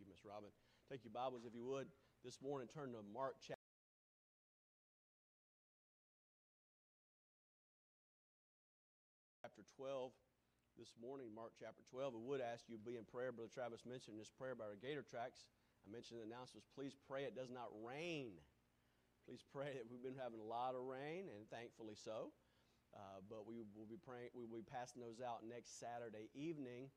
you, 0.00 0.06
Miss 0.06 0.22
Robin. 0.22 0.50
Take 0.86 1.02
your 1.02 1.12
Bibles, 1.12 1.42
if 1.42 1.54
you 1.54 1.66
would, 1.66 1.90
this 2.24 2.38
morning. 2.38 2.70
Turn 2.70 2.94
to 2.94 3.02
Mark 3.12 3.34
chapter. 3.42 3.58
Chapter 9.42 9.62
12 9.76 10.14
this 10.78 10.94
morning, 11.02 11.34
Mark 11.34 11.58
chapter 11.58 11.82
12. 11.90 12.14
I 12.14 12.22
would 12.22 12.38
ask 12.38 12.70
you 12.70 12.78
to 12.78 12.84
be 12.86 12.94
in 12.94 13.02
prayer. 13.02 13.34
Brother 13.34 13.50
Travis 13.50 13.82
mentioned 13.82 14.14
this 14.14 14.30
prayer 14.30 14.54
by 14.54 14.70
our 14.70 14.78
Gator 14.78 15.02
Tracks. 15.02 15.50
I 15.82 15.90
mentioned 15.90 16.22
the 16.22 16.26
announcements. 16.30 16.70
Please 16.70 16.94
pray 17.10 17.26
it 17.26 17.34
does 17.34 17.50
not 17.50 17.74
rain. 17.82 18.38
Please 19.26 19.42
pray 19.42 19.74
that 19.74 19.90
we've 19.90 20.02
been 20.02 20.16
having 20.16 20.38
a 20.38 20.46
lot 20.46 20.78
of 20.78 20.86
rain, 20.86 21.26
and 21.26 21.42
thankfully 21.50 21.98
so. 21.98 22.30
Uh, 22.94 23.20
but 23.28 23.44
we 23.44 23.66
will 23.76 23.90
be 23.90 23.98
praying. 23.98 24.30
We 24.32 24.46
will 24.46 24.62
be 24.62 24.70
passing 24.70 25.02
those 25.02 25.18
out 25.20 25.44
next 25.44 25.76
Saturday 25.76 26.30
evening, 26.32 26.88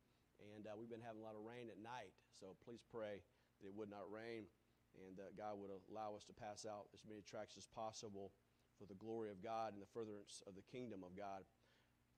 and 0.55 0.65
uh, 0.65 0.73
we've 0.77 0.89
been 0.89 1.03
having 1.03 1.21
a 1.21 1.25
lot 1.25 1.37
of 1.37 1.45
rain 1.45 1.69
at 1.69 1.77
night. 1.77 2.13
So 2.33 2.57
please 2.65 2.81
pray 2.81 3.21
that 3.61 3.67
it 3.69 3.75
would 3.75 3.89
not 3.89 4.09
rain 4.09 4.49
and 4.97 5.15
that 5.17 5.37
God 5.37 5.61
would 5.61 5.71
allow 5.91 6.17
us 6.17 6.25
to 6.27 6.35
pass 6.35 6.65
out 6.65 6.89
as 6.93 7.05
many 7.07 7.21
tracts 7.21 7.55
as 7.55 7.67
possible 7.69 8.33
for 8.77 8.85
the 8.85 8.97
glory 8.97 9.29
of 9.29 9.43
God 9.43 9.73
and 9.73 9.81
the 9.81 9.93
furtherance 9.93 10.41
of 10.47 10.55
the 10.55 10.65
kingdom 10.65 11.05
of 11.05 11.15
God. 11.15 11.45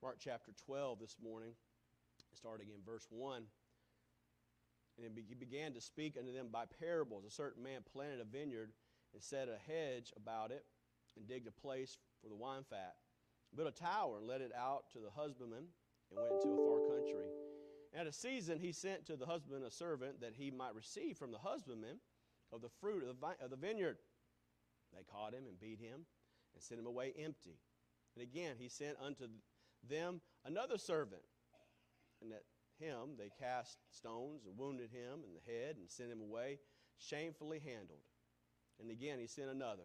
Mark 0.01 0.17
chapter 0.19 0.51
12 0.65 0.99
this 0.99 1.15
morning, 1.21 1.53
starting 2.33 2.67
in 2.69 2.81
verse 2.85 3.07
1. 3.09 3.43
And 5.03 5.17
he 5.27 5.35
began 5.35 5.73
to 5.73 5.81
speak 5.81 6.17
unto 6.17 6.31
them 6.31 6.47
by 6.51 6.65
parables. 6.79 7.25
A 7.25 7.31
certain 7.31 7.63
man 7.63 7.81
planted 7.91 8.21
a 8.21 8.25
vineyard 8.25 8.71
and 9.13 9.21
set 9.21 9.49
a 9.49 9.57
hedge 9.71 10.13
about 10.15 10.51
it 10.51 10.65
and 11.17 11.27
digged 11.27 11.47
a 11.47 11.51
place 11.51 11.97
for 12.21 12.29
the 12.29 12.35
wine 12.35 12.63
fat. 12.69 12.95
Built 13.55 13.69
a 13.69 13.71
tower 13.71 14.17
and 14.17 14.27
let 14.27 14.41
it 14.41 14.51
out 14.57 14.85
to 14.93 14.99
the 14.99 15.09
husbandman 15.09 15.65
and 16.11 16.19
went 16.19 16.33
into 16.33 16.53
a 16.53 16.65
far 16.65 16.79
country. 16.89 17.27
At 17.95 18.07
a 18.07 18.11
season, 18.11 18.59
he 18.59 18.71
sent 18.71 19.05
to 19.05 19.15
the 19.15 19.25
husbandman 19.25 19.67
a 19.67 19.71
servant 19.71 20.21
that 20.21 20.33
he 20.35 20.49
might 20.49 20.73
receive 20.73 21.17
from 21.17 21.31
the 21.31 21.37
husbandman 21.37 21.99
of 22.51 22.61
the 22.61 22.69
fruit 22.81 23.03
of 23.03 23.07
the, 23.07 23.13
vi- 23.13 23.35
of 23.43 23.51
the 23.51 23.55
vineyard. 23.55 23.97
They 24.93 25.03
caught 25.03 25.33
him 25.33 25.45
and 25.47 25.59
beat 25.59 25.79
him 25.79 26.05
and 26.53 26.63
sent 26.63 26.79
him 26.79 26.87
away 26.87 27.13
empty. 27.17 27.59
And 28.15 28.23
again, 28.23 28.55
he 28.57 28.67
sent 28.67 28.97
unto 29.03 29.27
them 29.87 30.21
another 30.45 30.77
servant. 30.77 31.21
And 32.21 32.31
at 32.31 32.43
him 32.79 33.15
they 33.17 33.29
cast 33.39 33.77
stones 33.91 34.45
and 34.47 34.57
wounded 34.57 34.89
him 34.89 35.21
in 35.25 35.33
the 35.33 35.51
head 35.51 35.77
and 35.77 35.89
sent 35.89 36.11
him 36.11 36.21
away, 36.21 36.59
shamefully 36.97 37.59
handled. 37.59 38.01
And 38.79 38.89
again, 38.89 39.19
he 39.19 39.27
sent 39.27 39.49
another. 39.49 39.83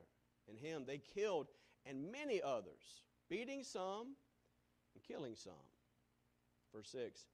And 0.48 0.58
him 0.58 0.84
they 0.86 0.98
killed, 0.98 1.48
and 1.84 2.10
many 2.10 2.40
others, 2.40 3.04
beating 3.28 3.62
some 3.62 4.16
and 4.94 5.04
killing 5.06 5.34
some. 5.34 5.52
Verse 6.72 6.88
6 6.90 7.26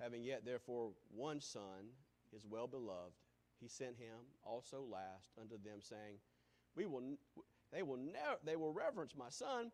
Having 0.00 0.24
yet, 0.24 0.44
therefore, 0.44 0.92
one 1.14 1.40
son, 1.40 1.92
his 2.32 2.46
well 2.48 2.66
beloved, 2.66 3.12
he 3.60 3.68
sent 3.68 3.96
him 3.96 4.16
also 4.42 4.84
last 4.90 5.32
unto 5.38 5.62
them, 5.62 5.80
saying, 5.80 6.16
We 6.74 6.86
will, 6.86 7.02
they 7.72 7.82
will 7.82 7.98
never, 7.98 8.38
they 8.44 8.56
will 8.56 8.72
reverence 8.72 9.14
my 9.16 9.28
son. 9.28 9.70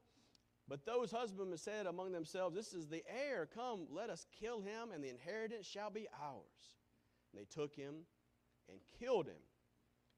But 0.69 0.85
those 0.85 1.13
husbandmen 1.13 1.59
said 1.59 1.87
among 1.87 2.11
themselves, 2.11 2.57
This 2.57 2.73
is 2.73 2.89
the 2.89 3.05
heir. 3.09 3.49
Come, 3.55 3.87
let 3.91 4.11
us 4.11 4.27
kill 4.41 4.61
him, 4.61 4.91
and 4.93 5.03
the 5.03 5.11
inheritance 5.11 5.65
shall 5.65 5.91
be 5.91 6.09
ours. 6.21 6.75
And 7.33 7.41
they 7.41 7.47
took 7.49 7.75
him 7.75 7.95
and 8.69 8.79
killed 8.99 9.27
him 9.27 9.43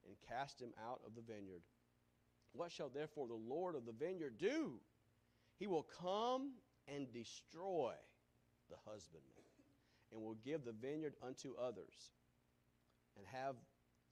and 0.07 0.17
cast 0.27 0.61
him 0.61 0.73
out 0.89 1.01
of 1.07 1.15
the 1.15 1.21
vineyard. 1.21 1.63
What 2.53 2.73
shall 2.73 2.89
therefore 2.89 3.29
the 3.29 3.35
Lord 3.35 3.75
of 3.75 3.85
the 3.85 3.93
vineyard 3.93 4.39
do? 4.39 4.81
He 5.59 5.67
will 5.67 5.87
come 6.01 6.53
and 6.87 7.13
destroy 7.13 7.93
the 8.71 8.77
husbandman, 8.87 9.48
and 10.13 10.23
will 10.23 10.37
give 10.45 10.65
the 10.65 10.73
vineyard 10.73 11.15
unto 11.27 11.55
others. 11.57 12.13
And 13.17 13.27
have 13.27 13.57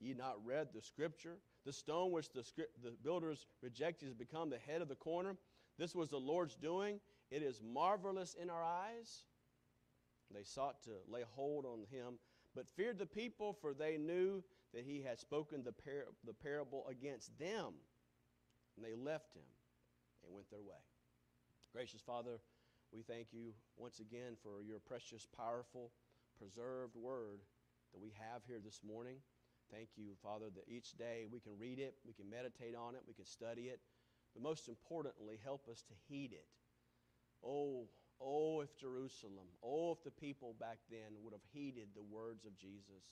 ye 0.00 0.14
not 0.14 0.44
read 0.44 0.68
the 0.74 0.82
scripture? 0.82 1.38
The 1.64 1.72
stone 1.72 2.12
which 2.12 2.32
the, 2.32 2.44
the 2.82 2.92
builders 3.02 3.46
rejected 3.62 4.06
has 4.06 4.14
become 4.14 4.50
the 4.50 4.58
head 4.58 4.82
of 4.82 4.88
the 4.88 4.94
corner. 4.94 5.36
This 5.78 5.94
was 5.94 6.08
the 6.08 6.18
Lord's 6.18 6.56
doing. 6.56 7.00
It 7.30 7.42
is 7.42 7.60
marvelous 7.62 8.34
in 8.40 8.50
our 8.50 8.62
eyes. 8.62 9.24
They 10.34 10.42
sought 10.42 10.82
to 10.84 10.90
lay 11.08 11.22
hold 11.34 11.64
on 11.64 11.84
him, 11.90 12.18
but 12.54 12.68
feared 12.68 12.98
the 12.98 13.06
people, 13.06 13.52
for 13.60 13.74
they 13.74 13.96
knew 13.96 14.42
that 14.74 14.84
he 14.84 15.02
had 15.02 15.18
spoken 15.18 15.62
the, 15.62 15.72
par- 15.72 16.08
the 16.24 16.34
parable 16.34 16.86
against 16.90 17.36
them. 17.38 17.74
And 18.76 18.84
they 18.84 18.94
left 18.94 19.34
him 19.34 19.42
and 20.24 20.34
went 20.34 20.50
their 20.50 20.60
way. 20.60 20.82
Gracious 21.72 22.00
Father, 22.00 22.40
we 22.92 23.02
thank 23.02 23.28
you 23.32 23.52
once 23.76 24.00
again 24.00 24.36
for 24.42 24.62
your 24.62 24.78
precious, 24.78 25.26
powerful, 25.36 25.90
preserved 26.38 26.94
word 26.96 27.40
that 27.92 28.00
we 28.00 28.12
have 28.18 28.42
here 28.46 28.58
this 28.62 28.80
morning. 28.86 29.16
Thank 29.72 29.88
you, 29.96 30.14
Father, 30.22 30.46
that 30.54 30.68
each 30.68 30.96
day 30.96 31.26
we 31.30 31.40
can 31.40 31.52
read 31.58 31.78
it, 31.78 31.94
we 32.06 32.12
can 32.12 32.30
meditate 32.30 32.76
on 32.76 32.94
it, 32.94 33.02
we 33.06 33.14
can 33.14 33.26
study 33.26 33.62
it, 33.62 33.80
but 34.34 34.42
most 34.42 34.68
importantly, 34.68 35.38
help 35.42 35.68
us 35.68 35.82
to 35.82 35.94
heed 36.08 36.32
it. 36.32 36.46
Oh, 37.44 37.88
oh, 38.20 38.60
if 38.60 38.76
Jerusalem, 38.76 39.48
oh, 39.62 39.92
if 39.92 40.04
the 40.04 40.10
people 40.10 40.54
back 40.60 40.78
then 40.90 41.18
would 41.22 41.32
have 41.32 41.44
heeded 41.52 41.88
the 41.94 42.02
words 42.02 42.44
of 42.44 42.56
Jesus, 42.56 43.02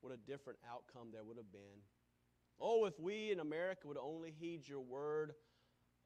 what 0.00 0.12
a 0.12 0.16
different 0.16 0.58
outcome 0.68 1.08
there 1.12 1.24
would 1.24 1.36
have 1.36 1.52
been. 1.52 1.82
Oh, 2.60 2.86
if 2.86 2.98
we 2.98 3.30
in 3.30 3.40
America 3.40 3.86
would 3.86 3.98
only 3.98 4.32
heed 4.38 4.66
your 4.66 4.80
word, 4.80 5.34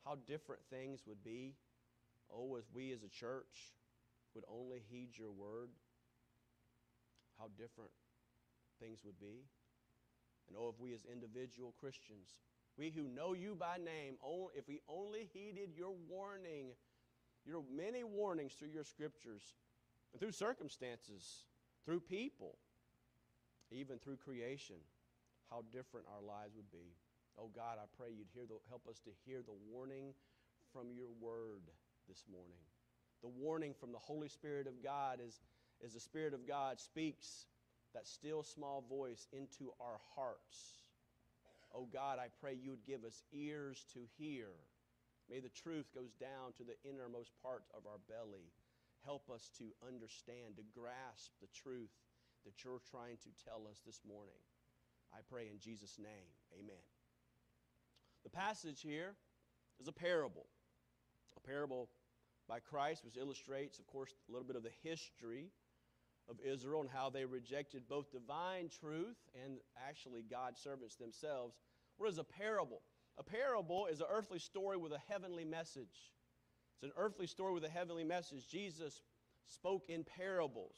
how 0.05 0.17
different 0.27 0.63
things 0.71 1.01
would 1.07 1.23
be. 1.25 1.55
Oh, 2.33 2.57
if 2.57 2.65
we 2.75 2.93
as 2.93 3.03
a 3.03 3.09
church 3.09 3.73
would 4.35 4.45
only 4.49 4.83
heed 4.91 5.11
your 5.17 5.31
word, 5.31 5.71
how 7.39 7.49
different 7.59 7.91
things 8.81 9.01
would 9.05 9.19
be. 9.21 9.45
And 10.49 10.57
oh, 10.59 10.73
if 10.75 10.81
we 10.81 10.93
as 10.95 11.01
individual 11.11 11.75
Christians, 11.79 12.37
we 12.77 12.91
who 12.91 13.09
know 13.09 13.33
you 13.33 13.57
by 13.59 13.79
name, 13.79 14.17
if 14.55 14.69
we 14.69 14.81
only 14.89 15.29
heeded 15.33 15.71
your 15.77 15.95
warning, 16.09 16.69
your 17.45 17.63
many 17.75 18.05
warnings 18.05 18.53
through 18.55 18.69
your 18.69 18.85
scriptures, 18.85 19.43
and 20.13 20.21
through 20.21 20.33
circumstances, 20.33 21.45
through 21.85 22.01
people, 22.01 22.57
even 23.71 23.99
through 23.99 24.17
creation, 24.17 24.77
how 25.51 25.65
different 25.73 26.07
our 26.15 26.23
lives 26.23 26.55
would 26.57 26.71
be. 26.71 26.93
Oh 27.39 27.51
God, 27.55 27.79
I 27.79 27.87
pray 27.97 28.09
you'd 28.17 28.33
hear 28.35 28.47
the, 28.47 28.57
help 28.69 28.87
us 28.89 29.01
to 29.01 29.11
hear 29.25 29.41
the 29.43 29.57
warning 29.71 30.15
from 30.73 30.89
your 30.95 31.11
word 31.21 31.63
this 32.09 32.25
morning. 32.31 32.63
The 33.23 33.29
warning 33.29 33.75
from 33.75 33.93
the 33.93 33.99
Holy 33.99 34.29
Spirit 34.29 34.67
of 34.67 34.83
God 34.83 35.19
is 35.27 35.41
as 35.85 35.95
the 35.95 36.01
Spirit 36.01 36.35
of 36.35 36.47
God 36.47 36.81
speaks 36.81 37.47
that 37.95 38.07
still 38.07 38.43
small 38.43 38.85
voice 38.89 39.27
into 39.33 39.73
our 39.81 39.99
hearts. 40.15 40.89
Oh 41.75 41.89
God, 41.93 42.19
I 42.19 42.29
pray 42.41 42.55
you 42.55 42.71
would 42.71 42.87
give 42.87 43.05
us 43.05 43.23
ears 43.33 43.85
to 43.93 44.01
hear. 44.19 44.49
May 45.29 45.41
the 45.41 45.51
truth 45.51 45.87
goes 45.95 46.15
down 46.15 46.53
to 46.57 46.65
the 46.65 46.79
innermost 46.89 47.33
part 47.43 47.65
of 47.77 47.87
our 47.87 47.99
belly. 48.09 48.53
Help 49.05 49.29
us 49.31 49.51
to 49.59 49.65
understand, 49.87 50.57
to 50.57 50.63
grasp 50.75 51.33
the 51.41 51.49
truth 51.53 51.91
that 52.45 52.65
you're 52.65 52.81
trying 52.91 53.17
to 53.19 53.45
tell 53.45 53.67
us 53.71 53.83
this 53.85 54.01
morning. 54.07 54.39
I 55.13 55.19
pray 55.29 55.49
in 55.51 55.59
Jesus' 55.59 55.99
name. 55.99 56.31
Amen. 56.55 56.85
The 58.25 58.31
passage 58.31 58.83
here 58.83 59.15
is 59.81 59.89
a 59.89 59.93
parable. 59.93 60.47
A 61.37 61.41
parable 61.41 61.89
by 62.49 62.61
Christ, 62.61 63.05
which 63.05 63.17
illustrates, 63.17 63.79
of 63.79 63.87
course, 63.87 64.15
a 64.29 64.33
little 64.33 64.47
bit 64.47 64.57
of 64.57 64.63
the 64.63 64.71
history 64.83 65.51
of 66.29 66.37
Israel 66.45 66.81
and 66.81 66.91
how 66.91 67.11
they 67.11 67.25
rejected 67.25 67.89
both 67.89 68.11
divine 68.11 68.69
truth 68.81 69.17
and 69.45 69.59
actually 69.89 70.23
God's 70.23 70.61
servants 70.61 70.97
themselves. 70.97 71.57
What 71.99 72.09
is 72.11 72.19
a 72.19 72.25
parable? 72.25 72.83
A 73.19 73.23
parable 73.23 73.87
is 73.87 74.01
an 74.01 74.07
earthly 74.11 74.39
story 74.39 74.77
with 74.77 74.93
a 74.93 75.01
heavenly 75.09 75.45
message. 75.45 76.13
It's 76.75 76.85
an 76.85 76.93
earthly 76.97 77.27
story 77.27 77.55
with 77.55 77.65
a 77.65 77.71
heavenly 77.71 78.05
message. 78.05 78.47
Jesus 78.49 79.03
spoke 79.47 79.89
in 79.89 80.05
parables. 80.05 80.77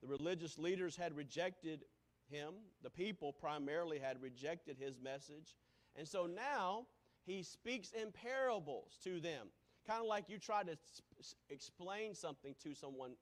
The 0.00 0.08
religious 0.08 0.58
leaders 0.58 0.96
had 0.96 1.14
rejected 1.14 1.84
him, 2.30 2.54
the 2.82 2.90
people 2.90 3.32
primarily 3.32 3.98
had 3.98 4.22
rejected 4.22 4.76
his 4.78 5.00
message. 5.00 5.56
And 5.96 6.06
so 6.06 6.26
now 6.26 6.86
he 7.26 7.42
speaks 7.42 7.92
in 7.92 8.12
parables 8.12 8.98
to 9.04 9.20
them. 9.20 9.48
Kind 9.86 10.00
of 10.00 10.06
like 10.06 10.28
you 10.28 10.38
try 10.38 10.62
to 10.62 10.76
explain 11.48 12.14
something 12.14 12.54
to 12.62 12.74
someone 12.74 13.12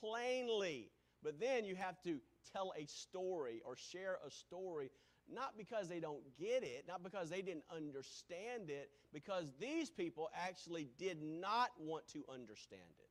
plainly, 0.00 0.90
but 1.22 1.40
then 1.40 1.64
you 1.64 1.74
have 1.74 2.00
to 2.02 2.18
tell 2.52 2.72
a 2.78 2.86
story 2.86 3.62
or 3.64 3.76
share 3.76 4.18
a 4.26 4.30
story, 4.30 4.90
not 5.32 5.56
because 5.56 5.88
they 5.88 6.00
don't 6.00 6.22
get 6.38 6.62
it, 6.62 6.84
not 6.86 7.02
because 7.02 7.30
they 7.30 7.42
didn't 7.42 7.64
understand 7.74 8.68
it, 8.68 8.90
because 9.12 9.50
these 9.58 9.90
people 9.90 10.28
actually 10.34 10.88
did 10.98 11.22
not 11.22 11.70
want 11.78 12.06
to 12.08 12.24
understand 12.32 12.80
it. 12.98 13.10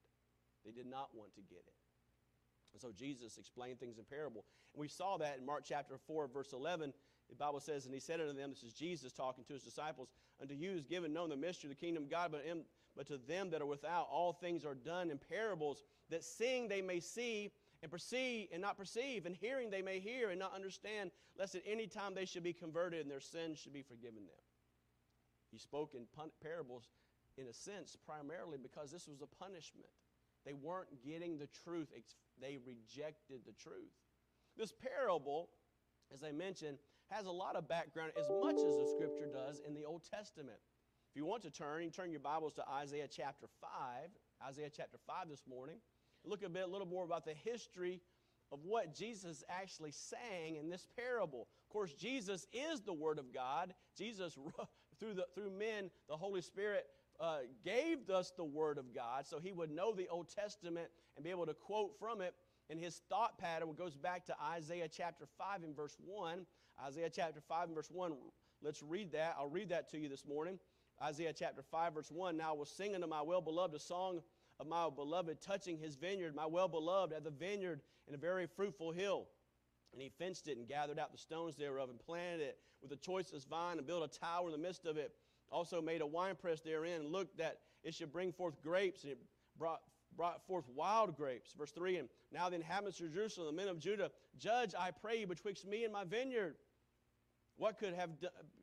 They 0.66 0.72
did 0.72 0.86
not 0.86 1.10
want 1.14 1.34
to 1.36 1.42
get 1.42 1.64
it. 1.68 1.74
And 2.74 2.82
so 2.82 2.92
Jesus 2.92 3.38
explained 3.38 3.80
things 3.80 3.98
in 3.98 4.06
parable. 4.06 4.46
And 4.74 4.82
we 4.82 4.88
saw 4.88 5.18
that 5.18 5.38
in 5.40 5.46
Mark 5.46 5.64
chapter 5.66 5.98
4, 6.08 6.28
verse 6.28 6.54
11. 6.54 6.94
The 7.30 7.36
Bible 7.36 7.60
says, 7.60 7.86
And 7.86 7.94
he 7.94 8.00
said 8.00 8.20
unto 8.20 8.34
them, 8.34 8.50
This 8.50 8.64
is 8.64 8.74
Jesus 8.74 9.14
talking 9.14 9.44
to 9.46 9.54
his 9.54 9.64
disciples, 9.64 10.10
Unto 10.42 10.54
you 10.54 10.72
is 10.72 10.86
given 10.86 11.14
known 11.14 11.30
the 11.30 11.38
mystery 11.38 11.70
of 11.70 11.78
the 11.78 11.86
kingdom 11.86 12.04
of 12.04 12.10
God, 12.10 12.32
but, 12.32 12.44
in, 12.46 12.62
but 12.96 13.08
to 13.08 13.18
them 13.18 13.50
that 13.52 13.62
are 13.62 13.66
without, 13.66 14.08
all 14.12 14.34
things 14.34 14.66
are 14.66 14.76
done 14.76 15.10
in 15.10 15.20
parables, 15.30 15.84
that 16.10 16.24
seeing 16.24 16.68
they 16.68 16.82
may 16.82 17.00
see, 17.00 17.52
and 17.82 17.92
perceive 17.92 18.48
and 18.52 18.62
not 18.62 18.78
perceive, 18.78 19.26
and 19.26 19.36
hearing 19.36 19.70
they 19.70 19.82
may 19.82 20.00
hear 20.00 20.30
and 20.30 20.40
not 20.40 20.56
understand, 20.56 21.12
lest 21.38 21.54
at 21.54 21.62
any 21.68 21.86
time 21.86 22.16
they 22.16 22.26
should 22.26 22.44
be 22.44 22.54
converted 22.54 23.02
and 23.02 23.12
their 23.12 23.20
sins 23.20 23.60
should 23.60 23.74
be 23.74 23.84
forgiven 23.84 24.26
them. 24.26 24.44
He 25.52 25.58
spoke 25.58 25.94
in 25.94 26.06
pun- 26.16 26.32
parables, 26.42 26.90
in 27.38 27.48
a 27.48 27.54
sense, 27.54 27.98
primarily 28.06 28.58
because 28.58 28.92
this 28.92 29.08
was 29.08 29.22
a 29.22 29.28
punishment. 29.28 29.90
They 30.46 30.54
weren't 30.54 31.04
getting 31.06 31.38
the 31.38 31.50
truth, 31.64 31.90
they 32.42 32.58
rejected 32.66 33.42
the 33.46 33.54
truth. 33.54 33.94
This 34.58 34.72
parable, 34.72 35.50
as 36.14 36.24
I 36.24 36.32
mentioned, 36.32 36.78
has 37.14 37.28
a 37.28 37.32
lot 37.32 37.56
of 37.56 37.68
background 37.68 38.12
as 38.20 38.28
much 38.42 38.56
as 38.56 38.76
the 38.76 38.88
scripture 38.96 39.28
does 39.32 39.62
in 39.68 39.76
the 39.76 39.86
Old 39.86 40.02
Testament. 40.10 40.58
If 41.12 41.16
you 41.16 41.26
want 41.26 41.44
to 41.44 41.52
turn, 41.52 41.84
you 41.84 41.92
turn 41.92 42.10
your 42.10 42.20
Bibles 42.20 42.54
to 42.54 42.68
Isaiah 42.68 43.08
chapter 43.08 43.46
5, 43.62 43.70
Isaiah 44.48 44.70
chapter 44.76 44.98
5 45.06 45.30
this 45.30 45.44
morning. 45.48 45.76
Look 46.26 46.42
a 46.44 46.50
bit, 46.50 46.64
a 46.64 46.68
little 46.68 46.88
more 46.88 47.06
about 47.06 47.24
the 47.24 47.36
history 47.36 48.02
of 48.52 48.60
what 48.64 48.96
Jesus 48.96 49.44
actually 49.48 49.92
sang 49.92 50.56
in 50.56 50.70
this 50.72 50.88
parable. 50.98 51.48
Of 51.68 51.74
course, 51.74 51.94
Jesus 51.94 52.48
is 52.52 52.82
the 52.82 52.94
Word 52.94 53.20
of 53.20 53.32
God. 53.32 53.76
Jesus, 53.96 54.36
through, 55.00 55.14
the, 55.14 55.28
through 55.36 55.52
men, 55.52 55.92
the 56.10 56.18
Holy 56.18 56.42
Spirit 56.42 56.88
uh, 57.20 57.40
gave 57.64 58.10
us 58.10 58.32
the 58.36 58.44
Word 58.44 58.80
of 58.80 58.94
God 58.94 59.28
so 59.28 59.40
he 59.40 59.52
would 59.52 59.70
know 59.70 59.94
the 59.94 60.08
Old 60.08 60.30
Testament 60.30 60.88
and 61.16 61.24
be 61.24 61.30
able 61.30 61.46
to 61.46 61.54
quote 61.54 61.92
from 62.00 62.22
it. 62.22 62.34
And 62.70 62.80
his 62.80 63.02
thought 63.10 63.38
pattern 63.38 63.74
goes 63.74 63.96
back 63.96 64.26
to 64.26 64.36
Isaiah 64.42 64.88
chapter 64.88 65.26
5 65.38 65.64
and 65.64 65.76
verse 65.76 65.98
1. 66.06 66.46
Isaiah 66.86 67.10
chapter 67.10 67.42
5 67.42 67.68
and 67.68 67.76
verse 67.76 67.90
1. 67.92 68.14
Let's 68.62 68.82
read 68.82 69.12
that. 69.12 69.36
I'll 69.38 69.50
read 69.50 69.70
that 69.70 69.90
to 69.92 69.98
you 69.98 70.10
this 70.10 70.26
morning. 70.26 70.60
Isaiah 71.02 71.34
chapter 71.34 71.62
5, 71.62 71.94
verse 71.94 72.12
1. 72.12 72.38
Now 72.38 72.52
I 72.52 72.58
will 72.58 72.66
sing 72.66 72.96
unto 72.96 73.08
my 73.08 73.22
well 73.22 73.42
beloved 73.42 73.76
a 73.76 73.80
song 73.80 74.22
of 74.60 74.68
my 74.68 74.90
beloved 74.90 75.42
touching 75.42 75.78
his 75.78 75.96
vineyard, 75.96 76.36
my 76.36 76.46
well 76.46 76.68
beloved 76.68 77.14
at 77.14 77.24
the 77.24 77.32
vineyard 77.32 77.82
in 78.08 78.16
a 78.16 78.18
very 78.18 78.48
fruitful 78.48 78.92
hill. 78.92 79.28
And 79.92 80.02
he 80.02 80.10
fenced 80.10 80.48
it 80.48 80.58
and 80.58 80.68
gathered 80.68 80.98
out 80.98 81.12
the 81.12 81.18
stones 81.18 81.56
thereof 81.56 81.90
and 81.90 82.00
planted 82.00 82.42
it 82.42 82.58
with 82.82 82.90
the 82.90 82.98
choicest 82.98 83.48
vine 83.48 83.78
and 83.78 83.86
built 83.86 84.04
a 84.04 84.20
tower 84.20 84.48
in 84.48 84.52
the 84.52 84.58
midst 84.58 84.86
of 84.86 84.98
it. 84.98 85.12
Also 85.52 85.82
made 85.82 86.02
a 86.02 86.08
winepress 86.08 86.62
therein 86.62 87.02
and 87.02 87.12
looked 87.12 87.38
that 87.38 87.60
it 87.84 87.94
should 87.94 88.12
bring 88.12 88.32
forth 88.32 88.62
grapes, 88.64 89.04
and 89.04 89.12
it 89.12 89.20
brought, 89.58 89.82
brought 90.16 90.46
forth 90.46 90.66
wild 90.74 91.16
grapes. 91.16 91.54
Verse 91.58 91.72
3 91.72 91.98
And 91.98 92.10
now 92.32 92.50
the 92.50 92.56
inhabitants 92.56 93.00
of 93.00 93.14
Jerusalem, 93.14 93.56
the 93.56 93.62
men 93.62 93.70
of 93.70 93.80
Judah, 93.80 94.12
judge, 94.38 94.74
I 94.78 94.92
pray 94.92 95.20
you, 95.20 95.28
betwixt 95.28 95.68
me 95.68 95.84
and 95.84 95.94
my 95.94 96.04
vineyard. 96.04 96.56
What 97.58 97.78
could 97.78 97.94
have 97.94 98.10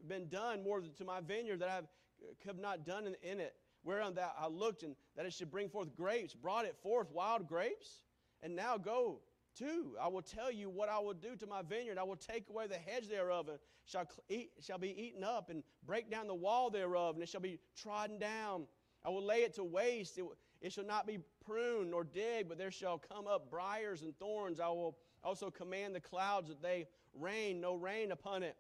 been 0.09 0.29
done 0.29 0.63
more 0.63 0.81
to 0.81 1.05
my 1.05 1.21
vineyard 1.21 1.61
that 1.61 1.69
I 1.69 1.75
have, 1.75 1.85
uh, 2.23 2.33
have 2.47 2.59
not 2.59 2.85
done 2.85 3.07
in, 3.07 3.15
in 3.23 3.41
it? 3.41 3.55
Whereon 3.83 4.15
that 4.15 4.35
I 4.39 4.49
looked 4.49 4.83
and 4.83 4.95
that 5.17 5.25
it 5.25 5.33
should 5.33 5.51
bring 5.51 5.69
forth 5.69 5.95
grapes, 5.97 6.35
brought 6.35 6.65
it 6.65 6.77
forth 6.83 7.11
wild 7.13 7.49
grapes. 7.49 8.03
And 8.43 8.57
now 8.57 8.77
go 8.79 9.21
to. 9.59 9.97
I 10.01 10.09
will 10.09 10.23
tell 10.23 10.51
you 10.51 10.69
what 10.69 10.89
I 10.89 10.99
will 10.99 11.15
do 11.15 11.37
to 11.37 11.47
my 11.47 11.63
vineyard. 11.63 11.99
I 11.99 12.03
will 12.03 12.17
take 12.17 12.49
away 12.49 12.67
the 12.67 12.77
hedge 12.77 13.09
thereof, 13.09 13.49
and 13.49 13.59
shall, 13.85 14.07
eat, 14.29 14.51
shall 14.61 14.79
be 14.79 14.91
eaten 15.01 15.25
up, 15.25 15.51
and 15.51 15.63
break 15.87 16.11
down 16.11 16.27
the 16.27 16.35
wall 16.35 16.71
thereof, 16.71 17.15
and 17.15 17.23
it 17.23 17.29
shall 17.29 17.41
be 17.41 17.59
trodden 17.77 18.19
down. 18.19 18.65
I 19.05 19.11
will 19.11 19.25
lay 19.25 19.39
it 19.39 19.55
to 19.55 19.65
waste. 19.65 20.19
It, 20.19 20.25
it 20.61 20.73
shall 20.73 20.85
not 20.85 21.07
be 21.07 21.19
pruned 21.47 21.91
nor 21.91 22.05
digged, 22.05 22.49
but 22.49 22.59
there 22.59 22.71
shall 22.71 22.99
come 22.99 23.27
up 23.27 23.51
briars 23.51 24.03
and 24.03 24.17
thorns. 24.19 24.61
I 24.61 24.69
will 24.69 24.99
also 25.25 25.51
command 25.51 25.95
the 25.95 26.01
clouds 26.01 26.49
that 26.49 26.63
they 26.63 26.87
rain, 27.15 27.61
no 27.61 27.75
rain 27.75 28.13
upon 28.13 28.43
it. 28.43 28.57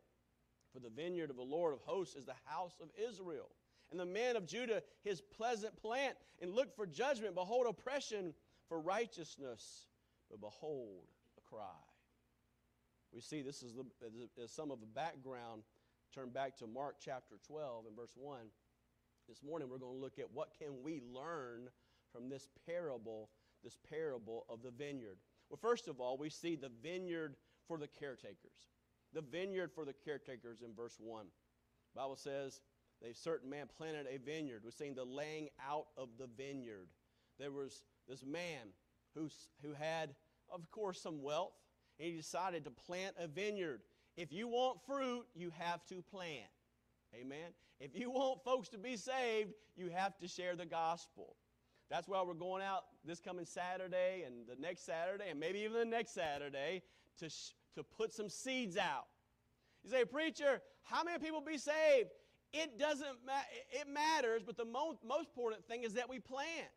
For 0.73 0.79
the 0.79 0.89
vineyard 0.89 1.31
of 1.31 1.37
the 1.37 1.43
Lord 1.43 1.75
of 1.75 1.81
hosts 1.81 2.17
is 2.17 2.25
the 2.25 2.35
house 2.45 2.75
of 2.81 2.89
Israel. 2.97 3.51
And 3.91 3.99
the 3.99 4.07
men 4.07 4.37
of 4.37 4.47
Judah, 4.47 4.83
his 5.03 5.21
pleasant 5.21 5.77
plant, 5.77 6.17
and 6.41 6.55
look 6.55 6.75
for 6.75 6.87
judgment. 6.87 7.35
Behold, 7.35 7.67
oppression 7.69 8.35
for 8.69 8.81
righteousness, 8.81 9.87
but 10.31 10.41
behold, 10.41 11.03
a 11.37 11.41
cry. 11.41 11.65
We 13.13 13.21
see 13.21 13.43
this 13.43 13.63
is, 13.63 13.75
the, 13.75 14.43
is 14.43 14.53
some 14.53 14.71
of 14.71 14.81
the 14.81 14.87
background. 14.87 15.63
Turn 16.15 16.31
back 16.31 16.57
to 16.59 16.67
Mark 16.67 16.97
chapter 17.05 17.35
12 17.47 17.87
and 17.87 17.97
verse 17.97 18.15
1. 18.17 18.39
This 19.29 19.43
morning 19.43 19.69
we're 19.69 19.79
going 19.79 19.95
to 19.95 20.01
look 20.01 20.19
at 20.19 20.31
what 20.33 20.51
can 20.57 20.83
we 20.83 21.01
learn 21.13 21.69
from 22.13 22.29
this 22.29 22.49
parable, 22.67 23.31
this 23.63 23.79
parable 23.89 24.47
of 24.49 24.63
the 24.63 24.71
vineyard. 24.71 25.19
Well, 25.49 25.59
first 25.61 25.89
of 25.89 26.01
all, 26.01 26.17
we 26.17 26.31
see 26.31 26.57
the 26.57 26.71
vineyard 26.83 27.37
for 27.67 27.79
the 27.79 27.89
caretakers. 27.89 28.69
The 29.13 29.23
vineyard 29.23 29.73
for 29.75 29.85
the 29.85 29.93
caretakers 29.93 30.63
in 30.63 30.75
verse 30.75 30.97
1. 30.99 31.27
The 31.95 32.01
Bible 32.01 32.17
says, 32.17 32.61
a 33.03 33.15
certain 33.15 33.49
man 33.51 33.67
planted 33.77 34.07
a 34.09 34.19
vineyard. 34.19 34.63
We're 34.65 34.71
saying 34.71 34.95
the 34.95 35.05
laying 35.05 35.49
out 35.67 35.87
of 35.97 36.11
the 36.19 36.29
vineyard. 36.37 36.89
There 37.39 37.51
was 37.51 37.85
this 38.09 38.25
man 38.25 38.69
who, 39.15 39.29
who 39.63 39.73
had, 39.73 40.15
of 40.53 40.71
course, 40.71 41.01
some 41.01 41.23
wealth, 41.23 41.53
and 41.99 42.09
he 42.09 42.17
decided 42.17 42.65
to 42.65 42.71
plant 42.71 43.17
a 43.19 43.27
vineyard. 43.27 43.81
If 44.17 44.33
you 44.33 44.49
want 44.49 44.79
fruit, 44.87 45.25
you 45.35 45.51
have 45.59 45.85
to 45.87 46.03
plant. 46.03 46.51
Amen. 47.15 47.53
If 47.81 47.99
you 47.99 48.11
want 48.11 48.45
folks 48.45 48.69
to 48.69 48.79
be 48.79 48.97
saved, 48.97 49.55
you 49.77 49.89
have 49.89 50.19
to 50.19 50.29
share 50.29 50.55
the 50.55 50.67
gospel. 50.67 51.37
That's 51.91 52.07
why 52.09 52.23
we're 52.23 52.35
going 52.35 52.63
out 52.63 52.85
this 53.05 53.21
coming 53.21 53.45
Saturday 53.45 54.23
and 54.25 54.47
the 54.47 54.61
next 54.61 54.87
Saturday 54.87 55.25
and 55.31 55.41
maybe 55.41 55.61
even 55.61 55.75
the 55.75 55.85
next 55.85 56.15
Saturday 56.15 56.83
to, 57.19 57.29
sh- 57.29 57.53
to 57.75 57.83
put 57.83 58.13
some 58.13 58.29
seeds 58.29 58.77
out. 58.77 59.07
You 59.83 59.91
say, 59.91 60.05
Preacher, 60.05 60.63
how 60.85 61.03
many 61.03 61.19
people 61.19 61.41
be 61.41 61.59
saved? 61.59 62.11
It 62.53 62.79
doesn't 62.79 63.25
matter. 63.27 63.47
It 63.73 63.89
matters, 63.89 64.43
but 64.45 64.57
the 64.57 64.65
most, 64.65 64.99
most 65.05 65.29
important 65.29 65.67
thing 65.67 65.85
is 65.85 65.95
that 65.95 66.09
we 66.09 66.19
plant. 66.19 66.69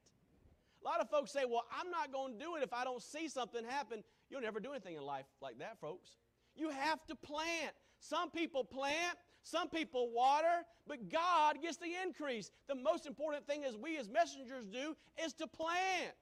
A 0.84 0.86
lot 0.86 1.00
of 1.00 1.10
folks 1.10 1.32
say, 1.32 1.46
well, 1.48 1.64
I'm 1.80 1.90
not 1.90 2.12
going 2.12 2.34
to 2.34 2.40
do 2.44 2.56
it 2.56 2.64
if 2.64 2.74
I 2.74 2.84
don't 2.84 3.02
see 3.02 3.28
something 3.30 3.64
happen. 3.64 4.04
You'll 4.30 4.42
never 4.42 4.60
do 4.60 4.72
anything 4.72 4.96
in 4.96 5.04
life 5.04 5.26
like 5.42 5.60
that, 5.60 5.80
folks. 5.80 6.18
You 6.56 6.70
have 6.70 7.06
to 7.06 7.16
plant. 7.16 7.74
Some 8.00 8.30
people 8.32 8.64
plant, 8.64 9.18
some 9.44 9.70
people 9.70 10.10
water, 10.12 10.66
but 10.88 11.10
God 11.10 11.62
gets 11.62 11.78
the 11.78 11.92
increase. 12.04 12.52
The 12.68 12.76
most 12.76 13.06
important 13.06 13.46
thing 13.46 13.64
as 13.64 13.78
we 13.78 13.98
as 13.98 14.10
messengers 14.10 14.66
do 14.66 14.96
is 15.24 15.34
to 15.34 15.48
plant. 15.48 16.16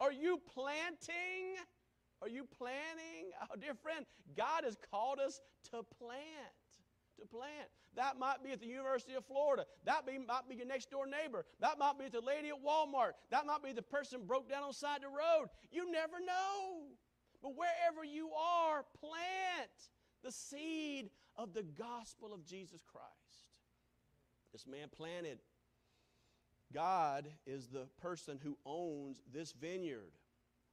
Are 0.00 0.12
you 0.12 0.40
planting? 0.52 1.56
Are 2.20 2.28
you 2.28 2.44
planning? 2.58 3.30
Oh, 3.50 3.56
dear 3.60 3.74
friend, 3.74 4.06
God 4.36 4.64
has 4.64 4.76
called 4.90 5.18
us 5.18 5.40
to 5.70 5.82
plant 5.98 6.22
to 7.18 7.26
plant. 7.26 7.68
That 7.94 8.18
might 8.18 8.42
be 8.42 8.50
at 8.50 8.60
the 8.60 8.66
University 8.66 9.14
of 9.14 9.24
Florida. 9.26 9.66
That 9.84 10.06
be, 10.06 10.18
might 10.18 10.48
be 10.48 10.56
your 10.56 10.66
next 10.66 10.90
door 10.90 11.06
neighbor. 11.06 11.44
That 11.60 11.78
might 11.78 11.98
be 11.98 12.08
the 12.08 12.20
lady 12.20 12.48
at 12.48 12.62
Walmart. 12.64 13.12
That 13.30 13.46
might 13.46 13.62
be 13.62 13.72
the 13.72 13.82
person 13.82 14.22
broke 14.26 14.48
down 14.48 14.62
on 14.62 14.70
the 14.70 14.74
side 14.74 14.96
of 14.96 15.02
the 15.02 15.08
road. 15.08 15.48
You 15.70 15.90
never 15.90 16.18
know. 16.20 16.88
But 17.42 17.52
wherever 17.56 18.04
you 18.04 18.30
are, 18.32 18.84
plant 18.98 19.70
the 20.22 20.32
seed 20.32 21.10
of 21.36 21.54
the 21.54 21.62
gospel 21.62 22.32
of 22.32 22.44
Jesus 22.44 22.82
Christ. 22.90 23.12
This 24.52 24.66
man 24.66 24.88
planted. 24.94 25.38
God 26.72 27.28
is 27.46 27.68
the 27.68 27.86
person 28.00 28.38
who 28.42 28.56
owns 28.64 29.22
this 29.32 29.52
vineyard. 29.52 30.12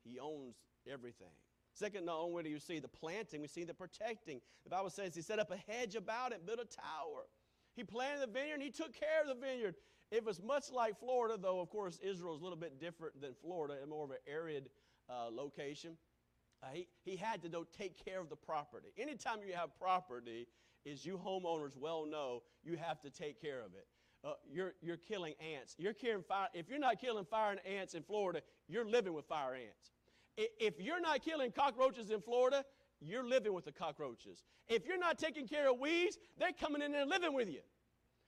He 0.04 0.20
owns 0.20 0.56
everything. 0.92 1.28
Second, 1.74 2.06
not 2.06 2.20
only 2.20 2.44
do 2.44 2.50
you 2.50 2.60
see 2.60 2.80
the 2.80 2.88
planting, 2.88 3.42
we 3.42 3.48
see 3.48 3.64
the 3.64 3.74
protecting. 3.74 4.42
The 4.64 4.70
Bible 4.70 4.90
says 4.90 5.16
he 5.16 5.22
set 5.22 5.40
up 5.40 5.52
a 5.52 5.72
hedge 5.72 5.96
about 5.96 6.32
it, 6.32 6.46
built 6.46 6.60
a 6.60 6.66
tower. 6.66 7.28
He 7.76 7.84
planted 7.84 8.22
the 8.22 8.32
vineyard 8.32 8.62
he 8.62 8.72
took 8.72 8.94
care 8.94 9.22
of 9.22 9.28
the 9.28 9.36
vineyard. 9.46 9.76
It 10.12 10.26
was 10.26 10.42
much 10.42 10.72
like 10.72 11.00
Florida, 11.00 11.38
though, 11.40 11.60
of 11.60 11.70
course, 11.70 12.00
Israel 12.02 12.36
is 12.36 12.42
a 12.42 12.44
little 12.44 12.58
bit 12.58 12.80
different 12.80 13.22
than 13.22 13.34
Florida, 13.42 13.76
and 13.80 13.90
more 13.90 14.04
of 14.04 14.12
an 14.12 14.18
arid 14.28 14.70
uh, 15.08 15.30
location. 15.32 15.92
Uh, 16.62 16.68
he, 16.74 16.88
he 17.04 17.16
had 17.16 17.42
to 17.42 17.66
take 17.78 18.04
care 18.04 18.20
of 18.20 18.30
the 18.30 18.36
property. 18.36 18.90
Anytime 18.98 19.40
you 19.48 19.54
have 19.54 19.70
property, 19.80 20.48
as 20.90 21.06
you 21.06 21.18
homeowners 21.18 21.78
well 21.78 22.06
know, 22.06 22.44
you 22.64 22.76
have 22.76 23.00
to 23.02 23.10
take 23.10 23.42
care 23.42 23.62
of 23.62 23.74
it. 23.74 23.88
Uh, 24.24 24.34
you're, 24.52 24.74
you're 24.82 24.98
killing 24.98 25.34
ants. 25.56 25.76
You're 25.78 25.94
killing 25.94 26.24
fire. 26.24 26.48
If 26.54 26.70
you're 26.70 26.80
not 26.80 27.00
killing 27.00 27.24
fire 27.24 27.52
and 27.52 27.66
ants 27.66 27.94
in 27.94 28.04
Florida, 28.04 28.42
you're 28.68 28.86
living 28.86 29.14
with 29.14 29.26
fire 29.26 29.56
ants. 29.56 29.92
If 30.38 30.80
you're 30.80 31.02
not 31.02 31.24
killing 31.24 31.52
cockroaches 31.52 32.12
in 32.12 32.22
Florida, 32.22 32.66
you're 33.02 33.26
living 33.26 33.54
with 33.54 33.66
the 33.66 33.72
cockroaches. 33.72 34.44
If 34.68 34.86
you're 34.86 35.00
not 35.00 35.18
taking 35.18 35.48
care 35.48 35.70
of 35.70 35.80
weeds, 35.80 36.18
they're 36.38 36.52
coming 36.52 36.82
in 36.82 36.92
there 36.92 37.06
living 37.06 37.34
with 37.34 37.50
you. 37.50 37.62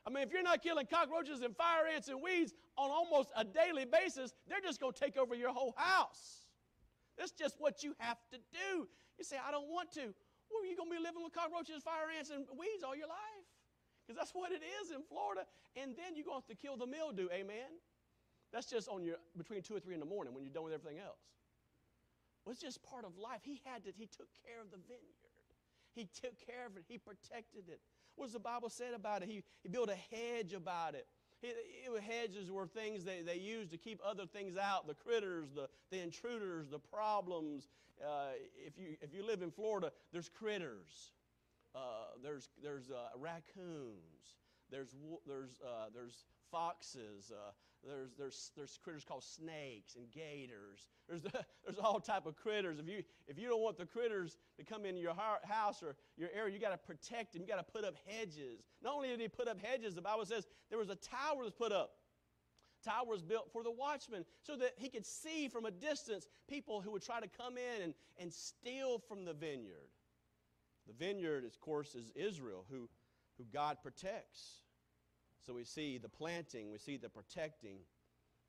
I 0.06 0.10
mean, 0.10 0.24
if 0.24 0.32
you're 0.32 0.44
not 0.44 0.64
killing 0.64 0.88
cockroaches 0.88 1.42
and 1.42 1.56
fire 1.56 1.88
ants 1.94 2.08
and 2.08 2.22
weeds 2.22 2.54
on 2.78 2.90
almost 2.90 3.30
a 3.36 3.44
daily 3.44 3.86
basis, 3.86 4.34
they're 4.48 4.62
just 4.62 4.80
going 4.80 4.94
to 4.94 5.00
take 5.00 5.18
over 5.18 5.36
your 5.36 5.52
whole 5.52 5.74
house. 5.78 6.41
That's 7.18 7.32
just 7.32 7.56
what 7.60 7.84
you 7.84 7.96
have 8.00 8.18
to 8.32 8.40
do. 8.52 8.88
You 9.18 9.24
say, 9.26 9.38
I 9.38 9.52
don't 9.52 9.70
want 9.70 9.92
to. 9.94 10.14
Well, 10.52 10.66
you're 10.68 10.78
going 10.78 10.92
to 10.92 10.98
be 10.98 11.04
living 11.04 11.24
with 11.24 11.34
cockroaches, 11.34 11.84
fire 11.84 12.12
ants, 12.16 12.30
and 12.32 12.46
weeds 12.60 12.84
all 12.84 12.96
your 12.96 13.08
life. 13.08 13.48
Because 14.06 14.18
that's 14.18 14.32
what 14.34 14.52
it 14.52 14.62
is 14.64 14.92
in 14.92 15.04
Florida. 15.04 15.46
And 15.76 15.96
then 15.96 16.16
you're 16.16 16.26
going 16.26 16.42
to 16.42 16.48
have 16.48 16.52
to 16.52 16.60
kill 16.60 16.78
the 16.78 16.88
mildew, 16.88 17.30
amen? 17.32 17.72
That's 18.54 18.68
just 18.68 18.90
on 18.90 19.04
your 19.04 19.18
between 19.38 19.62
two 19.64 19.76
or 19.76 19.80
three 19.80 19.94
in 19.96 20.00
the 20.02 20.08
morning 20.08 20.34
when 20.34 20.44
you're 20.44 20.54
done 20.54 20.66
with 20.66 20.74
everything 20.74 21.00
else 21.00 21.20
It's 22.50 22.62
just 22.62 22.84
part 22.84 23.06
of 23.06 23.18
life. 23.18 23.42
He 23.44 23.62
had 23.66 23.84
to, 23.86 23.92
he 23.98 24.08
took 24.08 24.28
care 24.46 24.62
of 24.62 24.72
the 24.72 24.78
vineyard. 24.78 25.30
He 25.96 26.06
took 26.06 26.40
care 26.46 26.66
of 26.68 26.78
it. 26.78 26.86
He 26.88 26.98
protected 26.98 27.70
it. 27.70 27.82
What 28.16 28.28
does 28.28 28.34
the 28.34 28.40
Bible 28.40 28.70
say 28.70 28.94
about 28.96 29.24
it? 29.24 29.30
He, 29.30 29.44
he 29.64 29.70
built 29.70 29.90
a 29.90 30.16
hedge 30.16 30.54
about 30.54 30.96
it. 30.96 31.08
Hedges 32.08 32.52
were 32.52 32.68
things 32.68 33.04
they, 33.04 33.22
they 33.22 33.38
used 33.38 33.72
to 33.72 33.78
keep 33.78 34.00
other 34.06 34.26
things 34.26 34.58
out 34.58 34.88
the 34.88 34.94
critters, 34.94 35.48
the, 35.56 35.68
the 35.92 36.00
intruders, 36.00 36.70
the 36.70 36.80
problems. 36.80 37.68
Uh, 38.04 38.30
if, 38.66 38.78
you, 38.78 38.96
if 39.02 39.14
you 39.14 39.26
live 39.26 39.42
in 39.42 39.52
Florida, 39.52 39.92
there's 40.12 40.30
critters, 40.30 41.12
uh, 41.76 41.80
there's, 42.24 42.50
there's 42.64 42.90
uh, 42.90 43.10
raccoons, 43.18 44.36
there's, 44.72 44.96
there's, 45.28 45.60
uh, 45.64 45.86
there's 45.94 46.26
foxes, 46.52 47.32
uh, 47.32 47.52
there's, 47.84 48.12
there's, 48.18 48.52
there's 48.56 48.80
critters 48.84 49.04
called 49.04 49.24
snakes 49.24 49.96
and 49.96 50.12
gators. 50.12 50.90
There's, 51.08 51.22
the, 51.22 51.32
there's 51.66 51.80
all 51.80 52.00
type 52.00 52.26
of 52.26 52.36
critters. 52.36 52.80
If 52.80 52.88
you, 52.88 53.04
if 53.28 53.40
you 53.40 53.48
don't 53.48 53.62
want 53.62 53.78
the 53.78 53.86
critters 53.86 54.38
to 54.58 54.64
come 54.64 54.86
into 54.86 55.02
your 55.02 55.16
house 55.44 55.82
or 55.82 55.96
your 56.18 56.30
area, 56.34 56.54
you 56.54 56.60
got 56.60 56.72
to 56.72 56.78
protect 56.78 57.34
them. 57.34 57.42
You 57.42 57.48
got 57.48 57.66
to 57.66 57.72
put 57.72 57.84
up 57.84 57.96
hedges. 58.06 58.62
Not 58.84 58.94
only 58.94 59.08
did 59.08 59.20
he 59.20 59.28
put 59.28 59.48
up 59.48 59.58
hedges, 59.60 59.96
the 59.96 60.02
Bible 60.02 60.26
says 60.26 60.46
there 60.70 60.78
was 60.78 60.90
a 60.90 60.96
tower 60.96 61.44
was 61.44 61.54
put 61.54 61.72
up. 61.72 61.94
Tower 62.84 63.06
was 63.08 63.22
built 63.22 63.52
for 63.52 63.64
the 63.64 63.72
watchman 63.72 64.26
so 64.42 64.56
that 64.56 64.74
he 64.78 64.90
could 64.90 65.06
see 65.06 65.48
from 65.48 65.66
a 65.66 65.72
distance 65.72 66.28
people 66.48 66.82
who 66.82 66.92
would 66.92 67.04
try 67.04 67.20
to 67.20 67.28
come 67.28 67.56
in 67.58 67.84
and, 67.84 67.94
and 68.20 68.34
steal 68.34 68.98
from 68.98 69.24
the 69.24 69.34
vineyard. 69.34 69.90
The 70.88 70.94
vineyard, 70.94 71.46
of 71.46 71.60
course, 71.60 71.94
is 71.94 72.12
Israel, 72.16 72.66
who, 72.72 72.90
who 73.38 73.44
God 73.54 73.78
protects. 73.84 74.62
So 75.46 75.54
we 75.54 75.64
see 75.64 75.98
the 75.98 76.10
planting, 76.10 76.72
we 76.72 76.78
see 76.78 76.98
the 76.98 77.10
protecting, 77.10 77.78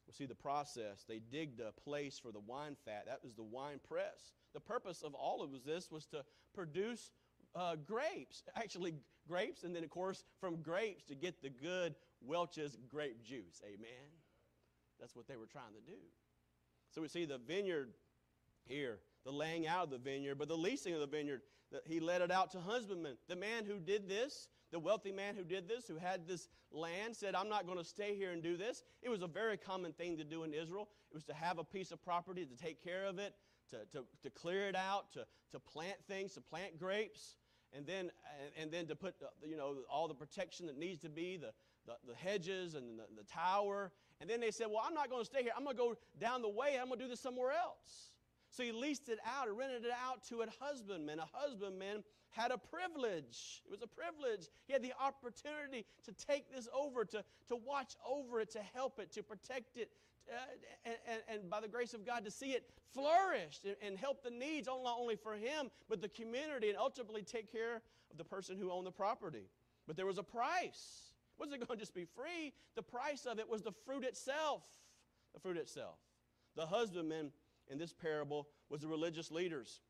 we 0.07 0.13
see 0.13 0.27
the 0.27 0.35
process. 0.35 1.05
They 1.09 1.21
digged 1.21 1.61
a 1.61 1.73
place 1.73 2.19
for 2.19 2.33
the 2.33 2.41
wine 2.41 2.77
fat. 2.85 3.05
That 3.07 3.21
was 3.23 3.35
the 3.35 3.43
wine 3.43 3.81
press. 3.89 4.33
The 4.53 4.61
purpose 4.61 5.03
of 5.03 5.15
all 5.15 5.43
of 5.43 5.51
this 5.65 5.91
was 5.91 6.07
to 6.07 6.25
produce 6.55 7.11
uh, 7.55 7.77
grapes, 7.77 8.43
actually 8.57 8.95
grapes, 9.29 9.63
and 9.63 9.75
then 9.75 9.85
of 9.85 9.91
course 9.91 10.25
from 10.41 10.63
grapes 10.63 11.05
to 11.05 11.15
get 11.15 11.43
the 11.43 11.51
good 11.51 11.95
Welch's 12.21 12.77
grape 12.89 13.23
juice. 13.23 13.61
Amen. 13.65 14.11
That's 15.01 15.17
what 15.17 15.27
they 15.27 15.37
were 15.37 15.47
trying 15.47 15.75
to 15.75 15.91
do. 15.91 15.99
So 16.91 17.01
we 17.01 17.09
see 17.09 17.25
the 17.25 17.39
vineyard 17.39 17.93
here, 18.67 18.99
the 19.25 19.33
laying 19.33 19.67
out 19.67 19.85
of 19.85 19.91
the 19.91 19.99
vineyard, 19.99 20.37
but 20.37 20.49
the 20.49 20.57
leasing 20.57 20.95
of 20.95 21.01
the 21.01 21.07
vineyard. 21.07 21.41
He 21.87 22.01
let 22.01 22.21
it 22.21 22.31
out 22.31 22.53
to 22.53 22.61
husbandmen. 22.61 23.17
The 23.29 23.37
man 23.37 23.65
who 23.65 23.79
did 23.79 24.09
this 24.09 24.49
the 24.73 24.81
wealthy 24.81 25.13
man 25.13 25.37
who 25.37 25.45
did 25.45 25.69
this, 25.69 25.87
who 25.87 25.97
had 25.97 26.27
this 26.27 26.49
land, 26.73 27.15
said, 27.15 27.35
I'm 27.35 27.49
not 27.49 27.67
going 27.67 27.79
to 27.79 27.85
stay 27.85 28.17
here 28.17 28.33
and 28.33 28.43
do 28.43 28.57
this. 28.57 28.83
It 29.03 29.11
was 29.11 29.23
a 29.23 29.27
very 29.27 29.57
common 29.57 29.93
thing 29.93 30.17
to 30.17 30.25
do 30.25 30.45
in 30.45 30.55
Israel. 30.55 30.89
It 31.11 31.15
was 31.15 31.25
to 31.25 31.35
have 31.35 31.59
a 31.59 31.65
piece 31.65 31.93
of 31.93 32.03
property, 32.03 32.47
to 32.47 32.57
take 32.57 32.83
care 32.83 33.05
of 33.05 33.19
it, 33.19 33.35
to, 33.71 33.77
to, 33.93 34.05
to 34.23 34.31
clear 34.31 34.69
it 34.69 34.75
out, 34.75 35.13
to, 35.13 35.27
to 35.53 35.61
plant 35.61 35.97
things, 36.09 36.33
to 36.35 36.41
plant 36.41 36.79
grapes, 36.79 37.37
and 37.77 37.87
then, 37.87 38.11
and, 38.61 38.71
then 38.71 38.87
to 38.87 38.97
put, 38.97 39.15
uh, 39.23 39.27
you 39.47 39.57
know, 39.57 39.77
all 39.91 40.09
the 40.09 40.15
protection 40.15 40.67
that 40.67 40.79
needs 40.79 41.01
to 41.01 41.09
be, 41.09 41.37
the, 41.37 41.53
the, 41.87 41.95
the 42.09 42.15
hedges 42.15 42.75
and 42.75 42.99
the, 42.99 43.05
the 43.17 43.25
tower. 43.25 43.93
And 44.21 44.29
then 44.29 44.41
they 44.41 44.51
said, 44.51 44.69
well, 44.69 44.83
I'm 44.87 44.95
not 44.95 45.11
going 45.11 45.23
to 45.23 45.27
stay 45.27 45.43
here. 45.43 45.53
I'm 45.57 45.65
going 45.65 45.77
to 45.77 45.83
go 45.83 45.97
down 46.19 46.43
the 46.43 46.49
way. 46.49 46.79
I'm 46.81 46.89
going 46.89 46.99
to 46.99 47.05
do 47.05 47.11
this 47.11 47.21
somewhere 47.21 47.51
else. 47.51 48.12
So 48.53 48.63
he 48.63 48.71
leased 48.71 49.09
it 49.09 49.19
out 49.27 49.49
or 49.49 49.55
rented 49.55 49.87
it 49.87 49.93
out 49.93 50.23
to 50.29 50.43
a 50.43 50.47
husbandman. 50.61 51.19
A 51.19 51.29
husbandman 51.33 52.05
had 52.29 52.51
a 52.51 52.59
privilege. 52.59 53.63
It 53.65 53.71
was 53.71 53.81
a 53.81 53.87
privilege. 53.87 54.49
He 54.67 54.75
had 54.75 54.83
the 54.83 54.93
opportunity 55.01 55.87
to 56.05 56.13
take 56.13 56.55
this 56.55 56.69
over, 56.75 57.07
to, 57.07 57.25
to 57.49 57.57
watch 57.57 57.95
over 58.07 58.41
it, 58.41 58.51
to 58.51 58.61
help 58.75 58.99
it, 58.99 59.11
to 59.13 59.23
protect 59.23 59.79
it, 59.79 59.91
uh, 60.31 60.35
and, 60.85 60.97
and, 61.09 61.23
and, 61.29 61.51
by 61.51 61.61
the 61.61 61.69
grace 61.69 61.95
of 61.95 62.05
God, 62.05 62.27
to 62.27 62.31
see 62.31 62.53
it 62.53 62.69
flourish 62.93 63.61
and, 63.65 63.75
and 63.83 63.99
help 63.99 64.23
the 64.23 64.31
needs, 64.31 64.67
not 64.67 64.99
only 64.99 65.17
for 65.17 65.33
him, 65.33 65.71
but 65.89 66.03
the 66.03 66.09
community, 66.11 66.69
and 66.69 66.79
ultimately 66.79 67.23
take 67.23 67.51
care 67.51 67.77
of 68.11 68.19
the 68.19 68.25
person 68.25 68.59
who 68.59 68.71
owned 68.71 68.87
the 68.87 68.93
property. 68.93 69.49
But 69.87 69.97
there 69.97 70.07
was 70.07 70.19
a 70.19 70.23
price. 70.23 71.15
It 71.37 71.41
wasn't 71.41 71.67
going 71.67 71.79
to 71.79 71.83
just 71.83 71.95
be 71.95 72.05
free. 72.05 72.53
The 72.77 72.83
price 72.83 73.25
of 73.25 73.39
it 73.39 73.49
was 73.49 73.63
the 73.63 73.73
fruit 73.87 74.05
itself. 74.05 74.63
The 75.33 75.41
fruit 75.41 75.57
itself. 75.57 75.97
The 76.55 76.67
husbandman 76.67 77.31
in 77.69 77.79
this 77.79 77.93
parable 77.93 78.49
was 78.69 78.81
the 78.81 78.89
religious 78.89 79.31
leaders. 79.31 79.81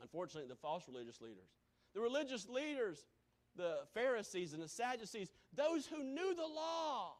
Unfortunately, 0.00 0.48
the 0.48 0.56
false 0.56 0.84
religious 0.88 1.20
leaders. 1.20 1.48
The 1.94 2.00
religious 2.00 2.48
leaders, 2.48 3.04
the 3.56 3.78
Pharisees 3.94 4.52
and 4.52 4.62
the 4.62 4.68
Sadducees, 4.68 5.30
those 5.54 5.86
who 5.86 6.02
knew 6.02 6.34
the 6.34 6.42
law. 6.42 7.12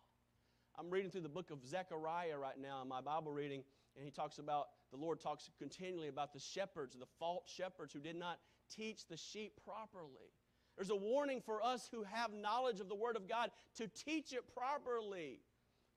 I'm 0.77 0.91
reading 0.91 1.11
through 1.11 1.21
the 1.21 1.29
book 1.29 1.51
of 1.51 1.65
Zechariah 1.65 2.37
right 2.37 2.61
now 2.61 2.83
in 2.83 2.89
my 2.89 3.01
Bible 3.01 3.31
reading, 3.31 3.63
and 3.97 4.05
he 4.05 4.11
talks 4.11 4.39
about, 4.39 4.67
the 4.91 4.97
Lord 4.97 5.21
talks 5.21 5.49
continually 5.59 6.09
about 6.09 6.33
the 6.33 6.41
shepherds, 6.41 6.97
the 6.99 7.07
false 7.21 7.45
shepherds 7.47 7.93
who 7.93 8.01
did 8.01 8.17
not 8.17 8.41
teach 8.75 9.07
the 9.07 9.17
sheep 9.17 9.53
properly. 9.65 10.33
There's 10.77 10.91
a 10.91 10.97
warning 10.97 11.41
for 11.41 11.63
us 11.63 11.89
who 11.93 12.03
have 12.03 12.33
knowledge 12.33 12.81
of 12.81 12.89
the 12.89 12.97
Word 12.97 13.15
of 13.15 13.29
God 13.29 13.51
to 13.77 13.87
teach 13.87 14.33
it 14.33 14.43
properly, 14.53 15.39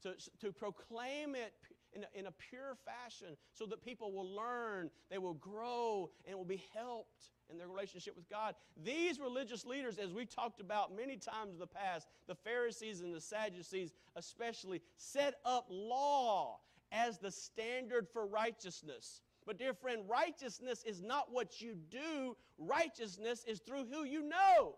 to, 0.03 0.13
to 0.41 0.51
proclaim 0.51 1.33
it 1.33 1.53
in 1.93 2.03
a, 2.03 2.19
in 2.19 2.27
a 2.27 2.31
pure 2.31 2.75
fashion 2.85 3.37
so 3.53 3.65
that 3.65 3.83
people 3.83 4.11
will 4.11 4.35
learn, 4.35 4.89
they 5.09 5.17
will 5.17 5.35
grow, 5.35 6.09
and 6.25 6.37
will 6.37 6.45
be 6.45 6.63
helped 6.73 7.31
in 7.49 7.57
their 7.57 7.67
relationship 7.67 8.15
with 8.15 8.29
God. 8.29 8.55
These 8.83 9.19
religious 9.19 9.65
leaders, 9.65 9.97
as 9.97 10.13
we 10.13 10.25
talked 10.25 10.59
about 10.59 10.95
many 10.95 11.17
times 11.17 11.53
in 11.53 11.59
the 11.59 11.67
past, 11.67 12.07
the 12.27 12.35
Pharisees 12.35 13.01
and 13.01 13.13
the 13.13 13.21
Sadducees 13.21 13.93
especially, 14.15 14.81
set 14.97 15.35
up 15.45 15.67
law 15.69 16.59
as 16.91 17.17
the 17.17 17.31
standard 17.31 18.07
for 18.11 18.25
righteousness. 18.25 19.21
But, 19.45 19.57
dear 19.57 19.73
friend, 19.73 20.01
righteousness 20.09 20.83
is 20.85 21.01
not 21.01 21.31
what 21.31 21.61
you 21.61 21.75
do, 21.89 22.35
righteousness 22.57 23.45
is 23.47 23.59
through 23.59 23.85
who 23.85 24.03
you 24.03 24.21
know. 24.21 24.75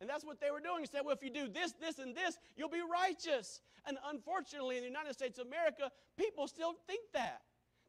And 0.00 0.10
that's 0.10 0.24
what 0.24 0.40
they 0.40 0.50
were 0.50 0.60
doing. 0.60 0.80
He 0.80 0.86
said, 0.86 1.02
well, 1.04 1.14
if 1.14 1.22
you 1.22 1.30
do 1.30 1.48
this, 1.48 1.72
this, 1.80 1.98
and 1.98 2.14
this, 2.14 2.38
you'll 2.56 2.68
be 2.68 2.82
righteous. 2.82 3.60
And 3.86 3.96
unfortunately, 4.10 4.76
in 4.76 4.82
the 4.82 4.88
United 4.88 5.14
States 5.14 5.38
of 5.38 5.46
America, 5.46 5.90
people 6.16 6.48
still 6.48 6.74
think 6.86 7.00
that. 7.12 7.42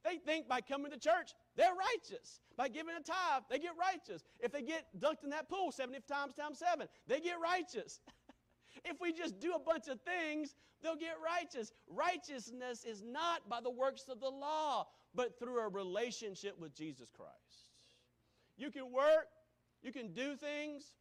They 0.03 0.17
think 0.17 0.47
by 0.47 0.61
coming 0.61 0.91
to 0.91 0.99
church, 0.99 1.33
they're 1.55 1.73
righteous. 1.73 2.39
By 2.55 2.67
giving 2.67 2.95
a 2.95 3.01
tithe, 3.01 3.43
they 3.49 3.57
get 3.57 3.71
righteous. 3.79 4.23
If 4.39 4.51
they 4.51 4.61
get 4.61 4.85
dunked 4.99 5.23
in 5.23 5.31
that 5.31 5.49
pool 5.49 5.71
70 5.71 5.99
times 6.07 6.35
times 6.35 6.59
7, 6.59 6.87
they 7.07 7.19
get 7.19 7.37
righteous. 7.41 7.99
if 8.85 9.01
we 9.01 9.11
just 9.11 9.39
do 9.39 9.53
a 9.53 9.59
bunch 9.59 9.87
of 9.87 9.99
things, 10.01 10.53
they'll 10.83 10.95
get 10.95 11.15
righteous. 11.25 11.71
Righteousness 11.87 12.85
is 12.85 13.01
not 13.01 13.49
by 13.49 13.61
the 13.61 13.71
works 13.71 14.05
of 14.07 14.19
the 14.19 14.29
law, 14.29 14.85
but 15.15 15.39
through 15.39 15.59
a 15.59 15.69
relationship 15.69 16.59
with 16.59 16.75
Jesus 16.75 17.09
Christ. 17.09 17.33
You 18.57 18.69
can 18.69 18.91
work, 18.91 19.27
you 19.81 19.91
can 19.91 20.13
do 20.13 20.35
things, 20.35 20.93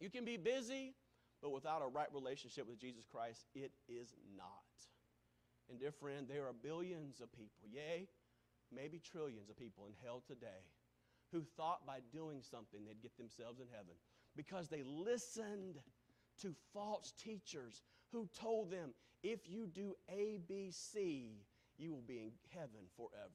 you 0.00 0.10
can 0.10 0.24
be 0.24 0.36
busy, 0.36 0.94
but 1.42 1.50
without 1.50 1.82
a 1.82 1.86
right 1.86 2.08
relationship 2.12 2.66
with 2.66 2.78
Jesus 2.78 3.04
Christ, 3.10 3.46
it 3.54 3.72
is 3.88 4.14
not. 4.36 4.48
And 5.68 5.78
dear 5.78 5.92
friend, 5.92 6.26
there 6.28 6.46
are 6.46 6.52
billions 6.52 7.20
of 7.20 7.30
people, 7.32 7.68
yea, 7.70 8.08
maybe 8.74 8.98
trillions 8.98 9.48
of 9.48 9.56
people 9.56 9.86
in 9.86 9.92
hell 10.02 10.22
today 10.26 10.66
who 11.32 11.42
thought 11.56 11.86
by 11.86 11.98
doing 12.12 12.42
something 12.42 12.80
they'd 12.84 13.02
get 13.02 13.16
themselves 13.16 13.60
in 13.60 13.66
heaven 13.70 13.94
because 14.36 14.68
they 14.68 14.82
listened 14.82 15.78
to 16.42 16.54
false 16.72 17.12
teachers 17.22 17.82
who 18.12 18.28
told 18.38 18.70
them, 18.70 18.90
if 19.22 19.48
you 19.48 19.66
do 19.66 19.94
A, 20.08 20.38
B, 20.48 20.70
C, 20.72 21.44
you 21.76 21.92
will 21.92 22.02
be 22.06 22.18
in 22.18 22.32
heaven 22.54 22.88
forever. 22.96 23.30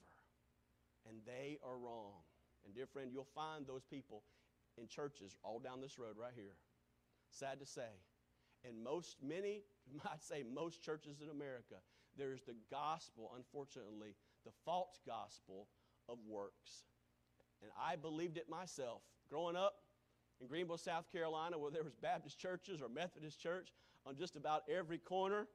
And 1.07 1.17
they 1.25 1.57
are 1.63 1.77
wrong. 1.77 2.25
And 2.65 2.74
dear 2.74 2.88
friend, 2.88 3.12
you'll 3.13 3.27
find 3.36 3.65
those 3.65 3.84
people 3.84 4.24
in 4.77 4.88
churches 4.88 5.36
all 5.44 5.60
down 5.60 5.82
this 5.82 5.98
road 5.98 6.15
right 6.20 6.34
here. 6.36 6.55
Sad 7.29 7.60
to 7.60 7.65
say. 7.65 7.89
And 8.67 8.84
most, 8.84 9.17
many, 9.22 9.63
might 10.03 10.24
say 10.24 10.44
most 10.44 10.82
churches 10.84 11.22
in 11.22 11.29
America, 11.29 11.75
there's 12.17 12.41
the 12.44 12.55
gospel, 12.72 13.32
unfortunately, 13.36 14.15
the 14.46 14.51
false 14.63 15.00
gospel 15.05 15.67
of 16.08 16.17
works. 16.27 16.86
And 17.62 17.72
I 17.82 17.96
believed 17.96 18.38
it 18.38 18.50
myself. 18.50 19.01
Growing 19.29 19.55
up 19.55 19.75
in 20.39 20.48
Greenville, 20.48 20.77
South 20.77 21.12
Carolina, 21.12 21.58
where 21.58 21.72
there 21.72 21.84
was 21.84 21.96
Baptist 21.96 22.39
churches 22.39 22.82
or 22.82 22.89
Methodist 22.89 23.39
church 23.39 23.70
on 24.05 24.15
just 24.15 24.36
about 24.36 24.63
every 24.70 24.98
corner, 24.98 25.48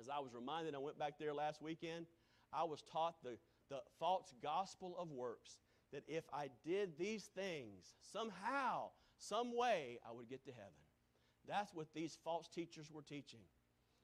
as 0.00 0.08
I 0.08 0.18
was 0.18 0.34
reminded, 0.34 0.74
I 0.74 0.78
went 0.78 0.98
back 0.98 1.14
there 1.18 1.32
last 1.32 1.62
weekend, 1.62 2.06
I 2.52 2.64
was 2.64 2.82
taught 2.82 3.22
the, 3.22 3.38
the 3.70 3.80
false 3.98 4.34
gospel 4.42 4.96
of 4.98 5.10
works. 5.10 5.58
That 5.92 6.02
if 6.08 6.24
I 6.32 6.50
did 6.64 6.98
these 6.98 7.30
things, 7.34 7.94
somehow, 8.12 8.90
some 9.18 9.56
way, 9.56 9.98
I 10.06 10.12
would 10.12 10.28
get 10.28 10.44
to 10.44 10.50
heaven. 10.50 10.72
That's 11.48 11.72
what 11.72 11.86
these 11.94 12.18
false 12.24 12.48
teachers 12.48 12.90
were 12.90 13.02
teaching. 13.02 13.40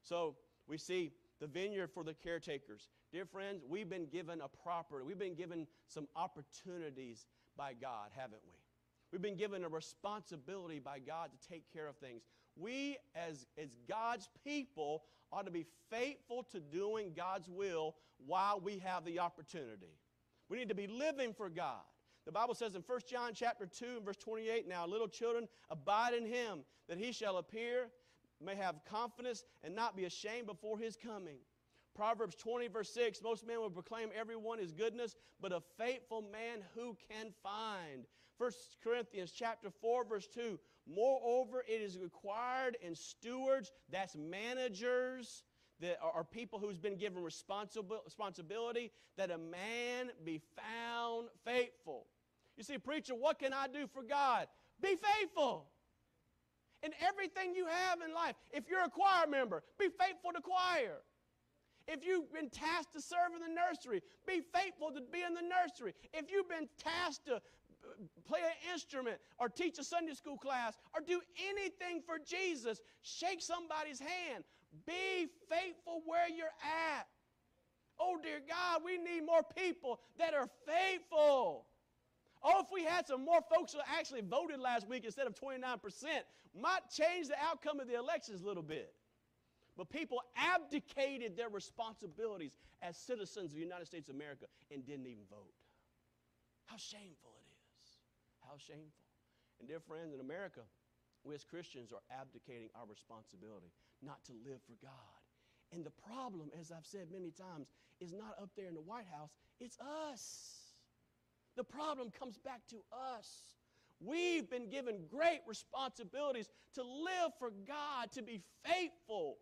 So 0.02 0.36
we 0.66 0.78
see 0.78 1.12
the 1.40 1.46
vineyard 1.46 1.90
for 1.92 2.04
the 2.04 2.14
caretakers. 2.14 2.88
Dear 3.12 3.26
friends, 3.26 3.64
we've 3.68 3.90
been 3.90 4.06
given 4.06 4.40
a 4.40 4.48
property, 4.48 5.04
we've 5.04 5.18
been 5.18 5.34
given 5.34 5.66
some 5.86 6.06
opportunities 6.16 7.26
by 7.56 7.74
God, 7.74 8.10
haven't 8.14 8.42
we? 8.46 8.54
We've 9.10 9.20
been 9.20 9.36
given 9.36 9.64
a 9.64 9.68
responsibility 9.68 10.78
by 10.78 10.98
God 10.98 11.30
to 11.32 11.48
take 11.48 11.70
care 11.70 11.86
of 11.86 11.96
things. 11.96 12.22
We, 12.56 12.96
as, 13.14 13.46
as 13.58 13.76
God's 13.88 14.28
people, 14.44 15.02
ought 15.30 15.44
to 15.44 15.50
be 15.50 15.66
faithful 15.90 16.44
to 16.52 16.60
doing 16.60 17.12
God's 17.14 17.48
will 17.48 17.96
while 18.26 18.60
we 18.60 18.78
have 18.78 19.04
the 19.04 19.18
opportunity. 19.18 19.98
We 20.52 20.58
need 20.58 20.68
to 20.68 20.74
be 20.74 20.86
living 20.86 21.32
for 21.32 21.48
God. 21.48 21.80
The 22.26 22.30
Bible 22.30 22.54
says 22.54 22.74
in 22.74 22.82
1 22.82 23.00
John 23.08 23.30
chapter 23.34 23.64
2 23.64 23.86
and 23.96 24.04
verse 24.04 24.18
28, 24.18 24.68
Now 24.68 24.86
little 24.86 25.08
children, 25.08 25.48
abide 25.70 26.12
in 26.12 26.26
him, 26.26 26.58
that 26.90 26.98
he 26.98 27.10
shall 27.10 27.38
appear 27.38 27.88
may 28.38 28.54
have 28.56 28.84
confidence 28.84 29.44
and 29.64 29.74
not 29.74 29.96
be 29.96 30.04
ashamed 30.04 30.46
before 30.46 30.78
his 30.78 30.94
coming. 30.94 31.38
Proverbs 31.94 32.34
20, 32.34 32.68
verse 32.68 32.92
6 32.92 33.22
Most 33.22 33.46
men 33.46 33.60
will 33.60 33.70
proclaim 33.70 34.10
everyone 34.14 34.58
his 34.58 34.72
goodness, 34.72 35.16
but 35.40 35.52
a 35.52 35.62
faithful 35.78 36.20
man 36.20 36.62
who 36.74 36.98
can 37.10 37.32
find? 37.42 38.04
1 38.36 38.50
Corinthians 38.84 39.32
chapter 39.34 39.70
4, 39.80 40.04
verse 40.04 40.26
2 40.26 40.58
Moreover, 40.86 41.64
it 41.66 41.80
is 41.80 41.96
required 41.96 42.76
in 42.82 42.94
stewards, 42.94 43.72
that's 43.90 44.16
managers, 44.16 45.44
that 45.82 45.98
are 46.00 46.24
people 46.24 46.58
who's 46.58 46.78
been 46.78 46.96
given 46.96 47.22
responsibility, 47.22 48.90
that 49.16 49.30
a 49.30 49.38
man 49.38 50.10
be 50.24 50.40
found 50.56 51.28
faithful. 51.44 52.06
You 52.56 52.62
see, 52.62 52.78
preacher, 52.78 53.14
what 53.14 53.38
can 53.38 53.52
I 53.52 53.66
do 53.66 53.86
for 53.92 54.02
God? 54.02 54.46
Be 54.80 54.96
faithful 54.96 55.66
in 56.82 56.92
everything 57.06 57.54
you 57.54 57.66
have 57.66 58.00
in 58.00 58.14
life. 58.14 58.36
If 58.52 58.68
you're 58.68 58.84
a 58.84 58.88
choir 58.88 59.26
member, 59.28 59.62
be 59.78 59.86
faithful 59.86 60.32
to 60.34 60.40
choir. 60.40 60.98
If 61.88 62.04
you've 62.04 62.32
been 62.32 62.48
tasked 62.48 62.92
to 62.92 63.00
serve 63.00 63.34
in 63.34 63.42
the 63.42 63.52
nursery, 63.52 64.02
be 64.24 64.40
faithful 64.54 64.92
to 64.92 65.00
be 65.00 65.22
in 65.22 65.34
the 65.34 65.42
nursery. 65.42 65.94
If 66.12 66.30
you've 66.30 66.48
been 66.48 66.68
tasked 66.78 67.26
to 67.26 67.34
uh, 67.34 67.40
play 68.24 68.38
an 68.40 68.72
instrument 68.72 69.18
or 69.38 69.48
teach 69.48 69.78
a 69.78 69.84
Sunday 69.84 70.14
school 70.14 70.36
class 70.36 70.74
or 70.94 71.00
do 71.04 71.20
anything 71.48 72.02
for 72.06 72.18
Jesus, 72.24 72.80
shake 73.02 73.42
somebody's 73.42 73.98
hand. 73.98 74.44
Be 74.86 75.28
faithful 75.48 76.02
where 76.06 76.28
you're 76.28 76.46
at. 76.96 77.06
Oh, 78.00 78.18
dear 78.22 78.40
God, 78.48 78.82
we 78.84 78.98
need 78.98 79.24
more 79.24 79.42
people 79.56 80.00
that 80.18 80.34
are 80.34 80.48
faithful. 80.66 81.66
Oh, 82.42 82.60
if 82.60 82.66
we 82.72 82.82
had 82.82 83.06
some 83.06 83.24
more 83.24 83.40
folks 83.54 83.72
who 83.72 83.78
actually 83.86 84.22
voted 84.22 84.58
last 84.58 84.88
week 84.88 85.04
instead 85.04 85.26
of 85.26 85.34
29%, 85.34 85.78
might 86.58 86.80
change 86.90 87.28
the 87.28 87.36
outcome 87.40 87.78
of 87.78 87.86
the 87.86 87.96
elections 87.96 88.42
a 88.42 88.46
little 88.46 88.62
bit. 88.62 88.92
But 89.76 89.88
people 89.90 90.18
abdicated 90.36 91.36
their 91.36 91.48
responsibilities 91.48 92.58
as 92.82 92.96
citizens 92.96 93.52
of 93.52 93.54
the 93.54 93.62
United 93.62 93.86
States 93.86 94.08
of 94.08 94.16
America 94.16 94.46
and 94.70 94.84
didn't 94.84 95.06
even 95.06 95.24
vote. 95.30 95.54
How 96.66 96.76
shameful 96.76 97.32
it 97.38 97.48
is. 97.52 97.96
How 98.42 98.56
shameful. 98.58 99.06
And, 99.60 99.68
dear 99.68 99.80
friends, 99.80 100.12
in 100.12 100.20
America, 100.20 100.60
we 101.24 101.34
as 101.34 101.44
Christians 101.44 101.92
are 101.92 102.02
abdicating 102.10 102.68
our 102.74 102.86
responsibility 102.88 103.70
not 104.02 104.24
to 104.24 104.32
live 104.44 104.60
for 104.66 104.74
God. 104.82 104.92
And 105.72 105.84
the 105.84 105.92
problem, 106.06 106.50
as 106.58 106.70
I've 106.70 106.86
said 106.86 107.08
many 107.10 107.30
times, 107.30 107.68
is 108.00 108.12
not 108.12 108.34
up 108.40 108.50
there 108.56 108.68
in 108.68 108.74
the 108.74 108.80
White 108.80 109.06
House, 109.10 109.30
it's 109.60 109.78
us. 110.12 110.74
The 111.56 111.64
problem 111.64 112.10
comes 112.10 112.38
back 112.38 112.60
to 112.70 112.82
us. 112.92 113.28
We've 114.00 114.48
been 114.50 114.68
given 114.68 115.04
great 115.08 115.40
responsibilities 115.46 116.48
to 116.74 116.82
live 116.82 117.32
for 117.38 117.50
God, 117.66 118.10
to 118.12 118.22
be 118.22 118.40
faithful 118.64 119.38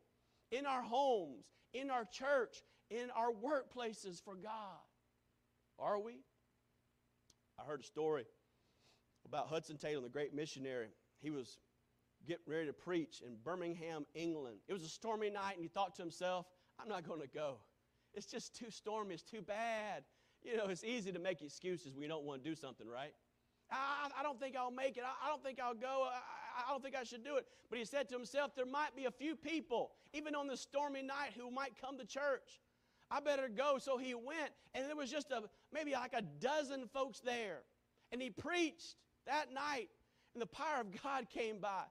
in 0.50 0.67
our 0.67 0.83
homes, 0.83 1.47
in 1.73 1.90
our 1.90 2.05
church, 2.05 2.62
in 2.90 3.11
our 3.17 3.31
workplaces 3.31 4.23
for 4.23 4.35
God. 4.35 4.81
Are 5.79 5.99
we? 5.99 6.21
I 7.59 7.64
heard 7.64 7.81
a 7.81 7.85
story 7.85 8.25
about 9.25 9.49
Hudson 9.49 9.76
Taylor, 9.76 10.02
the 10.02 10.09
great 10.09 10.35
missionary. 10.35 10.88
He 11.21 11.31
was 11.31 11.59
getting 12.27 12.45
ready 12.47 12.67
to 12.67 12.73
preach 12.73 13.23
in 13.27 13.37
Birmingham, 13.45 14.07
England. 14.15 14.59
It 14.69 14.73
was 14.73 14.83
a 14.83 14.89
stormy 14.89 15.31
night, 15.31 15.55
and 15.55 15.62
he 15.62 15.69
thought 15.69 15.95
to 15.97 16.03
himself, 16.03 16.47
I'm 16.79 16.89
not 16.89 17.07
going 17.07 17.21
to 17.21 17.29
go. 17.29 17.57
It's 18.15 18.27
just 18.27 18.55
too 18.57 18.71
stormy. 18.71 19.15
It's 19.15 19.23
too 19.23 19.43
bad. 19.43 20.05
You 20.43 20.57
know, 20.57 20.67
it's 20.67 20.85
easy 20.85 21.12
to 21.12 21.19
make 21.19 21.43
excuses 21.43 21.95
when 21.95 22.03
you 22.03 22.09
don't 22.09 22.25
want 22.25 22.43
to 22.43 22.49
do 22.49 22.55
something, 22.57 22.89
right? 22.89 23.12
I, 23.71 24.09
I 24.19 24.23
don't 24.23 24.41
think 24.41 24.57
I'll 24.57 24.71
make 24.71 24.97
it. 24.97 25.05
I, 25.05 25.27
I 25.27 25.29
don't 25.29 25.43
think 25.43 25.61
I'll 25.61 25.75
go. 25.75 26.09
I, 26.11 26.67
I 26.67 26.71
don't 26.71 26.83
think 26.83 26.97
I 26.97 27.05
should 27.05 27.25
do 27.25 27.37
it. 27.37 27.47
But 27.69 27.79
he 27.79 27.85
said 27.85 28.09
to 28.09 28.17
himself, 28.17 28.55
there 28.57 28.67
might 28.67 28.97
be 28.97 29.05
a 29.05 29.11
few 29.11 29.37
people, 29.37 29.93
even 30.12 30.35
on 30.35 30.49
this 30.49 30.61
stormy 30.61 31.03
night, 31.03 31.33
who 31.37 31.50
might 31.50 31.73
come 31.81 31.99
to 31.99 32.05
church. 32.05 32.61
I 33.11 33.21
better 33.21 33.49
go. 33.49 33.79
So 33.79 33.99
he 33.99 34.15
went, 34.15 34.50
and 34.75 34.87
there 34.87 34.97
was 34.97 35.11
just 35.11 35.31
a 35.31 35.43
maybe 35.73 35.93
like 35.93 36.15
a 36.15 36.23
dozen 36.23 36.87
folks 36.93 37.21
there. 37.21 37.61
And 38.12 38.21
he 38.21 38.31
preached 38.31 38.97
that 39.27 39.53
night, 39.53 39.89
and 40.35 40.43
the 40.43 40.47
power 40.47 40.81
of 40.81 40.87
God 41.03 41.29
came 41.31 41.59
by. 41.59 41.85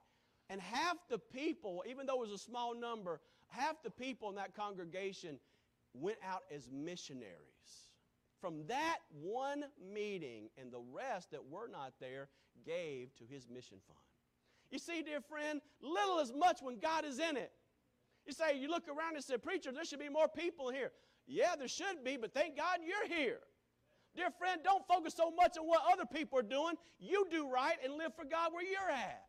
And 0.50 0.60
half 0.60 0.98
the 1.10 1.20
people, 1.20 1.84
even 1.88 2.06
though 2.06 2.24
it 2.24 2.30
was 2.30 2.42
a 2.42 2.44
small 2.44 2.74
number, 2.74 3.22
half 3.48 3.82
the 3.84 3.92
people 3.92 4.30
in 4.30 4.36
that 4.36 4.56
congregation 4.56 5.40
went 5.94 6.18
out 6.24 6.42
as 6.54 6.70
missionaries 6.72 7.90
from 8.40 8.66
that 8.68 9.00
one 9.22 9.66
meeting, 9.94 10.50
and 10.58 10.72
the 10.72 10.82
rest 10.94 11.32
that 11.32 11.46
were 11.46 11.68
not 11.68 11.94
there 12.00 12.30
gave 12.66 13.16
to 13.18 13.26
his 13.26 13.48
mission 13.50 13.78
fund. 13.88 14.00
You 14.72 14.80
see, 14.80 15.02
dear 15.02 15.22
friend, 15.22 15.62
little 15.82 16.20
as 16.20 16.32
much 16.32 16.60
when 16.62 16.80
God 16.80 17.06
is 17.06 17.20
in 17.20 17.38
it. 17.38 17.52
You 18.26 18.34
say, 18.34 18.58
you 18.58 18.70
look 18.70 18.88
around 18.88 19.16
and 19.16 19.24
say, 19.24 19.38
Preacher, 19.38 19.72
there 19.72 19.84
should 19.84 20.00
be 20.00 20.10
more 20.10 20.28
people 20.28 20.70
here. 20.70 20.92
Yeah, 21.28 21.56
there 21.58 21.68
should 21.68 22.04
be, 22.04 22.18
but 22.18 22.34
thank 22.34 22.56
God 22.56 22.80
you're 22.86 23.18
here. 23.18 23.40
Dear 24.16 24.30
friend, 24.38 24.62
don't 24.64 24.88
focus 24.88 25.14
so 25.16 25.32
much 25.32 25.58
on 25.58 25.68
what 25.68 25.82
other 25.92 26.06
people 26.06 26.40
are 26.40 26.44
doing. 26.44 26.76
You 27.00 27.26
do 27.30 27.50
right 27.50 27.78
and 27.84 27.96
live 27.96 28.16
for 28.16 28.26
God 28.26 28.54
where 28.54 28.64
you're 28.64 28.90
at. 28.90 29.24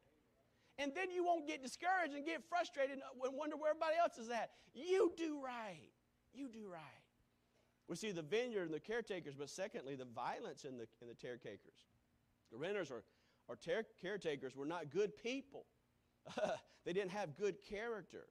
And 0.81 0.93
then 0.95 1.11
you 1.11 1.23
won't 1.23 1.47
get 1.47 1.63
discouraged 1.63 2.15
and 2.15 2.25
get 2.25 2.43
frustrated 2.49 2.99
uh, 2.99 3.29
and 3.29 3.37
wonder 3.37 3.57
where 3.57 3.71
everybody 3.71 3.97
else 4.01 4.17
is 4.17 4.31
at. 4.31 4.51
You 4.73 5.13
do 5.15 5.39
right. 5.45 5.91
You 6.33 6.49
do 6.49 6.71
right. 6.73 6.81
We 7.87 7.97
see 7.97 8.13
the 8.13 8.23
vineyard 8.23 8.65
and 8.65 8.75
the 8.75 8.81
caretakers, 8.81 9.35
but 9.35 9.51
secondly, 9.51 9.95
the 9.95 10.07
violence 10.07 10.65
in 10.65 10.79
the, 10.79 10.87
in 11.03 11.09
the 11.09 11.15
caretakers. 11.15 11.85
The 12.51 12.57
renters 12.57 12.91
or, 12.91 13.03
or 13.47 13.57
ter- 13.57 13.85
caretakers 14.01 14.57
were 14.57 14.65
not 14.65 14.91
good 14.91 15.13
people. 15.23 15.67
they 16.87 16.95
didn't 16.95 17.11
have 17.11 17.37
good 17.37 17.57
character. 17.69 18.29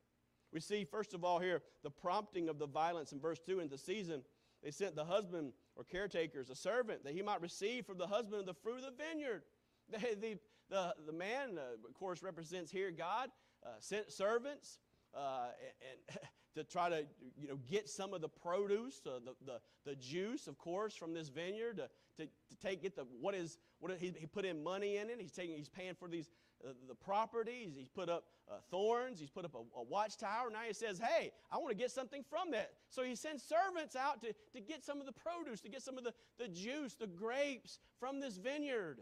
We 0.52 0.60
see, 0.60 0.86
first 0.86 1.14
of 1.14 1.24
all, 1.24 1.40
here 1.40 1.62
the 1.84 1.92
prompting 1.92 2.50
of 2.50 2.58
the 2.58 2.68
violence 2.68 3.12
in 3.12 3.20
verse 3.20 3.40
2 3.46 3.60
in 3.60 3.70
the 3.70 3.78
season. 3.78 4.24
They 4.64 4.72
sent 4.72 4.96
the 4.96 5.06
husband 5.06 5.54
or 5.76 5.84
caretakers, 5.84 6.50
a 6.50 6.56
servant, 6.56 7.04
that 7.04 7.14
he 7.14 7.22
might 7.22 7.42
receive 7.42 7.86
from 7.86 8.00
the 8.00 8.08
husband 8.08 8.40
of 8.40 8.46
the 8.48 8.56
fruit 8.56 8.80
of 8.80 8.86
the 8.86 9.04
vineyard. 9.04 9.44
The, 9.92 9.98
the, 10.22 10.38
the, 10.70 10.94
the 11.06 11.14
man, 11.14 11.58
uh, 11.58 11.88
of 11.88 11.94
course, 11.94 12.22
represents 12.24 12.72
here 12.72 12.92
God, 12.92 13.30
uh, 13.66 13.70
sent 13.80 14.12
servants 14.12 14.80
uh, 15.16 15.48
and, 15.62 16.00
and 16.10 16.20
to 16.56 16.64
try 16.64 16.90
to 16.90 17.06
you 17.38 17.48
know, 17.48 17.60
get 17.70 17.90
some 17.90 18.14
of 18.14 18.22
the 18.22 18.30
produce, 18.30 19.02
uh, 19.06 19.20
the, 19.24 19.34
the, 19.46 19.60
the 19.86 19.96
juice, 19.96 20.48
of 20.48 20.58
course, 20.58 20.96
from 20.96 21.14
this 21.14 21.30
vineyard, 21.30 21.78
to, 21.78 21.88
to, 22.18 22.26
to 22.26 22.58
take, 22.62 22.82
get 22.82 22.96
the, 22.96 23.06
what 23.22 23.36
is, 23.36 23.58
what 23.80 23.92
is, 23.92 24.00
he, 24.00 24.14
he 24.18 24.26
put 24.26 24.46
in 24.46 24.64
money 24.64 24.98
in 24.98 25.10
it. 25.10 25.18
He's, 25.20 25.32
taking, 25.32 25.56
he's 25.56 25.70
paying 25.70 25.94
for 25.94 26.08
these, 26.08 26.30
uh, 26.68 26.72
the 26.88 26.96
properties. 26.96 27.74
He's 27.78 27.88
put 27.88 28.10
up 28.10 28.26
uh, 28.50 28.56
thorns. 28.72 29.20
He's 29.20 29.30
put 29.30 29.46
up 29.46 29.56
a, 29.56 29.80
a, 29.80 29.84
watchtower. 29.84 30.50
Now 30.52 30.62
he 30.68 30.74
says, 30.74 31.00
hey, 31.00 31.32
I 31.52 31.58
want 31.58 31.70
to 31.70 31.76
get 31.76 31.92
something 31.92 32.24
from 32.30 32.52
that. 32.52 32.72
So 32.90 33.04
he 33.04 33.16
sends 33.16 33.44
servants 33.44 33.96
out 33.96 34.22
to, 34.22 34.34
to 34.54 34.60
get 34.60 34.84
some 34.84 35.00
of 35.00 35.06
the 35.06 35.14
produce, 35.14 35.62
to 35.62 35.70
get 35.70 35.82
some 35.82 35.98
of 35.98 36.04
the, 36.04 36.14
the 36.38 36.48
juice, 36.48 36.96
the 36.96 37.08
grapes 37.08 37.80
from 38.00 38.20
this 38.20 38.38
vineyard. 38.38 39.02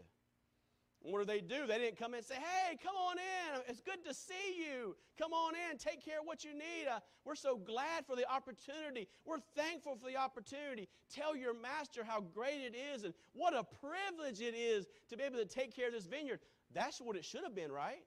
What 1.00 1.20
do 1.20 1.24
they 1.24 1.40
do? 1.40 1.66
They 1.66 1.78
didn't 1.78 1.96
come 1.96 2.12
in 2.12 2.18
and 2.18 2.26
say, 2.26 2.34
Hey, 2.34 2.76
come 2.82 2.96
on 2.96 3.16
in. 3.18 3.62
It's 3.68 3.80
good 3.80 4.04
to 4.04 4.12
see 4.12 4.56
you. 4.58 4.96
Come 5.16 5.32
on 5.32 5.54
in. 5.54 5.78
Take 5.78 6.04
care 6.04 6.20
of 6.20 6.26
what 6.26 6.44
you 6.44 6.52
need. 6.52 6.88
Uh, 6.90 6.98
we're 7.24 7.36
so 7.36 7.56
glad 7.56 8.04
for 8.04 8.16
the 8.16 8.28
opportunity. 8.30 9.06
We're 9.24 9.38
thankful 9.54 9.96
for 9.96 10.10
the 10.10 10.16
opportunity. 10.16 10.88
Tell 11.14 11.36
your 11.36 11.54
master 11.54 12.02
how 12.02 12.20
great 12.20 12.60
it 12.60 12.74
is 12.94 13.04
and 13.04 13.14
what 13.32 13.54
a 13.54 13.64
privilege 13.64 14.40
it 14.40 14.54
is 14.54 14.86
to 15.08 15.16
be 15.16 15.22
able 15.22 15.38
to 15.38 15.46
take 15.46 15.74
care 15.74 15.86
of 15.86 15.92
this 15.94 16.06
vineyard. 16.06 16.40
That's 16.74 17.00
what 17.00 17.16
it 17.16 17.24
should 17.24 17.44
have 17.44 17.54
been, 17.54 17.70
right? 17.70 18.04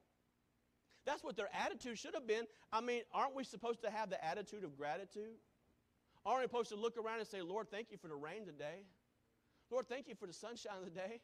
That's 1.06 1.24
what 1.24 1.36
their 1.36 1.50
attitude 1.54 1.98
should 1.98 2.14
have 2.14 2.28
been. 2.28 2.46
I 2.72 2.82
mean, 2.82 3.02
aren't 3.14 3.36
we 3.36 3.44
supposed 3.44 3.82
to 3.84 3.90
have 3.90 4.10
the 4.10 4.24
attitude 4.24 4.64
of 4.64 4.78
gratitude? 4.78 5.38
Aren't 6.26 6.42
we 6.42 6.46
supposed 6.46 6.70
to 6.70 6.76
look 6.76 6.98
around 6.98 7.20
and 7.20 7.28
say, 7.28 7.42
Lord, 7.42 7.72
thank 7.72 7.90
you 7.90 7.98
for 7.98 8.08
the 8.08 8.16
rain 8.16 8.46
today? 8.46 8.86
Lord, 9.72 9.88
thank 9.88 10.08
you 10.08 10.16
for 10.16 10.28
the 10.28 10.34
sunshine 10.34 10.78
of 10.80 10.86
the 10.86 10.92
day. 10.92 11.22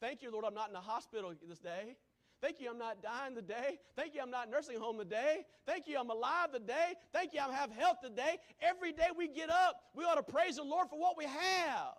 Thank 0.00 0.22
you, 0.22 0.30
Lord, 0.32 0.44
I'm 0.46 0.54
not 0.54 0.68
in 0.68 0.72
the 0.72 0.80
hospital 0.80 1.32
this 1.46 1.58
day. 1.58 1.96
Thank 2.40 2.58
you, 2.58 2.70
I'm 2.70 2.78
not 2.78 3.02
dying 3.02 3.34
today. 3.34 3.78
Thank 3.96 4.14
you, 4.14 4.22
I'm 4.22 4.30
not 4.30 4.50
nursing 4.50 4.78
home 4.78 4.96
today. 4.96 5.44
Thank 5.66 5.86
you, 5.86 5.98
I'm 5.98 6.08
alive 6.08 6.52
today. 6.52 6.94
Thank 7.12 7.34
you, 7.34 7.40
I 7.40 7.52
have 7.52 7.70
health 7.70 7.98
today. 8.02 8.38
Every 8.62 8.92
day 8.92 9.08
we 9.14 9.28
get 9.28 9.50
up, 9.50 9.76
we 9.94 10.04
ought 10.04 10.14
to 10.14 10.22
praise 10.22 10.56
the 10.56 10.62
Lord 10.62 10.88
for 10.88 10.98
what 10.98 11.18
we 11.18 11.24
have, 11.24 11.92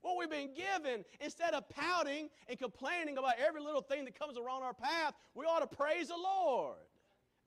what 0.00 0.16
we've 0.18 0.28
been 0.28 0.52
given. 0.52 1.04
Instead 1.20 1.54
of 1.54 1.68
pouting 1.68 2.28
and 2.48 2.58
complaining 2.58 3.18
about 3.18 3.34
every 3.38 3.60
little 3.60 3.82
thing 3.82 4.04
that 4.06 4.18
comes 4.18 4.36
around 4.36 4.64
our 4.64 4.74
path, 4.74 5.14
we 5.36 5.44
ought 5.44 5.60
to 5.60 5.76
praise 5.76 6.08
the 6.08 6.16
Lord. 6.16 6.74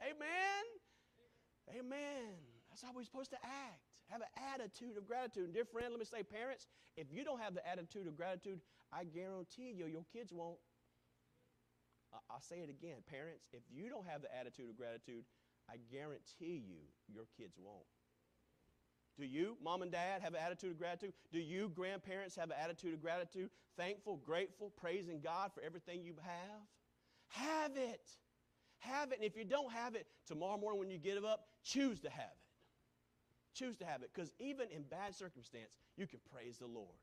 Amen? 0.01 0.63
Amen. 1.77 2.32
That's 2.69 2.82
how 2.82 2.91
we're 2.95 3.04
supposed 3.04 3.32
to 3.32 3.38
act. 3.43 3.82
Have 4.10 4.21
an 4.21 4.27
attitude 4.54 4.97
of 4.97 5.06
gratitude. 5.06 5.45
And 5.45 5.54
dear 5.54 5.65
friend, 5.65 5.88
let 5.89 5.99
me 5.99 6.06
say, 6.06 6.23
parents, 6.23 6.67
if 6.95 7.08
you 7.12 7.25
don't 7.25 7.41
have 7.41 7.56
the 7.56 7.67
attitude 7.67 8.08
of 8.08 8.15
gratitude, 8.15 8.60
I 8.93 9.06
guarantee 9.06 9.73
you, 9.75 9.86
your 9.86 10.06
kids 10.12 10.32
won't. 10.34 10.60
I'll 12.30 12.41
say 12.41 12.58
it 12.58 12.69
again. 12.69 12.97
Parents, 13.10 13.45
if 13.54 13.63
you 13.73 13.89
don't 13.89 14.06
have 14.06 14.21
the 14.21 14.36
attitude 14.36 14.69
of 14.69 14.75
gratitude, 14.77 15.23
I 15.69 15.77
guarantee 15.91 16.62
you, 16.67 16.84
your 17.08 17.23
kids 17.38 17.56
won't. 17.58 17.86
Do 19.17 19.25
you, 19.25 19.58
mom 19.63 19.82
and 19.82 19.91
dad, 19.91 20.21
have 20.21 20.34
an 20.34 20.41
attitude 20.43 20.71
of 20.71 20.77
gratitude? 20.77 21.13
Do 21.32 21.39
you, 21.39 21.71
grandparents, 21.73 22.36
have 22.36 22.49
an 22.49 22.58
attitude 22.62 22.93
of 22.93 23.01
gratitude? 23.01 23.49
Thankful, 23.77 24.17
grateful, 24.17 24.71
praising 24.71 25.21
God 25.21 25.51
for 25.54 25.62
everything 25.62 26.04
you 26.04 26.15
have? 26.21 26.62
Have 27.27 27.77
it. 27.77 28.10
have 28.80 29.12
it. 29.12 29.17
And 29.17 29.25
if 29.25 29.38
you 29.38 29.45
don't 29.45 29.71
have 29.71 29.95
it, 29.95 30.08
tomorrow 30.25 30.58
morning 30.58 30.80
when 30.80 30.89
you 30.89 30.97
get 30.97 31.23
up, 31.23 31.45
choose 31.63 31.99
to 32.01 32.10
have 32.10 32.23
it. 32.23 33.54
Choose 33.54 33.77
to 33.77 33.86
have 33.86 34.01
it. 34.01 34.10
Because 34.13 34.32
even 34.39 34.69
in 34.69 34.84
bad 34.84 35.15
circumstance, 35.15 35.77
you 35.97 36.08
can 36.08 36.19
praise 36.34 36.58
the 36.58 36.67
Lord. 36.67 36.97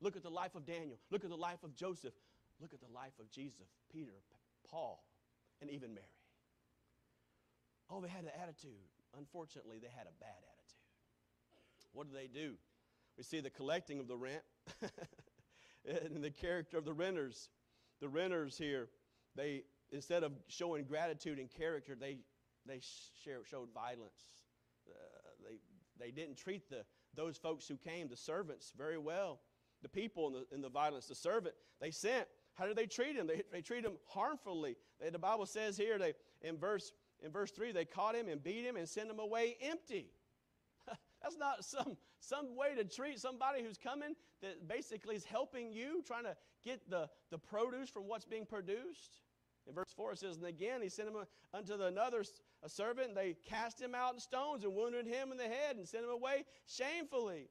Look 0.00 0.16
at 0.16 0.22
the 0.22 0.30
life 0.30 0.54
of 0.54 0.66
Daniel. 0.66 0.98
Look 1.10 1.24
at 1.24 1.30
the 1.30 1.36
life 1.36 1.62
of 1.64 1.74
Joseph. 1.74 2.14
Look 2.60 2.72
at 2.74 2.80
the 2.80 2.92
life 2.94 3.12
of 3.20 3.30
Jesus, 3.30 3.68
Peter, 3.92 4.22
Paul, 4.70 5.04
and 5.60 5.70
even 5.70 5.94
Mary. 5.94 6.06
Oh, 7.90 8.00
they 8.00 8.08
had 8.08 8.24
an 8.24 8.30
attitude. 8.42 8.72
Unfortunately, 9.16 9.78
they 9.78 9.88
had 9.88 10.06
a 10.06 10.20
bad 10.20 10.36
attitude. 10.36 10.66
What 11.92 12.08
do 12.08 12.14
they 12.14 12.26
do? 12.26 12.54
We 13.16 13.22
see 13.22 13.40
the 13.40 13.50
collecting 13.50 13.98
of 13.98 14.08
the 14.08 14.16
rent 14.16 14.42
and 15.86 16.22
the 16.22 16.30
character 16.30 16.76
of 16.76 16.84
the 16.84 16.92
renters. 16.92 17.48
The 18.00 18.08
renters 18.08 18.58
here, 18.58 18.88
they 19.34 19.62
instead 19.90 20.22
of 20.22 20.32
showing 20.48 20.84
gratitude 20.84 21.38
and 21.38 21.50
character, 21.50 21.94
they 21.98 22.18
they 22.66 22.80
showed 23.24 23.68
violence. 23.72 24.20
Uh, 24.86 24.92
they 25.42 26.04
they 26.04 26.10
didn't 26.10 26.36
treat 26.36 26.68
the 26.68 26.84
those 27.14 27.38
folks 27.38 27.66
who 27.66 27.76
came, 27.76 28.08
the 28.08 28.16
servants, 28.16 28.72
very 28.76 28.98
well. 28.98 29.40
The 29.82 29.88
people 29.88 30.28
in 30.28 30.32
the, 30.32 30.46
in 30.54 30.60
the 30.62 30.68
violence, 30.68 31.06
the 31.06 31.14
servant 31.14 31.54
they 31.80 31.90
sent. 31.90 32.26
How 32.54 32.66
did 32.66 32.76
they 32.76 32.86
treat 32.86 33.16
him? 33.16 33.26
They, 33.26 33.42
they 33.52 33.60
treat 33.60 33.84
him 33.84 33.92
harmfully. 34.06 34.76
They, 35.00 35.10
the 35.10 35.18
Bible 35.18 35.46
says 35.46 35.76
here, 35.76 35.98
they 35.98 36.14
in 36.42 36.56
verse 36.56 36.92
in 37.24 37.32
verse 37.32 37.50
3, 37.50 37.72
they 37.72 37.84
caught 37.84 38.14
him 38.14 38.28
and 38.28 38.42
beat 38.42 38.64
him 38.64 38.76
and 38.76 38.88
sent 38.88 39.10
him 39.10 39.18
away 39.18 39.56
empty. 39.60 40.10
That's 41.22 41.38
not 41.38 41.64
some, 41.64 41.96
some 42.20 42.56
way 42.56 42.74
to 42.74 42.84
treat 42.84 43.18
somebody 43.18 43.62
who's 43.62 43.78
coming 43.78 44.14
that 44.42 44.68
basically 44.68 45.16
is 45.16 45.24
helping 45.24 45.72
you, 45.72 46.02
trying 46.06 46.24
to 46.24 46.36
get 46.62 46.88
the, 46.90 47.08
the 47.30 47.38
produce 47.38 47.88
from 47.88 48.02
what's 48.02 48.24
being 48.24 48.44
produced. 48.44 49.20
In 49.66 49.74
verse 49.74 49.92
4 49.96 50.12
it 50.12 50.18
says, 50.18 50.36
And 50.36 50.46
again 50.46 50.82
he 50.82 50.88
sent 50.88 51.08
him 51.08 51.16
unto 51.52 51.76
the 51.76 51.86
another 51.86 52.22
a 52.62 52.68
servant, 52.68 53.08
and 53.08 53.16
they 53.16 53.36
cast 53.44 53.80
him 53.80 53.94
out 53.94 54.14
in 54.14 54.20
stones 54.20 54.62
and 54.62 54.74
wounded 54.74 55.06
him 55.06 55.32
in 55.32 55.38
the 55.38 55.44
head 55.44 55.76
and 55.76 55.88
sent 55.88 56.04
him 56.04 56.10
away 56.10 56.44
shamefully. 56.66 57.48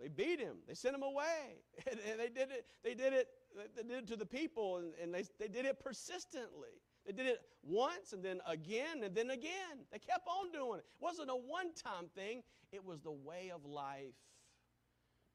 They 0.00 0.08
beat 0.08 0.40
him. 0.40 0.56
They 0.66 0.74
sent 0.74 0.94
him 0.94 1.02
away. 1.02 1.62
And, 1.90 1.98
and 2.10 2.20
they 2.20 2.28
did 2.28 2.50
it, 2.50 2.66
they 2.84 2.94
did 2.94 3.14
it, 3.14 3.28
they 3.74 3.82
did 3.82 4.02
it 4.02 4.06
to 4.08 4.16
the 4.16 4.26
people, 4.26 4.76
and, 4.76 4.92
and 5.02 5.14
they, 5.14 5.24
they 5.38 5.48
did 5.48 5.64
it 5.64 5.80
persistently. 5.80 6.76
They 7.06 7.12
did 7.12 7.26
it 7.26 7.40
once 7.62 8.12
and 8.12 8.22
then 8.22 8.40
again 8.46 9.02
and 9.02 9.14
then 9.14 9.30
again. 9.30 9.86
They 9.90 9.98
kept 9.98 10.28
on 10.28 10.52
doing 10.52 10.80
it. 10.80 10.84
It 10.84 11.02
wasn't 11.02 11.30
a 11.30 11.34
one 11.34 11.72
time 11.74 12.08
thing, 12.14 12.42
it 12.70 12.84
was 12.84 13.00
the 13.00 13.10
way 13.10 13.50
of 13.54 13.64
life. 13.64 14.14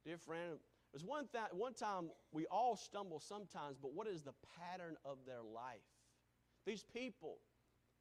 Dear 0.06 0.18
friend, 0.18 0.60
there's 0.94 1.04
one, 1.04 1.28
th- 1.32 1.52
one 1.52 1.74
time 1.74 2.12
we 2.32 2.46
all 2.46 2.76
stumble 2.76 3.20
sometimes, 3.20 3.78
but 3.82 3.94
what 3.94 4.08
is 4.08 4.22
the 4.22 4.34
pattern 4.60 4.96
of 5.04 5.18
their 5.26 5.42
life? 5.42 5.82
These 6.66 6.86
people, 6.94 7.38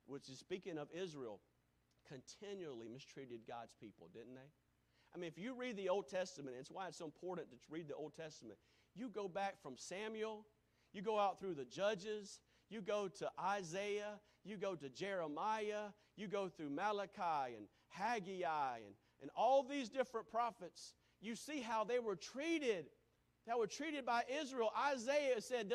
which 0.07 0.29
is 0.29 0.39
speaking 0.39 0.77
of 0.77 0.89
Israel, 0.95 1.41
continually 2.07 2.89
mistreated 2.89 3.41
God's 3.49 3.75
people, 3.81 4.11
didn't 4.13 4.35
they? 4.35 4.51
I 5.15 5.19
mean, 5.19 5.29
if 5.29 5.39
you 5.39 5.55
read 5.55 5.77
the 5.77 5.89
Old 5.89 6.09
Testament, 6.09 6.57
it's 6.59 6.71
why 6.71 6.89
it's 6.89 6.99
so 6.99 7.05
important 7.05 7.51
to 7.51 7.57
read 7.71 7.89
the 7.89 7.95
Old 7.95 8.15
Testament. 8.17 8.59
You 8.97 9.09
go 9.09 9.29
back 9.29 9.61
from 9.63 9.75
Samuel, 9.77 10.45
you 10.93 11.03
go 11.03 11.19
out 11.19 11.39
through 11.41 11.55
the 11.55 11.65
Judges, 11.65 12.41
you 12.69 12.81
go 12.81 13.09
to 13.19 13.31
Isaiah, 13.41 14.21
you 14.45 14.57
go 14.57 14.75
to 14.75 14.89
Jeremiah, 14.89 15.91
you 16.17 16.27
go 16.27 16.49
through 16.49 16.71
Malachi 16.71 17.55
and 17.57 17.67
Haggai 17.89 18.77
and, 18.77 18.95
and 19.23 19.31
all 19.37 19.63
these 19.63 19.89
different 19.89 20.29
prophets. 20.31 20.95
You 21.21 21.37
see 21.37 21.61
how 21.61 21.85
they 21.85 21.99
were 21.99 22.17
treated. 22.17 22.87
That 23.47 23.59
were 23.59 23.67
treated 23.67 24.07
by 24.07 24.23
Israel. 24.41 24.71
Isaiah 24.91 25.39
said, 25.39 25.71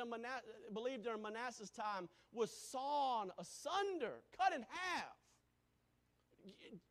believed 0.73 1.03
during 1.03 1.21
Manasseh's 1.21 1.69
time, 1.69 2.09
was 2.33 2.51
sawn 2.51 3.29
asunder, 3.37 4.23
cut 4.35 4.53
in 4.53 4.65
half. 4.67 5.18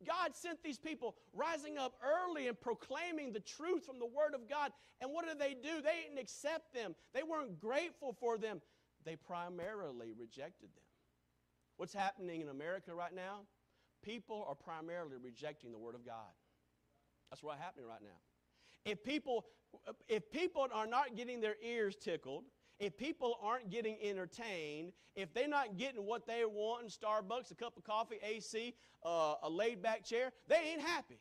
God 0.05 0.35
sent 0.35 0.63
these 0.63 0.77
people 0.77 1.15
rising 1.33 1.77
up 1.77 1.93
early 2.03 2.47
and 2.47 2.59
proclaiming 2.59 3.33
the 3.33 3.39
truth 3.39 3.85
from 3.85 3.99
the 3.99 4.05
Word 4.05 4.33
of 4.33 4.49
God. 4.49 4.71
And 5.01 5.11
what 5.11 5.27
did 5.27 5.39
they 5.39 5.53
do? 5.53 5.81
They 5.81 6.03
didn't 6.07 6.19
accept 6.19 6.73
them, 6.73 6.95
they 7.13 7.23
weren't 7.23 7.59
grateful 7.59 8.15
for 8.19 8.37
them 8.37 8.61
they 9.05 9.15
primarily 9.15 10.13
rejected 10.17 10.69
them. 10.75 10.83
What's 11.77 11.93
happening 11.93 12.41
in 12.41 12.49
America 12.49 12.93
right 12.93 13.13
now? 13.13 13.41
People 14.03 14.45
are 14.47 14.55
primarily 14.55 15.17
rejecting 15.21 15.71
the 15.71 15.77
Word 15.77 15.95
of 15.95 16.05
God. 16.05 16.33
That's 17.29 17.43
what's 17.43 17.59
happening 17.59 17.87
right 17.87 18.01
now. 18.01 18.89
If 18.91 19.03
people, 19.03 19.45
if 20.07 20.29
people 20.31 20.67
are 20.73 20.87
not 20.87 21.15
getting 21.15 21.41
their 21.41 21.55
ears 21.63 21.95
tickled, 21.95 22.43
if 22.79 22.97
people 22.97 23.37
aren't 23.43 23.69
getting 23.69 23.97
entertained, 24.01 24.93
if 25.15 25.33
they're 25.33 25.49
not 25.49 25.77
getting 25.77 26.05
what 26.05 26.25
they 26.25 26.43
want 26.45 26.83
in 26.83 26.89
Starbucks, 26.89 27.51
a 27.51 27.55
cup 27.55 27.75
of 27.77 27.83
coffee, 27.83 28.17
AC, 28.23 28.73
uh, 29.05 29.35
a 29.43 29.49
laid 29.49 29.81
back 29.81 30.05
chair, 30.05 30.31
they 30.47 30.55
ain't 30.71 30.81
happy. 30.81 31.19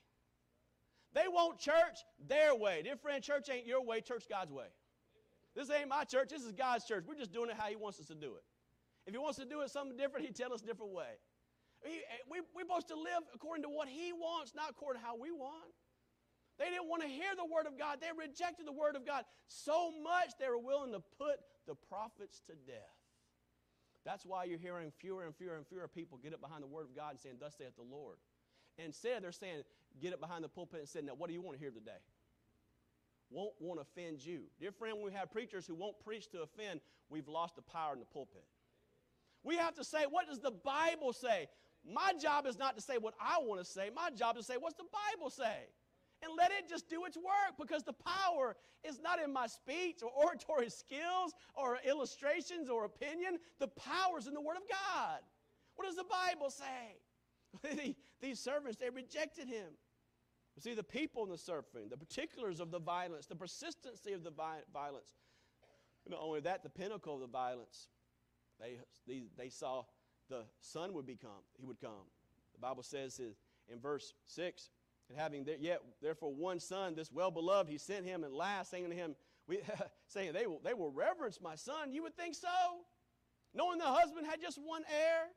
They 1.15 1.27
want 1.27 1.59
church 1.59 2.05
their 2.29 2.55
way. 2.55 2.83
Dear 2.83 2.97
friend, 2.97 3.23
church 3.23 3.49
ain't 3.51 3.67
your 3.67 3.83
way, 3.83 4.01
church 4.01 4.25
God's 4.29 4.53
way. 4.53 4.67
This 5.57 5.71
ain't 5.71 5.89
my 5.89 6.05
church. 6.05 6.29
This 6.29 6.45
is 6.45 6.53
God's 6.53 6.85
church. 6.85 7.05
We're 7.09 7.17
just 7.17 7.33
doing 7.33 7.51
it 7.51 7.57
how 7.59 7.67
He 7.67 7.77
wants 7.77 7.99
us 7.99 8.07
to 8.07 8.15
do 8.15 8.35
it. 8.37 8.45
If 9.07 9.15
He 9.15 9.19
wants 9.19 9.39
to 9.39 9.45
do 9.45 9.63
it 9.63 9.71
something 9.71 9.97
different, 9.97 10.27
He'd 10.27 10.37
tell 10.37 10.53
us 10.53 10.63
a 10.63 10.67
different 10.67 10.93
way. 10.93 11.19
we, 12.31 12.41
we're 12.55 12.63
supposed 12.63 12.89
to 12.89 12.95
live 12.95 13.25
according 13.35 13.65
to 13.65 13.69
what 13.69 13.89
He 13.89 14.13
wants, 14.13 14.55
not 14.55 14.71
according 14.71 15.03
to 15.03 15.07
how 15.07 15.17
we 15.17 15.33
want. 15.33 15.73
They 16.59 16.67
didn't 16.67 16.89
want 16.89 17.03
to 17.03 17.09
hear 17.09 17.35
the 17.37 17.45
Word 17.45 17.67
of 17.67 17.79
God. 17.79 17.99
They 18.01 18.11
rejected 18.17 18.67
the 18.67 18.73
Word 18.73 18.97
of 18.97 19.07
God 19.07 19.25
so 19.47 19.93
much 20.03 20.33
they 20.39 20.49
were 20.49 20.59
willing 20.59 20.93
to 20.93 21.03
put 21.19 21.39
the 21.67 21.75
prophets 21.75 22.43
to 22.47 22.55
death. 22.67 22.99
That's 24.05 24.25
why 24.25 24.45
you're 24.45 24.59
hearing 24.59 24.91
fewer 24.99 25.25
and 25.25 25.35
fewer 25.35 25.57
and 25.57 25.67
fewer 25.67 25.87
people 25.87 26.19
get 26.19 26.35
up 26.35 26.41
behind 26.41 26.63
the 26.63 26.67
Word 26.69 26.87
of 26.87 26.97
God 26.97 27.11
and 27.11 27.21
saying, 27.21 27.37
Thus 27.41 27.55
saith 27.57 27.77
the 27.77 27.83
Lord. 27.83 28.17
Instead, 28.79 29.23
they're 29.23 29.33
saying, 29.33 29.63
Get 30.01 30.13
up 30.13 30.21
behind 30.21 30.45
the 30.45 30.49
pulpit 30.49 30.81
and 30.81 30.89
say, 30.89 31.01
Now, 31.01 31.15
what 31.15 31.29
do 31.29 31.35
you 31.35 31.43
want 31.43 31.57
to 31.57 31.63
hear 31.63 31.71
today? 31.71 32.01
won't 33.31 33.53
want 33.61 33.79
to 33.79 33.83
offend 33.83 34.25
you. 34.25 34.45
Dear 34.61 34.73
friend, 34.73 34.97
when 34.97 35.05
we 35.05 35.13
have 35.13 35.31
preachers 35.31 35.67
who 35.67 35.75
won't 35.75 35.99
preach 36.01 36.29
to 36.31 36.43
offend, 36.43 36.81
we've 37.09 37.29
lost 37.29 37.57
the 37.57 37.63
power 37.63 37.93
in 37.93 37.99
the 37.99 38.07
pulpit. 38.07 38.45
We 39.43 39.57
have 39.57 39.75
to 39.75 39.85
say, 39.85 40.05
what 40.09 40.27
does 40.27 40.41
the 40.41 40.51
Bible 40.51 41.13
say? 41.13 41.49
My 41.87 42.13
job 42.21 42.47
is 42.47 42.59
not 42.59 42.77
to 42.77 42.83
say 42.83 42.99
what 42.99 43.15
I 43.21 43.39
want 43.41 43.61
to 43.61 43.65
say. 43.65 43.91
My 43.95 44.11
job 44.11 44.37
is 44.37 44.47
to 44.47 44.53
say, 44.53 44.59
what's 44.59 44.77
the 44.77 44.85
Bible 45.17 45.31
say? 45.31 45.69
And 46.23 46.33
let 46.37 46.51
it 46.51 46.69
just 46.69 46.89
do 46.89 47.05
its 47.05 47.17
work 47.17 47.57
because 47.59 47.85
the 47.85 47.93
power 47.93 48.57
is 48.83 49.01
not 49.01 49.23
in 49.23 49.33
my 49.33 49.47
speech 49.47 50.03
or 50.03 50.11
oratory 50.17 50.69
skills 50.69 51.35
or 51.55 51.79
illustrations 51.87 52.69
or 52.69 52.85
opinion. 52.85 53.39
The 53.61 53.69
power 53.69 54.19
is 54.19 54.27
in 54.27 54.35
the 54.35 54.41
Word 54.41 54.57
of 54.57 54.65
God. 54.69 55.21
What 55.77 55.87
does 55.87 55.97
the 55.97 56.05
Bible 56.05 56.51
say? 56.51 57.95
These 58.21 58.41
servants, 58.41 58.79
they 58.79 58.91
rejected 58.91 59.49
him. 59.49 59.69
See, 60.59 60.75
the 60.75 60.83
people 60.83 61.23
in 61.23 61.31
the 61.31 61.37
surfing, 61.37 61.89
the 61.89 61.97
particulars 61.97 62.59
of 62.59 62.73
the 62.73 62.81
violence, 62.81 63.27
the 63.27 63.37
persistency 63.37 64.13
of 64.13 64.25
the 64.25 64.33
violence. 64.73 65.15
Not 66.09 66.21
only 66.21 66.41
that, 66.41 66.65
the 66.65 66.69
pinnacle 66.69 67.15
of 67.15 67.21
the 67.21 67.29
violence. 67.29 67.89
They, 68.61 68.79
they, 69.07 69.23
they 69.37 69.51
saw 69.51 69.85
the 70.29 70.43
son 70.61 70.95
would 70.95 71.07
become, 71.07 71.45
he 71.59 71.65
would 71.65 71.81
come. 71.81 72.11
The 72.55 72.61
Bible 72.61 72.83
says 72.83 73.21
in 73.21 73.79
verse 73.81 74.15
6, 74.27 74.71
and 75.09 75.19
having 75.19 75.45
there, 75.45 75.57
yet 75.59 75.81
therefore 76.03 76.33
one 76.33 76.61
son, 76.61 76.95
this 76.95 77.11
well 77.13 77.31
beloved, 77.31 77.71
he 77.71 77.79
sent 77.79 78.05
him 78.05 78.25
and 78.25 78.35
last, 78.35 78.71
saying 78.71 78.91
to 78.91 78.97
him, 78.97 79.17
we, 79.47 79.61
saying, 80.07 80.33
they 80.33 80.47
will, 80.47 80.61
they 80.63 80.75
will 80.75 80.91
reverence 80.91 81.41
my 81.41 81.55
son. 81.55 81.93
You 81.93 82.03
would 82.03 82.17
think 82.17 82.35
so. 82.35 82.49
Knowing 83.55 83.79
the 83.79 83.87
husband 83.87 84.27
had 84.27 84.41
just 84.41 84.59
one 84.59 84.83
heir, 84.93 85.29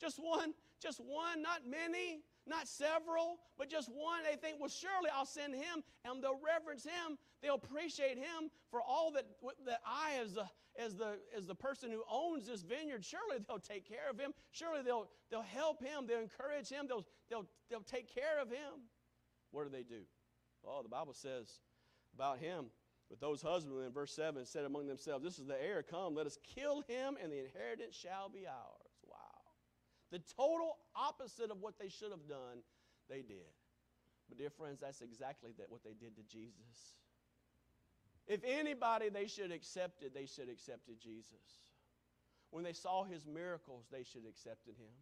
just 0.00 0.18
one, 0.18 0.54
just 0.80 0.98
one, 1.00 1.42
not 1.42 1.60
many 1.68 2.22
not 2.46 2.66
several, 2.66 3.38
but 3.58 3.68
just 3.70 3.88
one. 3.88 4.22
They 4.28 4.36
think, 4.36 4.60
well, 4.60 4.68
surely 4.68 5.10
I'll 5.14 5.26
send 5.26 5.54
him, 5.54 5.82
and 6.04 6.22
they'll 6.22 6.40
reverence 6.44 6.84
him. 6.84 7.18
They'll 7.42 7.54
appreciate 7.54 8.18
him 8.18 8.50
for 8.70 8.80
all 8.82 9.12
that, 9.12 9.26
that 9.66 9.80
I, 9.86 10.18
as 10.20 10.34
the, 10.34 10.46
as, 10.78 10.96
the, 10.96 11.18
as 11.36 11.46
the 11.46 11.54
person 11.54 11.90
who 11.90 12.02
owns 12.10 12.46
this 12.46 12.62
vineyard, 12.62 13.04
surely 13.04 13.38
they'll 13.46 13.58
take 13.58 13.86
care 13.86 14.10
of 14.10 14.18
him. 14.18 14.32
Surely 14.50 14.82
they'll, 14.82 15.08
they'll 15.30 15.42
help 15.42 15.82
him. 15.82 16.06
They'll 16.06 16.20
encourage 16.20 16.68
him. 16.68 16.86
They'll, 16.88 17.06
they'll, 17.30 17.46
they'll 17.70 17.80
take 17.80 18.12
care 18.12 18.40
of 18.40 18.50
him. 18.50 18.88
What 19.52 19.64
do 19.64 19.70
they 19.70 19.84
do? 19.84 20.02
Oh, 20.66 20.82
the 20.82 20.88
Bible 20.88 21.14
says 21.14 21.60
about 22.14 22.38
him, 22.38 22.66
with 23.10 23.20
those 23.20 23.42
husbands 23.42 23.84
in 23.84 23.92
verse 23.92 24.14
7 24.14 24.44
said 24.46 24.64
among 24.64 24.86
themselves, 24.86 25.22
This 25.22 25.38
is 25.38 25.46
the 25.46 25.62
heir, 25.62 25.82
come, 25.82 26.14
let 26.14 26.26
us 26.26 26.38
kill 26.54 26.80
him, 26.88 27.16
and 27.22 27.30
the 27.30 27.44
inheritance 27.44 27.94
shall 27.94 28.28
be 28.28 28.46
ours. 28.46 28.96
Wow. 29.06 29.18
The 30.10 30.20
total 30.34 30.78
opposite 30.96 31.50
of 31.50 31.60
what 31.60 31.78
they 31.78 31.88
should 31.88 32.10
have 32.10 32.26
done, 32.26 32.64
they 33.08 33.20
did. 33.20 33.52
But, 34.28 34.38
dear 34.38 34.50
friends, 34.50 34.80
that's 34.80 35.02
exactly 35.02 35.50
that, 35.58 35.70
what 35.70 35.84
they 35.84 35.92
did 35.92 36.16
to 36.16 36.22
Jesus. 36.22 36.96
If 38.26 38.40
anybody 38.44 39.10
they 39.10 39.26
should 39.26 39.50
have 39.50 39.52
accepted, 39.52 40.12
they 40.14 40.26
should 40.26 40.48
have 40.48 40.54
accepted 40.54 40.98
Jesus. 40.98 41.60
When 42.50 42.64
they 42.64 42.72
saw 42.72 43.04
his 43.04 43.26
miracles, 43.26 43.86
they 43.90 44.04
should 44.04 44.22
have 44.22 44.30
accepted 44.30 44.76
him. 44.78 44.94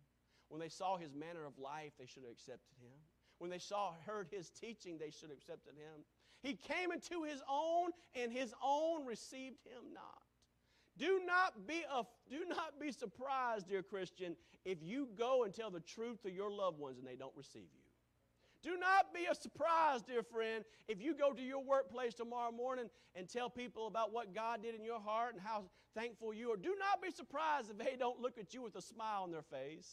When 0.49 0.61
they 0.61 0.69
saw 0.69 0.97
his 0.97 1.15
manner 1.15 1.47
of 1.47 1.59
life, 1.59 1.93
they 1.99 2.07
should 2.07 2.25
have 2.25 2.33
accepted 2.33 2.75
him. 2.81 2.99
When 3.41 3.49
they 3.49 3.59
saw, 3.59 3.95
heard 4.05 4.29
his 4.31 4.51
teaching, 4.51 4.99
they 4.99 5.11
should 5.11 5.31
have 5.31 5.39
accepted 5.39 5.73
him. 5.73 6.05
He 6.43 6.55
came 6.55 6.93
into 6.93 7.25
his 7.25 7.41
own, 7.51 7.91
and 8.15 8.31
his 8.31 8.53
own 8.63 9.07
received 9.07 9.65
him 9.65 9.95
not. 9.95 10.23
Do 10.99 11.23
not 11.27 11.67
be 11.67 11.83
a, 11.91 12.03
do 12.29 12.45
not 12.47 12.79
be 12.79 12.93
surprised, 12.93 13.67
dear 13.67 13.83
Christian, 13.83 14.37
if 14.67 14.83
you 14.83 15.09
go 15.17 15.45
and 15.45 15.55
tell 15.55 15.71
the 15.71 15.81
truth 15.81 16.23
to 16.23 16.31
your 16.31 16.51
loved 16.51 16.79
ones 16.79 16.99
and 16.99 17.07
they 17.07 17.17
don't 17.17 17.33
receive 17.35 17.63
you. 17.73 17.91
Do 18.63 18.77
not 18.77 19.15
be 19.15 19.25
a 19.25 19.35
surprise, 19.35 20.03
dear 20.03 20.23
friend, 20.23 20.63
if 20.87 21.01
you 21.01 21.15
go 21.15 21.33
to 21.33 21.41
your 21.41 21.65
workplace 21.65 22.13
tomorrow 22.13 22.53
morning 22.53 22.91
and 23.15 23.27
tell 23.27 23.49
people 23.49 23.87
about 23.87 24.13
what 24.13 24.35
God 24.35 24.63
did 24.63 24.75
in 24.75 24.85
your 24.85 25.01
heart 25.01 25.33
and 25.33 25.43
how 25.43 25.65
thankful 25.95 26.35
you 26.35 26.53
are. 26.53 26.59
Do 26.59 26.77
not 26.79 27.01
be 27.03 27.11
surprised 27.11 27.71
if 27.71 27.79
they 27.79 27.97
don't 27.99 28.21
look 28.21 28.37
at 28.37 28.53
you 28.53 28.61
with 28.61 28.77
a 28.77 28.83
smile 28.83 29.23
on 29.23 29.31
their 29.31 29.41
face. 29.41 29.89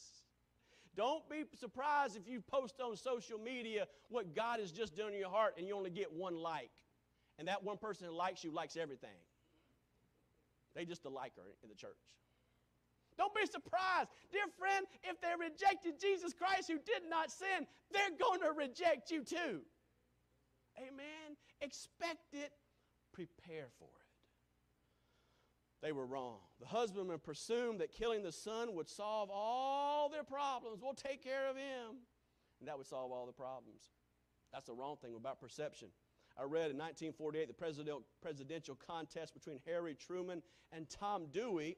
Don't 0.97 1.29
be 1.29 1.43
surprised 1.53 2.17
if 2.17 2.27
you 2.27 2.41
post 2.41 2.81
on 2.81 2.97
social 2.97 3.37
media 3.37 3.85
what 4.09 4.35
God 4.35 4.59
has 4.59 4.71
just 4.71 4.97
done 4.97 5.13
in 5.13 5.19
your 5.19 5.29
heart 5.29 5.53
and 5.57 5.67
you 5.67 5.75
only 5.75 5.91
get 5.91 6.11
one 6.11 6.35
like. 6.35 6.71
And 7.37 7.47
that 7.47 7.63
one 7.63 7.77
person 7.77 8.07
who 8.07 8.15
likes 8.15 8.43
you 8.43 8.51
likes 8.51 8.75
everything. 8.75 9.21
They 10.75 10.85
just 10.85 11.05
a 11.05 11.09
liker 11.09 11.53
in 11.61 11.69
the 11.69 11.75
church. 11.75 12.01
Don't 13.15 13.33
be 13.33 13.45
surprised, 13.45 14.09
dear 14.31 14.45
friend, 14.59 14.85
if 15.03 15.21
they 15.21 15.33
rejected 15.39 15.99
Jesus 15.99 16.33
Christ 16.33 16.67
who 16.67 16.77
did 16.77 17.09
not 17.09 17.31
sin, 17.31 17.65
they're 17.91 18.17
going 18.19 18.41
to 18.41 18.51
reject 18.57 19.11
you 19.11 19.23
too. 19.23 19.61
Amen. 20.77 21.37
Expect 21.61 22.33
it, 22.33 22.51
prepare 23.13 23.69
for 23.79 23.89
it. 23.96 23.96
They 25.81 25.91
were 25.91 26.05
wrong. 26.05 26.37
The 26.59 26.65
husbandman 26.65 27.19
presumed 27.19 27.79
that 27.81 27.91
killing 27.91 28.23
the 28.23 28.31
son 28.31 28.73
would 28.75 28.89
solve 28.89 29.29
all 29.31 30.09
their 30.09 30.23
problems. 30.23 30.79
We'll 30.81 30.93
take 30.93 31.23
care 31.23 31.49
of 31.49 31.55
him. 31.55 31.97
And 32.59 32.67
that 32.67 32.77
would 32.77 32.87
solve 32.87 33.11
all 33.11 33.25
the 33.25 33.31
problems. 33.31 33.83
That's 34.51 34.65
the 34.65 34.73
wrong 34.73 34.97
thing 35.01 35.15
about 35.15 35.39
perception. 35.39 35.89
I 36.39 36.43
read 36.43 36.71
in 36.71 36.77
1948 36.77 37.47
the 37.47 38.01
presidential 38.21 38.77
contest 38.87 39.33
between 39.33 39.59
Harry 39.65 39.95
Truman 39.95 40.41
and 40.71 40.89
Tom 40.89 41.27
Dewey. 41.31 41.77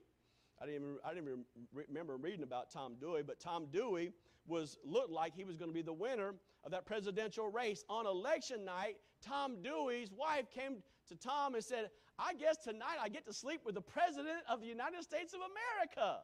I 0.61 0.65
didn't, 0.65 0.81
even, 0.81 0.97
I 1.05 1.13
didn't 1.13 1.29
even 1.29 1.43
remember 1.73 2.17
reading 2.17 2.43
about 2.43 2.69
Tom 2.69 2.95
Dewey, 2.99 3.23
but 3.23 3.39
Tom 3.39 3.67
Dewey 3.71 4.11
was 4.47 4.77
looked 4.83 5.11
like 5.11 5.33
he 5.33 5.45
was 5.45 5.55
going 5.55 5.69
to 5.69 5.73
be 5.75 5.81
the 5.81 5.93
winner 5.93 6.35
of 6.63 6.71
that 6.71 6.85
presidential 6.85 7.49
race. 7.49 7.83
On 7.89 8.05
election 8.05 8.65
night, 8.65 8.97
Tom 9.21 9.61
Dewey's 9.61 10.11
wife 10.11 10.49
came 10.51 10.77
to 11.07 11.15
Tom 11.15 11.55
and 11.55 11.63
said, 11.63 11.89
I 12.19 12.33
guess 12.33 12.57
tonight 12.57 12.97
I 13.01 13.07
get 13.07 13.25
to 13.27 13.33
sleep 13.33 13.61
with 13.65 13.75
the 13.75 13.81
President 13.81 14.39
of 14.49 14.59
the 14.59 14.67
United 14.67 15.03
States 15.03 15.33
of 15.33 15.39
America. 15.39 16.19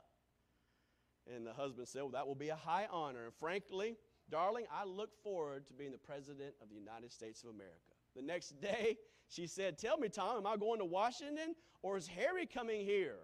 And 1.33 1.47
the 1.47 1.53
husband 1.53 1.87
said, 1.87 2.01
Well, 2.01 2.11
that 2.11 2.27
will 2.27 2.35
be 2.35 2.49
a 2.49 2.55
high 2.55 2.87
honor. 2.91 3.25
And 3.25 3.33
frankly, 3.33 3.95
darling, 4.29 4.65
I 4.71 4.85
look 4.85 5.09
forward 5.23 5.65
to 5.67 5.73
being 5.73 5.91
the 5.91 5.97
President 5.97 6.53
of 6.61 6.69
the 6.69 6.75
United 6.75 7.11
States 7.11 7.43
of 7.43 7.49
America. 7.49 7.95
The 8.15 8.21
next 8.21 8.59
day, 8.61 8.97
she 9.27 9.47
said, 9.47 9.77
Tell 9.77 9.97
me, 9.97 10.09
Tom, 10.09 10.37
am 10.37 10.45
I 10.47 10.57
going 10.57 10.79
to 10.79 10.85
Washington 10.85 11.55
or 11.81 11.97
is 11.97 12.07
Harry 12.07 12.45
coming 12.45 12.85
here? 12.85 13.19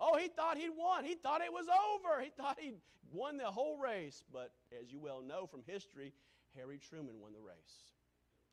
Oh, 0.00 0.16
he 0.16 0.28
thought 0.28 0.56
he'd 0.56 0.70
won. 0.76 1.04
He 1.04 1.14
thought 1.14 1.42
it 1.42 1.52
was 1.52 1.66
over. 1.68 2.22
He 2.22 2.30
thought 2.30 2.58
he'd 2.58 2.78
won 3.12 3.36
the 3.36 3.50
whole 3.50 3.78
race. 3.78 4.22
But 4.32 4.52
as 4.80 4.90
you 4.92 4.98
well 4.98 5.20
know 5.20 5.46
from 5.46 5.62
history, 5.66 6.12
Harry 6.56 6.78
Truman 6.78 7.20
won 7.20 7.32
the 7.32 7.40
race. 7.40 7.92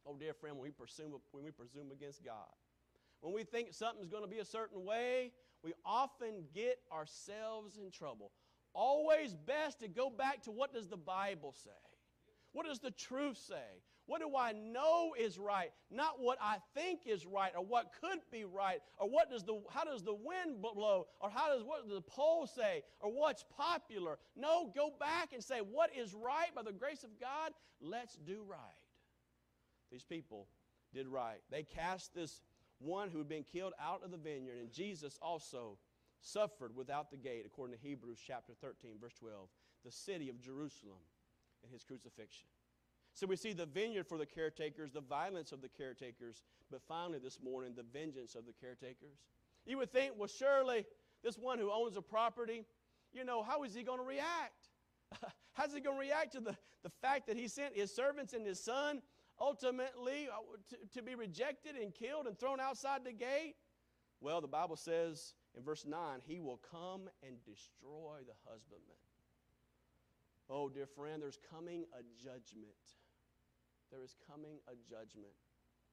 Oh, 0.06 0.16
dear 0.18 0.34
friend, 0.34 0.58
when 0.58 0.64
we 0.64 0.72
presume, 0.72 1.14
when 1.32 1.44
we 1.44 1.52
presume 1.52 1.92
against 1.92 2.24
God, 2.24 2.54
when 3.26 3.34
we 3.34 3.44
think 3.44 3.74
something's 3.74 4.08
going 4.08 4.22
to 4.22 4.30
be 4.30 4.38
a 4.38 4.46
certain 4.46 4.86
way, 4.86 5.32
we 5.64 5.74
often 5.84 6.44
get 6.54 6.78
ourselves 6.94 7.80
in 7.84 7.90
trouble. 7.90 8.32
Always 8.76 9.34
best 9.34 9.80
to 9.80 9.88
go 9.88 10.12
back 10.12 10.44
to 10.44 10.52
what 10.52 10.72
does 10.72 10.88
the 10.88 10.98
Bible 10.98 11.52
say? 11.52 11.72
What 12.52 12.68
does 12.68 12.78
the 12.78 12.92
truth 12.92 13.38
say? 13.38 13.82
What 14.06 14.22
do 14.22 14.38
I 14.38 14.52
know 14.52 15.16
is 15.20 15.40
right? 15.40 15.72
Not 15.90 16.20
what 16.20 16.38
I 16.40 16.58
think 16.76 17.02
is 17.08 17.26
right 17.26 17.52
or 17.58 17.66
what 17.66 17.94
could 18.00 18.20
be 18.32 18.44
right 18.44 18.78
or 19.00 19.10
what 19.10 19.32
does 19.32 19.44
the 19.44 19.60
how 19.72 19.86
does 19.86 20.04
the 20.04 20.14
wind 20.14 20.62
blow 20.62 21.08
or 21.20 21.32
how 21.32 21.52
does 21.52 21.64
what 21.64 21.82
does 21.82 21.96
the 21.96 22.02
poll 22.02 22.46
say 22.46 22.84
or 23.00 23.12
what's 23.12 23.44
popular? 23.58 24.20
No, 24.36 24.72
go 24.76 24.92
back 25.00 25.34
and 25.34 25.44
say 25.44 25.62
what 25.62 25.90
is 25.98 26.14
right 26.14 26.54
by 26.56 26.62
the 26.62 26.72
grace 26.72 27.04
of 27.04 27.20
God? 27.20 27.54
Let's 27.82 28.18
do 28.18 28.44
right. 28.48 28.60
These 29.92 30.04
people 30.04 30.48
did 30.94 31.08
right. 31.08 31.42
They 31.50 31.64
cast 31.64 32.14
this 32.14 32.42
one 32.80 33.10
who 33.10 33.18
had 33.18 33.30
been 33.30 33.44
killed 33.44 33.74
out 33.82 34.04
of 34.04 34.12
the 34.12 34.18
vineyard 34.18 34.58
and 34.60 34.72
Jesus 34.72 35.18
also 35.22 35.78
suffered 36.22 36.76
without 36.76 37.12
the 37.12 37.18
gate 37.18 37.44
according 37.46 37.78
to 37.78 37.82
Hebrews 37.82 38.20
chapter 38.26 38.54
13 38.62 38.98
verse 39.00 39.14
12, 39.20 39.48
the 39.84 39.92
city 39.92 40.30
of 40.30 40.42
Jerusalem 40.42 41.04
in 41.64 41.72
his 41.72 41.84
crucifixion. 41.84 42.48
So 43.14 43.26
we 43.26 43.38
see 43.38 43.54
the 43.54 43.66
vineyard 43.66 44.08
for 44.08 44.18
the 44.18 44.26
caretakers, 44.26 44.92
the 44.92 45.02
violence 45.02 45.54
of 45.54 45.62
the 45.62 45.70
caretakers, 45.70 46.44
but 46.70 46.82
finally 46.82 47.18
this 47.18 47.40
morning, 47.42 47.74
the 47.76 47.84
vengeance 47.84 48.36
of 48.36 48.46
the 48.46 48.52
caretakers. 48.52 49.20
You 49.66 49.78
would 49.78 49.92
think, 49.92 50.14
well, 50.18 50.28
surely 50.28 50.86
this 51.24 51.38
one 51.38 51.58
who 51.58 51.72
owns 51.72 51.96
a 51.96 52.02
property, 52.02 52.66
you 53.14 53.24
know, 53.24 53.42
how 53.42 53.64
is 53.64 53.74
he 53.74 53.84
going 53.84 54.00
to 54.00 54.06
react? 54.06 54.70
How's 55.54 55.74
he 55.74 55.80
going 55.80 55.96
to 55.96 56.02
react 56.02 56.34
to 56.34 56.42
the, 56.42 56.58
the 56.84 56.90
fact 57.02 57.28
that 57.28 57.38
he 57.38 57.48
sent 57.48 57.76
his 57.76 57.94
servants 57.96 58.34
and 58.34 58.46
his 58.46 58.60
son 58.60 59.02
ultimately 59.40 60.28
uh, 60.32 60.40
to, 60.70 61.00
to 61.00 61.04
be 61.04 61.16
rejected 61.16 61.76
and 61.76 61.94
killed 61.94 62.28
and 62.28 62.38
thrown 62.38 62.60
outside 62.60 63.04
the 63.04 63.14
gate? 63.14 63.56
Well, 64.22 64.42
the 64.42 64.48
Bible 64.48 64.76
says 64.76 65.34
in 65.58 65.64
verse 65.64 65.86
9, 65.86 66.22
he 66.26 66.40
will 66.40 66.60
come 66.72 67.10
and 67.22 67.36
destroy 67.44 68.20
the 68.26 68.34
husbandman. 68.50 68.96
Oh, 70.50 70.70
dear 70.70 70.88
friend, 70.88 71.22
there's 71.22 71.40
coming 71.52 71.86
a 71.94 72.04
judgment 72.24 72.76
there 73.92 74.04
is 74.04 74.16
coming 74.30 74.60
a 74.68 74.76
judgment. 74.90 75.34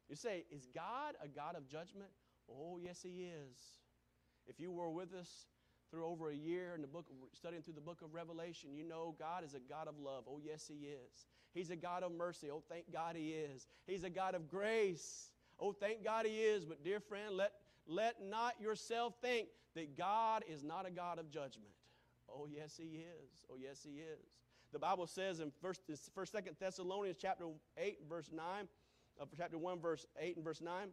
You 0.09 0.17
say, 0.17 0.45
Is 0.51 0.67
God 0.75 1.15
a 1.23 1.29
God 1.29 1.57
of 1.57 1.69
judgment? 1.69 2.11
Oh, 2.51 2.79
yes, 2.83 3.01
He 3.03 3.29
is. 3.31 3.57
If 4.47 4.59
you 4.59 4.73
were 4.73 4.91
with 4.91 5.15
us 5.15 5.47
through 5.93 6.07
over 6.07 6.31
a 6.31 6.35
year 6.35 6.73
in 6.75 6.81
the 6.81 6.89
book, 6.89 7.05
studying 7.35 7.63
through 7.63 7.75
the 7.75 7.81
book 7.81 8.01
of 8.03 8.15
Revelation, 8.15 8.71
you 8.75 8.83
know 8.83 9.15
God 9.19 9.45
is 9.45 9.55
a 9.55 9.61
God 9.61 9.87
of 9.87 9.99
love. 9.99 10.25
Oh, 10.27 10.41
yes, 10.43 10.67
He 10.67 10.87
is. 10.87 11.27
He's 11.53 11.71
a 11.71 11.77
God 11.77 12.03
of 12.03 12.13
mercy. 12.13 12.49
Oh, 12.51 12.63
thank 12.69 12.91
God 12.91 13.15
He 13.15 13.31
is. 13.31 13.69
He's 13.87 14.03
a 14.03 14.11
God 14.11 14.35
of 14.35 14.49
grace. 14.49 15.31
Oh, 15.61 15.73
thank 15.73 16.03
God 16.03 16.25
He 16.25 16.41
is. 16.41 16.65
But, 16.65 16.83
dear 16.83 16.99
friend, 16.99 17.37
let, 17.37 17.53
let 17.87 18.17
not 18.25 18.55
yourself 18.59 19.15
think 19.21 19.49
that 19.75 19.97
God 19.97 20.45
is 20.49 20.65
not 20.65 20.89
a 20.89 20.91
God 20.91 21.19
of 21.19 21.31
judgment. 21.31 21.73
Oh, 22.29 22.49
yes, 22.51 22.75
He 22.79 22.97
is. 22.97 23.45
Oh, 23.51 23.57
yes, 23.61 23.81
He 23.85 24.01
is. 24.01 24.33
The 24.73 24.79
Bible 24.79 25.07
says 25.07 25.41
in 25.41 25.53
first, 25.61 25.83
first 26.15 26.33
second 26.33 26.57
Thessalonians 26.59 27.19
chapter 27.21 27.45
8 27.77 27.99
verse 28.09 28.31
9, 28.35 28.45
uh, 29.21 29.25
chapter 29.37 29.59
1 29.59 29.81
verse 29.81 30.07
8 30.19 30.37
and 30.37 30.45
verse 30.45 30.63
9, 30.63 30.89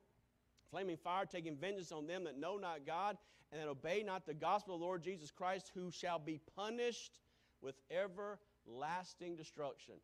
flaming 0.72 0.98
fire 0.98 1.26
taking 1.26 1.56
vengeance 1.56 1.92
on 1.92 2.08
them 2.08 2.24
that 2.26 2.40
know 2.40 2.58
not 2.58 2.86
God 2.86 3.18
and 3.52 3.62
that 3.62 3.68
obey 3.68 4.04
not 4.06 4.26
the 4.26 4.34
gospel 4.34 4.76
of 4.76 4.82
the 4.82 4.86
Lord 4.86 5.04
Jesus 5.04 5.32
Christ, 5.32 5.72
who 5.74 5.90
shall 5.92 6.20
be 6.20 6.40
punished 6.56 7.20
with 7.62 7.76
everlasting 7.90 9.36
destruction. 9.36 9.96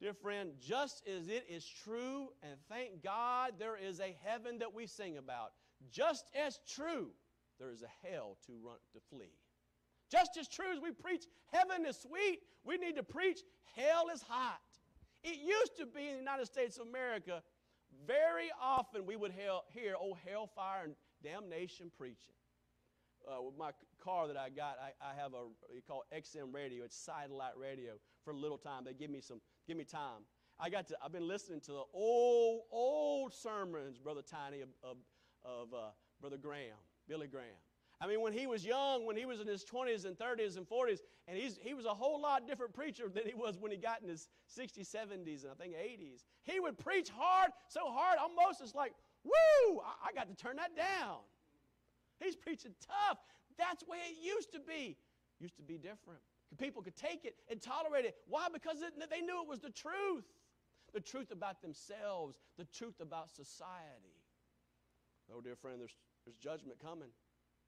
Dear 0.00 0.14
friend, 0.14 0.52
just 0.58 1.06
as 1.06 1.28
it 1.28 1.44
is 1.48 1.64
true, 1.84 2.28
and 2.42 2.54
thank 2.68 3.02
God 3.02 3.54
there 3.58 3.76
is 3.76 4.00
a 4.00 4.16
heaven 4.24 4.58
that 4.58 4.74
we 4.74 4.86
sing 4.86 5.18
about, 5.18 5.52
just 5.92 6.24
as 6.34 6.58
true, 6.66 7.10
there 7.58 7.70
is 7.70 7.82
a 7.82 8.08
hell 8.08 8.38
to 8.46 8.52
run 8.64 8.76
to 8.94 9.00
flee. 9.14 9.36
Just 10.10 10.36
as 10.38 10.48
true 10.48 10.72
as 10.74 10.80
we 10.80 10.90
preach 10.90 11.24
heaven 11.52 11.86
is 11.86 11.96
sweet, 12.00 12.40
we 12.64 12.78
need 12.78 12.96
to 12.96 13.02
preach 13.02 13.40
hell 13.76 14.06
is 14.12 14.22
hot. 14.22 14.60
It 15.22 15.38
used 15.38 15.76
to 15.76 15.86
be 15.86 16.06
in 16.06 16.12
the 16.14 16.18
United 16.18 16.46
States 16.46 16.78
of 16.78 16.88
America, 16.88 17.42
very 18.06 18.50
often 18.60 19.06
we 19.06 19.16
would 19.16 19.32
hear, 19.32 19.94
oh, 20.00 20.16
hellfire 20.26 20.84
and 20.84 20.94
damnation 21.22 21.90
preaching. 21.96 22.34
Uh, 23.28 23.42
with 23.42 23.56
my 23.58 23.70
car 24.02 24.26
that 24.26 24.36
I 24.38 24.48
got, 24.48 24.78
I, 24.80 24.92
I 25.04 25.14
have 25.14 25.34
a 25.34 25.44
you 25.74 25.82
call 25.86 26.04
XM 26.14 26.54
radio. 26.54 26.84
It's 26.84 26.96
satellite 26.96 27.52
radio 27.54 27.92
for 28.24 28.30
a 28.30 28.36
little 28.36 28.56
time. 28.56 28.84
They 28.84 28.94
give 28.94 29.10
me 29.10 29.20
some, 29.20 29.42
give 29.68 29.76
me 29.76 29.84
time. 29.84 30.24
I 30.58 30.70
got 30.70 30.86
to. 30.88 30.96
I've 31.04 31.12
been 31.12 31.28
listening 31.28 31.60
to 31.62 31.72
the 31.72 31.82
old, 31.92 32.62
old 32.70 33.34
sermons, 33.34 33.98
Brother 33.98 34.22
Tiny, 34.22 34.62
of, 34.62 34.68
of, 34.82 34.96
of 35.44 35.74
uh, 35.74 35.90
Brother 36.20 36.38
Graham, 36.38 36.76
Billy 37.08 37.26
Graham. 37.26 37.60
I 38.02 38.06
mean, 38.06 38.22
when 38.22 38.32
he 38.32 38.46
was 38.46 38.64
young, 38.64 39.04
when 39.04 39.16
he 39.16 39.26
was 39.26 39.40
in 39.40 39.46
his 39.46 39.62
20s 39.62 40.06
and 40.06 40.16
30s 40.16 40.56
and 40.56 40.66
40s, 40.66 41.00
and 41.28 41.36
he's, 41.36 41.58
he 41.62 41.74
was 41.74 41.84
a 41.84 41.92
whole 41.92 42.20
lot 42.20 42.48
different 42.48 42.72
preacher 42.72 43.10
than 43.12 43.26
he 43.26 43.34
was 43.34 43.58
when 43.58 43.70
he 43.70 43.76
got 43.76 44.02
in 44.02 44.08
his 44.08 44.28
60s, 44.58 44.88
70s, 44.88 45.42
and 45.42 45.52
I 45.52 45.62
think 45.62 45.74
80s. 45.74 46.24
He 46.44 46.60
would 46.60 46.78
preach 46.78 47.10
hard, 47.14 47.50
so 47.68 47.80
hard, 47.84 48.18
almost 48.18 48.62
it's 48.62 48.74
like, 48.74 48.94
woo, 49.22 49.80
I, 49.80 50.08
I 50.08 50.12
got 50.14 50.28
to 50.28 50.34
turn 50.34 50.56
that 50.56 50.74
down. 50.74 51.18
He's 52.20 52.36
preaching 52.36 52.72
tough. 52.80 53.18
That's 53.58 53.84
the 53.84 53.90
way 53.90 53.98
it 54.10 54.16
used 54.24 54.50
to 54.52 54.60
be. 54.60 54.96
Used 55.38 55.56
to 55.56 55.62
be 55.62 55.76
different. 55.76 56.20
People 56.58 56.82
could 56.82 56.96
take 56.96 57.24
it 57.24 57.36
and 57.50 57.60
tolerate 57.60 58.06
it. 58.06 58.16
Why? 58.26 58.48
Because 58.52 58.82
it, 58.82 58.94
they 59.10 59.20
knew 59.20 59.42
it 59.42 59.48
was 59.48 59.60
the 59.60 59.70
truth. 59.70 60.24
The 60.92 61.00
truth 61.00 61.30
about 61.30 61.62
themselves, 61.62 62.36
the 62.58 62.64
truth 62.64 63.00
about 63.00 63.30
society. 63.30 64.18
Oh, 65.32 65.40
dear 65.40 65.54
friend, 65.54 65.78
there's, 65.78 65.94
there's 66.24 66.36
judgment 66.36 66.80
coming. 66.80 67.10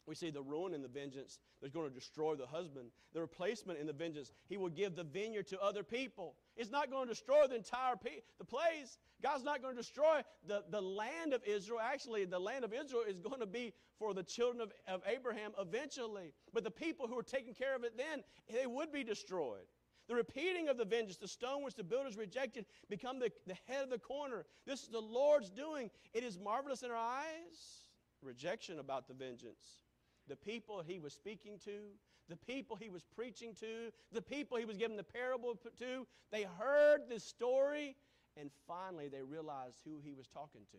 We 0.06 0.14
see 0.16 0.30
the 0.30 0.42
ruin 0.42 0.74
and 0.74 0.82
the 0.82 0.88
vengeance 0.88 1.38
that's 1.60 1.72
going 1.72 1.88
to 1.88 1.94
destroy 1.94 2.34
the 2.34 2.46
husband. 2.46 2.90
The 3.14 3.20
replacement 3.20 3.78
in 3.78 3.86
the 3.86 3.92
vengeance, 3.92 4.32
he 4.48 4.56
will 4.56 4.68
give 4.68 4.96
the 4.96 5.04
vineyard 5.04 5.46
to 5.48 5.60
other 5.60 5.84
people. 5.84 6.34
It's 6.56 6.70
not 6.70 6.90
going 6.90 7.06
to 7.06 7.14
destroy 7.14 7.46
the 7.46 7.54
entire 7.54 7.94
pe- 7.96 8.22
the 8.38 8.44
place. 8.44 8.98
God's 9.22 9.44
not 9.44 9.62
going 9.62 9.76
to 9.76 9.80
destroy 9.80 10.22
the, 10.46 10.64
the 10.70 10.80
land 10.80 11.32
of 11.32 11.44
Israel. 11.44 11.78
Actually, 11.80 12.24
the 12.24 12.38
land 12.38 12.64
of 12.64 12.72
Israel 12.72 13.04
is 13.08 13.18
going 13.18 13.40
to 13.40 13.46
be 13.46 13.72
for 13.98 14.12
the 14.12 14.24
children 14.24 14.60
of, 14.60 14.72
of 14.88 15.02
Abraham 15.06 15.52
eventually. 15.60 16.32
But 16.52 16.64
the 16.64 16.70
people 16.70 17.06
who 17.06 17.14
were 17.14 17.22
taking 17.22 17.54
care 17.54 17.76
of 17.76 17.84
it 17.84 17.96
then, 17.96 18.24
they 18.52 18.66
would 18.66 18.90
be 18.92 19.04
destroyed. 19.04 19.66
The 20.08 20.16
repeating 20.16 20.68
of 20.68 20.78
the 20.78 20.84
vengeance, 20.84 21.16
the 21.16 21.28
stone 21.28 21.62
which 21.62 21.76
the 21.76 21.84
builders 21.84 22.16
rejected, 22.16 22.66
become 22.90 23.20
the, 23.20 23.30
the 23.46 23.56
head 23.68 23.84
of 23.84 23.90
the 23.90 23.98
corner. 23.98 24.44
This 24.66 24.82
is 24.82 24.88
the 24.88 25.00
Lord's 25.00 25.48
doing. 25.48 25.90
It 26.12 26.24
is 26.24 26.40
marvelous 26.40 26.82
in 26.82 26.90
our 26.90 26.96
eyes. 26.96 27.86
Rejection 28.20 28.80
about 28.80 29.06
the 29.06 29.14
vengeance. 29.14 29.81
The 30.32 30.36
people 30.36 30.82
he 30.86 30.98
was 30.98 31.12
speaking 31.12 31.58
to, 31.66 31.72
the 32.30 32.36
people 32.36 32.74
he 32.74 32.88
was 32.88 33.04
preaching 33.14 33.54
to, 33.60 33.92
the 34.12 34.22
people 34.22 34.56
he 34.56 34.64
was 34.64 34.78
giving 34.78 34.96
the 34.96 35.04
parable 35.04 35.58
to, 35.78 36.06
they 36.30 36.46
heard 36.58 37.02
this 37.06 37.22
story 37.22 37.96
and 38.40 38.50
finally 38.66 39.08
they 39.08 39.22
realized 39.22 39.76
who 39.84 40.00
he 40.02 40.14
was 40.14 40.28
talking 40.28 40.62
to. 40.70 40.78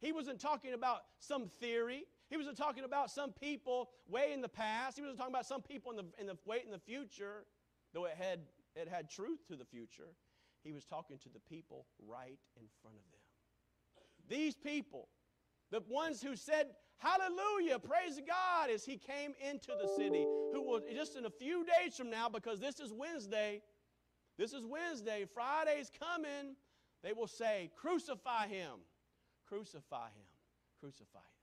He 0.00 0.12
wasn't 0.12 0.38
talking 0.38 0.72
about 0.72 1.00
some 1.18 1.50
theory. 1.58 2.04
He 2.28 2.36
wasn't 2.36 2.56
talking 2.56 2.84
about 2.84 3.10
some 3.10 3.32
people 3.32 3.90
way 4.08 4.32
in 4.32 4.40
the 4.40 4.48
past. 4.48 4.96
He 4.96 5.02
wasn't 5.02 5.18
talking 5.18 5.34
about 5.34 5.46
some 5.46 5.62
people 5.62 5.90
in 5.90 5.96
the, 5.96 6.04
in 6.20 6.26
the 6.28 6.36
way 6.46 6.62
in 6.64 6.70
the 6.70 6.78
future, 6.78 7.46
though 7.92 8.04
it 8.04 8.14
had, 8.16 8.38
it 8.76 8.86
had 8.86 9.10
truth 9.10 9.40
to 9.48 9.56
the 9.56 9.64
future. 9.64 10.14
He 10.62 10.70
was 10.70 10.84
talking 10.84 11.18
to 11.24 11.28
the 11.28 11.40
people 11.40 11.86
right 12.06 12.38
in 12.56 12.66
front 12.82 12.98
of 12.98 13.02
them. 13.10 13.20
These 14.28 14.54
people, 14.54 15.08
the 15.72 15.82
ones 15.88 16.22
who 16.22 16.36
said, 16.36 16.68
Hallelujah, 17.00 17.78
praise 17.78 18.20
God, 18.26 18.68
as 18.70 18.84
he 18.84 18.98
came 18.98 19.32
into 19.50 19.72
the 19.80 19.88
city, 19.96 20.26
who 20.52 20.62
will 20.62 20.80
just 20.94 21.16
in 21.16 21.24
a 21.24 21.30
few 21.30 21.64
days 21.64 21.96
from 21.96 22.10
now, 22.10 22.28
because 22.28 22.60
this 22.60 22.78
is 22.78 22.92
Wednesday, 22.92 23.62
this 24.36 24.52
is 24.52 24.66
Wednesday, 24.66 25.24
Friday's 25.24 25.90
coming, 25.98 26.56
they 27.02 27.14
will 27.14 27.26
say, 27.26 27.70
Crucify 27.74 28.48
him, 28.48 28.80
crucify 29.48 30.08
him, 30.08 30.28
crucify 30.78 31.18
him. 31.20 31.40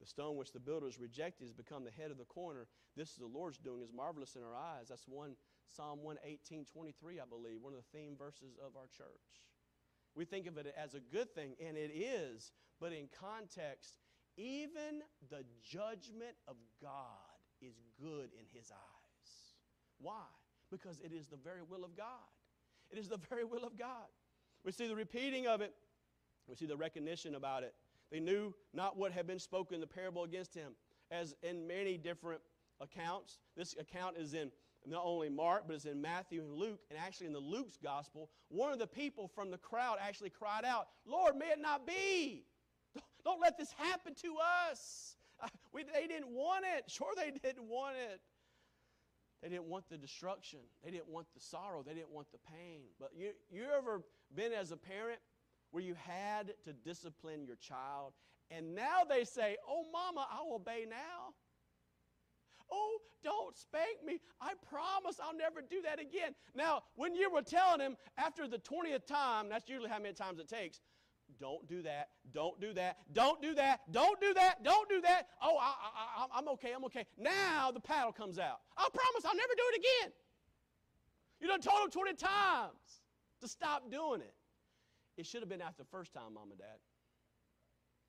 The 0.00 0.06
stone 0.06 0.36
which 0.36 0.52
the 0.52 0.60
builders 0.60 0.98
rejected 0.98 1.44
has 1.44 1.54
become 1.54 1.82
the 1.82 1.90
head 1.90 2.10
of 2.10 2.18
the 2.18 2.24
corner. 2.26 2.66
This 2.96 3.10
is 3.10 3.16
the 3.16 3.26
Lord's 3.26 3.56
doing, 3.56 3.80
is 3.80 3.92
marvelous 3.96 4.36
in 4.36 4.42
our 4.42 4.54
eyes. 4.54 4.88
That's 4.90 5.08
one 5.08 5.36
Psalm 5.68 6.02
118, 6.02 6.66
23, 6.66 7.18
I 7.18 7.24
believe, 7.28 7.62
one 7.62 7.72
of 7.72 7.80
the 7.80 7.98
theme 7.98 8.14
verses 8.16 8.58
of 8.64 8.76
our 8.76 8.86
church. 8.86 9.24
We 10.16 10.24
think 10.24 10.46
of 10.46 10.56
it 10.56 10.74
as 10.82 10.94
a 10.94 11.00
good 11.00 11.34
thing, 11.34 11.52
and 11.64 11.76
it 11.76 11.90
is, 11.94 12.52
but 12.80 12.92
in 12.92 13.08
context, 13.20 13.98
even 14.38 15.02
the 15.30 15.44
judgment 15.62 16.36
of 16.48 16.56
God 16.80 17.00
is 17.60 17.74
good 18.00 18.30
in 18.38 18.46
his 18.52 18.70
eyes. 18.70 19.30
Why? 20.00 20.24
Because 20.70 21.00
it 21.00 21.12
is 21.12 21.26
the 21.26 21.36
very 21.36 21.62
will 21.68 21.84
of 21.84 21.96
God. 21.96 22.06
It 22.90 22.98
is 22.98 23.08
the 23.08 23.18
very 23.30 23.44
will 23.44 23.64
of 23.64 23.78
God. 23.78 24.06
We 24.64 24.72
see 24.72 24.88
the 24.88 24.96
repeating 24.96 25.46
of 25.46 25.60
it, 25.60 25.74
we 26.48 26.54
see 26.54 26.66
the 26.66 26.76
recognition 26.76 27.34
about 27.34 27.62
it. 27.62 27.74
They 28.10 28.20
knew 28.20 28.54
not 28.72 28.96
what 28.96 29.12
had 29.12 29.26
been 29.26 29.38
spoken 29.38 29.80
the 29.80 29.86
parable 29.86 30.24
against 30.24 30.54
him, 30.54 30.72
as 31.10 31.34
in 31.42 31.66
many 31.66 31.98
different 31.98 32.40
accounts. 32.80 33.38
This 33.56 33.74
account 33.78 34.16
is 34.16 34.34
in 34.34 34.50
not 34.86 35.02
only 35.04 35.28
Mark, 35.28 35.64
but 35.66 35.74
it's 35.74 35.84
in 35.84 36.00
Matthew 36.00 36.40
and 36.40 36.54
Luke, 36.54 36.80
and 36.90 36.98
actually 36.98 37.26
in 37.26 37.32
the 37.32 37.38
Luke's 37.38 37.76
gospel. 37.82 38.30
One 38.48 38.72
of 38.72 38.78
the 38.78 38.86
people 38.86 39.28
from 39.34 39.50
the 39.50 39.58
crowd 39.58 39.98
actually 40.00 40.30
cried 40.30 40.64
out, 40.64 40.88
Lord, 41.04 41.36
may 41.36 41.46
it 41.46 41.60
not 41.60 41.86
be. 41.86 42.44
Don't 43.24 43.40
let 43.40 43.58
this 43.58 43.72
happen 43.76 44.14
to 44.22 44.36
us. 44.70 45.16
Uh, 45.42 45.48
we, 45.72 45.82
they 45.82 46.06
didn't 46.06 46.28
want 46.30 46.64
it. 46.76 46.84
Sure, 46.88 47.12
they 47.16 47.30
didn't 47.30 47.68
want 47.68 47.96
it. 47.96 48.20
They 49.42 49.48
didn't 49.48 49.66
want 49.66 49.88
the 49.90 49.98
destruction. 49.98 50.60
They 50.84 50.90
didn't 50.90 51.08
want 51.08 51.26
the 51.34 51.40
sorrow. 51.40 51.82
They 51.82 51.94
didn't 51.94 52.10
want 52.10 52.28
the 52.32 52.38
pain. 52.50 52.82
But 52.98 53.10
you, 53.14 53.30
you 53.50 53.64
ever 53.76 54.02
been 54.34 54.52
as 54.52 54.72
a 54.72 54.76
parent 54.76 55.18
where 55.72 55.82
you 55.82 55.94
had 55.94 56.54
to 56.64 56.72
discipline 56.72 57.44
your 57.44 57.56
child, 57.56 58.12
and 58.50 58.74
now 58.74 59.02
they 59.08 59.24
say, 59.24 59.56
Oh, 59.68 59.84
mama, 59.92 60.26
I'll 60.30 60.54
obey 60.54 60.86
now? 60.88 61.34
Oh, 62.70 62.98
don't 63.22 63.56
spank 63.56 64.04
me. 64.04 64.20
I 64.40 64.52
promise 64.68 65.18
I'll 65.22 65.36
never 65.36 65.60
do 65.60 65.82
that 65.82 66.00
again. 66.00 66.34
Now, 66.54 66.82
when 66.94 67.14
you 67.14 67.30
were 67.30 67.42
telling 67.42 67.80
him 67.80 67.96
after 68.18 68.46
the 68.48 68.58
20th 68.58 69.06
time, 69.06 69.48
that's 69.48 69.68
usually 69.68 69.90
how 69.90 69.98
many 69.98 70.14
times 70.14 70.38
it 70.38 70.48
takes, 70.48 70.80
don't 71.40 71.66
do 71.68 71.82
that, 71.82 72.08
don't 72.32 72.60
do 72.60 72.72
that, 72.74 72.98
don't 73.12 73.42
do 73.42 73.54
that, 73.54 73.80
don't 73.90 74.20
do 74.20 74.32
that, 74.34 74.62
don't 74.62 74.88
do 74.88 75.00
that. 75.00 75.28
Oh, 75.42 75.56
I, 75.60 75.74
I, 76.18 76.38
I'm 76.38 76.48
okay, 76.50 76.72
I'm 76.74 76.84
okay. 76.84 77.04
Now 77.18 77.70
the 77.72 77.80
paddle 77.80 78.12
comes 78.12 78.38
out. 78.38 78.60
I 78.76 78.88
promise 78.92 79.24
I'll 79.24 79.36
never 79.36 79.54
do 79.56 79.62
it 79.74 79.80
again. 79.80 80.12
You 81.40 81.48
done 81.48 81.60
told 81.60 81.84
him 81.84 81.90
20 81.90 82.14
times 82.14 83.02
to 83.42 83.48
stop 83.48 83.90
doing 83.90 84.20
it. 84.20 84.34
It 85.16 85.26
should 85.26 85.42
have 85.42 85.48
been 85.48 85.60
after 85.60 85.82
the 85.82 85.88
first 85.90 86.12
time, 86.12 86.34
mom 86.34 86.50
and 86.50 86.58
dad. 86.58 86.78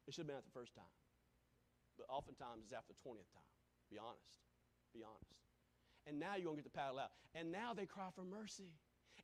It 0.08 0.14
should 0.14 0.22
have 0.24 0.28
been 0.28 0.38
after 0.38 0.48
the 0.54 0.60
first 0.60 0.76
time. 0.76 0.94
But 1.98 2.08
oftentimes 2.10 2.64
it's 2.64 2.74
after 2.74 2.94
the 2.94 3.02
20th 3.10 3.28
time. 3.34 3.50
Be 3.92 3.98
honest. 3.98 4.47
Be 4.98 5.06
honest. 5.06 5.38
And 6.10 6.18
now 6.18 6.34
you're 6.34 6.50
going 6.50 6.58
to 6.58 6.64
get 6.64 6.74
the 6.74 6.78
paddle 6.78 6.98
out. 6.98 7.14
And 7.36 7.52
now 7.52 7.78
they 7.78 7.86
cry 7.86 8.10
for 8.16 8.26
mercy. 8.26 8.74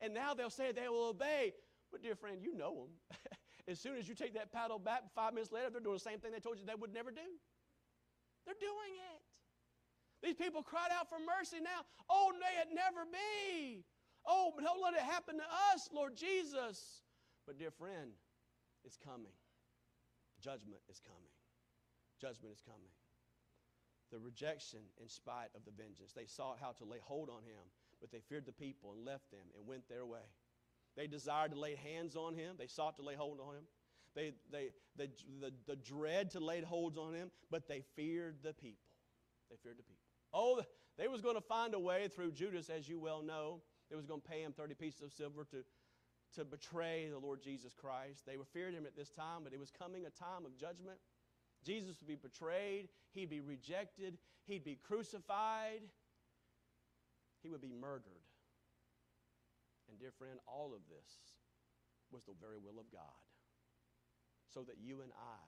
And 0.01 0.13
now 0.13 0.33
they'll 0.33 0.53
say 0.53 0.71
they 0.71 0.89
will 0.89 1.09
obey. 1.09 1.53
But, 1.91 2.03
dear 2.03 2.15
friend, 2.15 2.38
you 2.41 2.53
know 2.53 2.86
them. 2.86 3.17
as 3.71 3.79
soon 3.79 3.97
as 3.97 4.07
you 4.07 4.13
take 4.13 4.36
that 4.36 4.51
paddle 4.51 4.77
back, 4.77 5.09
five 5.15 5.33
minutes 5.33 5.51
later, 5.51 5.69
they're 5.71 5.81
doing 5.81 5.97
the 5.97 6.05
same 6.05 6.19
thing 6.19 6.31
they 6.31 6.39
told 6.43 6.59
you 6.59 6.65
they 6.65 6.77
would 6.77 6.93
never 6.93 7.09
do. 7.09 7.25
They're 8.45 8.59
doing 8.59 8.93
it. 9.15 9.21
These 10.21 10.36
people 10.36 10.62
cried 10.62 10.91
out 10.93 11.09
for 11.09 11.17
mercy 11.17 11.57
now. 11.57 11.88
Oh, 12.09 12.31
may 12.38 12.62
it 12.62 12.69
never 12.69 13.07
be. 13.09 13.83
Oh, 14.27 14.53
but 14.55 14.63
don't 14.63 14.81
let 14.81 14.93
it 14.93 15.01
happen 15.01 15.38
to 15.38 15.47
us, 15.73 15.89
Lord 15.91 16.15
Jesus. 16.15 17.01
But, 17.47 17.57
dear 17.57 17.71
friend, 17.71 18.13
it's 18.86 18.97
coming. 18.97 19.33
Judgment 20.39 20.81
is 20.89 20.99
coming. 20.99 21.33
Judgment 22.21 22.53
is 22.53 22.62
coming 22.62 22.91
the 24.13 24.19
rejection 24.19 24.80
in 25.02 25.10
spite 25.10 25.49
of 25.56 25.65
the 25.65 25.71
vengeance. 25.71 26.13
They 26.15 26.28
sought 26.28 26.60
how 26.62 26.71
to 26.73 26.86
lay 26.86 26.99
hold 27.02 27.30
on 27.30 27.41
him, 27.43 27.65
but 27.99 28.12
they 28.12 28.21
feared 28.30 28.45
the 28.45 28.54
people 28.54 28.93
and 28.93 29.04
left 29.04 29.32
them 29.32 29.47
and 29.58 29.67
went 29.67 29.89
their 29.89 30.06
way. 30.06 30.23
They 30.95 31.08
desired 31.08 31.52
to 31.52 31.60
lay 31.60 31.76
hands 31.76 32.15
on 32.15 32.36
him, 32.36 32.56
they 32.58 32.67
sought 32.67 32.95
to 32.97 33.04
lay 33.04 33.15
hold 33.15 33.39
on 33.39 33.56
him. 33.56 33.63
They, 34.15 34.34
they, 34.52 34.69
the, 34.95 35.10
the, 35.41 35.52
the 35.65 35.76
dread 35.76 36.30
to 36.32 36.39
lay 36.39 36.62
holds 36.62 36.97
on 36.97 37.15
him, 37.15 37.32
but 37.49 37.67
they 37.67 37.82
feared 37.95 38.38
the 38.43 38.54
people. 38.54 38.86
They 39.49 39.58
feared 39.63 39.80
the 39.80 39.84
people. 39.84 40.04
Oh, 40.32 40.62
they 40.97 41.08
was 41.08 41.21
going 41.21 41.36
to 41.36 41.41
find 41.41 41.73
a 41.73 41.80
way 41.80 42.08
through 42.08 42.32
Judas, 42.32 42.69
as 42.69 42.88
you 42.88 42.99
well 42.99 43.23
know. 43.23 43.62
They 43.89 43.95
was 43.95 44.06
going 44.06 44.21
to 44.21 44.28
pay 44.28 44.41
him 44.41 44.54
30 44.54 44.76
pieces 44.76 45.02
of 45.02 45.12
silver 45.12 45.45
to, 45.45 45.63
to 46.36 46.45
betray 46.45 47.10
the 47.10 47.17
Lord 47.17 47.41
Jesus 47.41 47.73
Christ. 47.73 48.23
They 48.28 48.38
were 48.38 48.45
feared 48.45 48.76
him 48.76 48.86
at 48.86 48.95
this 48.95 49.10
time, 49.10 49.41
but 49.43 49.54
it 49.54 49.60
was 49.60 49.71
coming 49.71 50.06
a 50.06 50.12
time 50.12 50.45
of 50.45 50.56
judgment. 50.58 50.99
Jesus 51.63 51.97
would 51.99 52.08
be 52.08 52.15
betrayed, 52.15 52.89
he'd 53.13 53.30
be 53.30 53.41
rejected, 53.41 54.17
he'd 54.45 54.63
be 54.63 54.76
crucified, 54.76 55.82
he 57.41 57.49
would 57.49 57.62
be 57.62 57.73
murdered. 57.73 58.23
And, 59.89 59.99
dear 59.99 60.12
friend, 60.12 60.39
all 60.47 60.73
of 60.73 60.82
this 60.89 61.12
was 62.12 62.23
the 62.23 62.34
very 62.39 62.58
will 62.58 62.80
of 62.80 62.91
God 62.91 63.28
so 64.54 64.62
that 64.62 64.76
you 64.80 65.02
and 65.02 65.12
I 65.12 65.43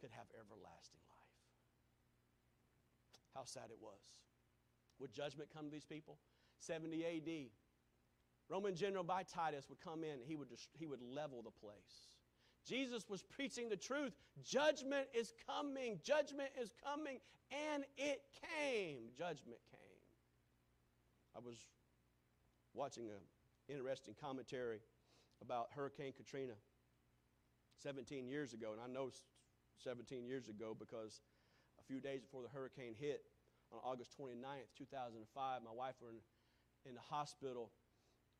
could 0.00 0.10
have 0.16 0.26
everlasting 0.38 1.00
life. 1.08 1.20
How 3.34 3.44
sad 3.44 3.70
it 3.70 3.78
was. 3.80 4.00
Would 4.98 5.12
judgment 5.12 5.50
come 5.52 5.66
to 5.66 5.70
these 5.70 5.84
people? 5.84 6.18
70 6.60 7.04
AD, 7.04 7.50
Roman 8.48 8.74
general 8.74 9.04
by 9.04 9.22
Titus 9.22 9.66
would 9.68 9.80
come 9.80 10.04
in, 10.04 10.18
he 10.26 10.36
would, 10.36 10.48
he 10.72 10.86
would 10.86 11.00
level 11.00 11.42
the 11.42 11.50
place. 11.50 12.10
Jesus 12.66 13.08
was 13.08 13.22
preaching 13.22 13.68
the 13.68 13.76
truth. 13.76 14.12
Judgment 14.44 15.06
is 15.14 15.32
coming. 15.46 15.98
Judgment 16.02 16.50
is 16.60 16.72
coming. 16.84 17.18
And 17.72 17.84
it 17.96 18.22
came. 18.40 19.10
Judgment 19.16 19.58
came. 19.70 19.80
I 21.36 21.40
was 21.44 21.56
watching 22.74 23.08
an 23.08 23.22
interesting 23.68 24.14
commentary 24.20 24.80
about 25.42 25.68
Hurricane 25.74 26.12
Katrina 26.16 26.52
17 27.82 28.28
years 28.28 28.52
ago. 28.52 28.72
And 28.72 28.80
I 28.80 28.92
know 28.92 29.10
17 29.82 30.26
years 30.26 30.48
ago 30.48 30.76
because 30.78 31.20
a 31.80 31.82
few 31.84 32.00
days 32.00 32.20
before 32.20 32.42
the 32.42 32.48
hurricane 32.48 32.94
hit 32.98 33.22
on 33.72 33.80
August 33.84 34.12
29th, 34.20 34.68
2005, 34.76 35.62
my 35.64 35.70
wife 35.72 35.94
were 36.00 36.10
in, 36.10 36.16
in 36.88 36.94
the 36.94 37.00
hospital 37.00 37.70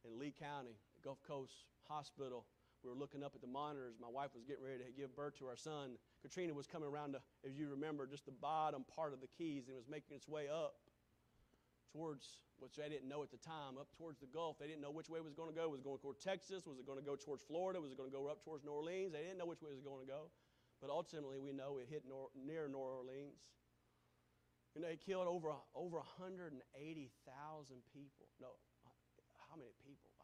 in 0.04 0.18
Lee 0.18 0.34
County, 0.38 0.76
Gulf 1.02 1.18
Coast 1.26 1.64
Hospital 1.88 2.46
we 2.82 2.88
were 2.88 2.96
looking 2.96 3.22
up 3.22 3.32
at 3.34 3.40
the 3.40 3.50
monitors. 3.50 3.96
My 4.00 4.08
wife 4.08 4.32
was 4.34 4.44
getting 4.44 4.64
ready 4.64 4.80
to 4.84 4.92
give 4.96 5.14
birth 5.14 5.36
to 5.38 5.46
our 5.46 5.56
son. 5.56 6.00
Katrina 6.22 6.54
was 6.54 6.66
coming 6.66 6.88
around, 6.88 7.12
to, 7.12 7.20
you 7.44 7.68
remember, 7.68 8.06
just 8.06 8.24
the 8.24 8.32
bottom 8.32 8.84
part 8.88 9.12
of 9.12 9.20
the 9.20 9.28
Keys 9.28 9.68
and 9.68 9.76
it 9.76 9.80
was 9.80 9.88
making 9.88 10.16
its 10.16 10.28
way 10.28 10.48
up 10.48 10.80
towards, 11.92 12.46
which 12.58 12.76
they 12.76 12.88
didn't 12.88 13.08
know 13.08 13.22
at 13.22 13.30
the 13.30 13.42
time, 13.42 13.76
up 13.76 13.88
towards 13.98 14.18
the 14.20 14.30
Gulf. 14.30 14.56
They 14.58 14.66
didn't 14.66 14.80
know 14.80 14.90
which 14.94 15.10
way 15.10 15.18
it 15.18 15.26
was 15.26 15.34
going 15.34 15.50
to 15.50 15.56
go. 15.56 15.68
Was 15.68 15.80
it 15.80 15.84
going 15.84 16.00
toward 16.00 16.20
Texas? 16.20 16.64
Was 16.64 16.78
it 16.78 16.86
going 16.86 16.98
to 16.98 17.04
go 17.04 17.16
towards 17.16 17.42
Florida? 17.44 17.80
Was 17.80 17.92
it 17.92 17.98
going 17.98 18.10
to 18.10 18.16
go 18.16 18.28
up 18.28 18.44
towards 18.44 18.64
New 18.64 18.72
Orleans? 18.72 19.12
They 19.12 19.20
didn't 19.20 19.36
know 19.36 19.50
which 19.50 19.60
way 19.60 19.74
it 19.74 19.78
was 19.78 19.84
going 19.84 20.00
to 20.00 20.08
go. 20.08 20.32
But 20.80 20.88
ultimately, 20.88 21.36
we 21.36 21.52
know 21.52 21.76
it 21.76 21.92
hit 21.92 22.08
nor, 22.08 22.32
near 22.32 22.64
New 22.64 22.80
Orleans. 22.80 23.36
And 24.72 24.80
they 24.86 24.96
killed 24.96 25.26
over, 25.26 25.52
over 25.74 25.98
180,000 25.98 26.62
people. 27.90 28.30
No, 28.38 28.54
uh, 28.86 28.94
how 29.50 29.58
many 29.58 29.74
people? 29.82 30.14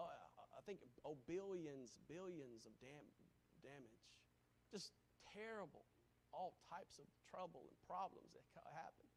Wow. 0.00 0.02
Oh, 0.02 0.10
I 0.56 0.57
think 0.68 0.84
oh 1.08 1.16
billions, 1.24 1.96
billions 2.04 2.68
of 2.68 2.76
dam- 2.76 3.08
damage. 3.64 4.04
Just 4.68 4.92
terrible. 5.32 5.88
All 6.36 6.52
types 6.68 7.00
of 7.00 7.08
trouble 7.24 7.64
and 7.64 7.76
problems 7.88 8.36
that 8.36 8.68
happened. 8.76 9.08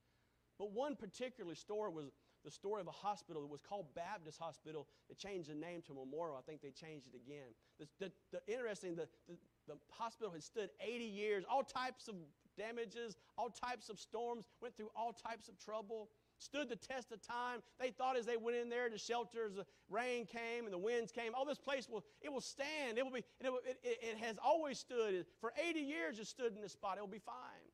But 0.58 0.72
one 0.72 0.96
particular 0.96 1.56
story 1.56 1.92
was 1.92 2.12
the 2.46 2.52
story 2.52 2.82
of 2.82 2.88
a 2.88 2.92
hospital. 2.92 3.44
It 3.44 3.50
was 3.50 3.62
called 3.62 3.88
Baptist 3.94 4.40
Hospital. 4.40 4.88
They 5.10 5.16
changed 5.16 5.50
the 5.50 5.56
name 5.56 5.82
to 5.88 5.94
Memorial. 5.94 6.38
I 6.38 6.42
think 6.42 6.62
they 6.62 6.72
changed 6.72 7.08
it 7.08 7.16
again. 7.16 7.52
The, 7.80 7.88
the, 8.00 8.12
the 8.32 8.42
interesting, 8.52 8.96
the, 8.96 9.08
the, 9.28 9.36
the 9.68 9.76
hospital 9.92 10.32
had 10.32 10.44
stood 10.44 10.70
80 10.80 11.04
years, 11.04 11.44
all 11.50 11.64
types 11.64 12.08
of 12.08 12.16
damages, 12.58 13.18
all 13.38 13.50
types 13.50 13.90
of 13.90 14.00
storms, 14.00 14.46
went 14.62 14.76
through 14.78 14.90
all 14.96 15.14
types 15.14 15.50
of 15.50 15.58
trouble, 15.60 16.10
stood 16.42 16.70
the 16.70 16.76
test 16.76 17.12
of 17.12 17.22
time. 17.22 17.62
They 17.80 17.92
thought 17.92 18.18
as 18.18 18.26
they 18.26 18.38
went 18.38 18.58
in 18.58 18.70
there, 18.70 18.90
the 18.90 18.98
shelters, 18.98 19.54
the 19.56 19.66
rain 19.90 20.26
came 20.26 20.66
and 20.66 20.74
the 20.74 20.78
winds 20.78 21.12
came. 21.12 21.34
All 21.36 21.46
this 21.46 21.60
place 21.60 21.88
will 21.90 22.04
it 22.22 22.32
will 22.32 22.42
stand. 22.42 22.98
It 22.98 23.04
will 23.04 23.12
be. 23.12 23.24
It, 23.40 23.52
it, 23.84 24.00
it 24.02 24.18
has 24.18 24.38
always 24.44 24.80
stood 24.80 25.26
for 25.40 25.54
80 25.56 25.80
years. 25.80 26.20
It 26.20 26.28
stood 26.28 26.56
in 26.56 26.62
this 26.62 26.74
spot. 26.74 26.98
It 26.98 27.02
will 27.02 27.08
be 27.08 27.20
fine. 27.20 27.70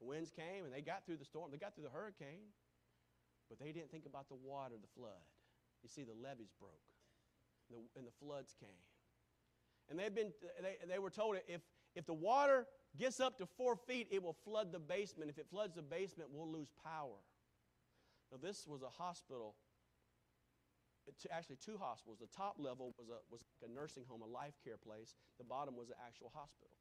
The 0.00 0.06
winds 0.06 0.30
came 0.30 0.64
and 0.64 0.72
they 0.72 0.80
got 0.80 1.04
through 1.06 1.18
the 1.18 1.24
storm. 1.24 1.50
They 1.50 1.58
got 1.58 1.74
through 1.74 1.84
the 1.84 1.96
hurricane, 1.96 2.50
but 3.48 3.58
they 3.58 3.72
didn't 3.72 3.90
think 3.90 4.06
about 4.06 4.28
the 4.28 4.34
water, 4.34 4.74
the 4.80 5.00
flood. 5.00 5.22
You 5.82 5.88
see, 5.88 6.04
the 6.04 6.14
levees 6.14 6.50
broke, 6.58 6.86
and 7.68 7.78
the, 7.78 7.98
and 7.98 8.06
the 8.06 8.14
floods 8.20 8.54
came. 8.58 8.82
And 9.90 9.98
they've 9.98 10.14
been, 10.14 10.32
they, 10.60 10.76
they 10.88 10.98
were 10.98 11.10
told 11.10 11.36
if, 11.48 11.60
if 11.94 12.06
the 12.06 12.14
water 12.14 12.66
gets 12.98 13.20
up 13.20 13.38
to 13.38 13.46
four 13.46 13.76
feet, 13.76 14.08
it 14.10 14.22
will 14.22 14.36
flood 14.44 14.72
the 14.72 14.78
basement. 14.78 15.30
If 15.30 15.38
it 15.38 15.46
floods 15.50 15.74
the 15.74 15.82
basement, 15.82 16.30
we'll 16.32 16.50
lose 16.50 16.68
power. 16.84 17.18
Now, 18.32 18.38
this 18.40 18.66
was 18.66 18.80
a 18.80 18.88
hospital, 18.88 19.54
actually, 21.30 21.60
two 21.60 21.76
hospitals. 21.76 22.18
The 22.18 22.32
top 22.34 22.56
level 22.58 22.94
was, 22.96 23.10
a, 23.10 23.20
was 23.30 23.44
like 23.60 23.68
a 23.68 23.72
nursing 23.72 24.04
home, 24.08 24.22
a 24.22 24.26
life 24.26 24.56
care 24.64 24.80
place. 24.80 25.14
The 25.36 25.44
bottom 25.44 25.76
was 25.76 25.90
an 25.90 26.00
actual 26.00 26.32
hospital. 26.32 26.72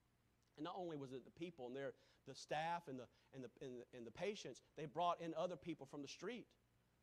And 0.56 0.64
not 0.64 0.76
only 0.78 0.96
was 0.96 1.12
it 1.12 1.26
the 1.26 1.32
people 1.32 1.68
and 1.68 1.76
their, 1.76 1.92
the 2.26 2.34
staff 2.34 2.88
and 2.88 2.98
the, 2.98 3.08
and, 3.36 3.44
the, 3.44 3.50
and, 3.60 3.84
the, 3.84 3.98
and 3.98 4.08
the 4.08 4.12
patients, 4.12 4.62
they 4.78 4.86
brought 4.86 5.20
in 5.20 5.34
other 5.36 5.58
people 5.58 5.86
from 5.86 6.02
the 6.02 6.08
street. 6.08 6.48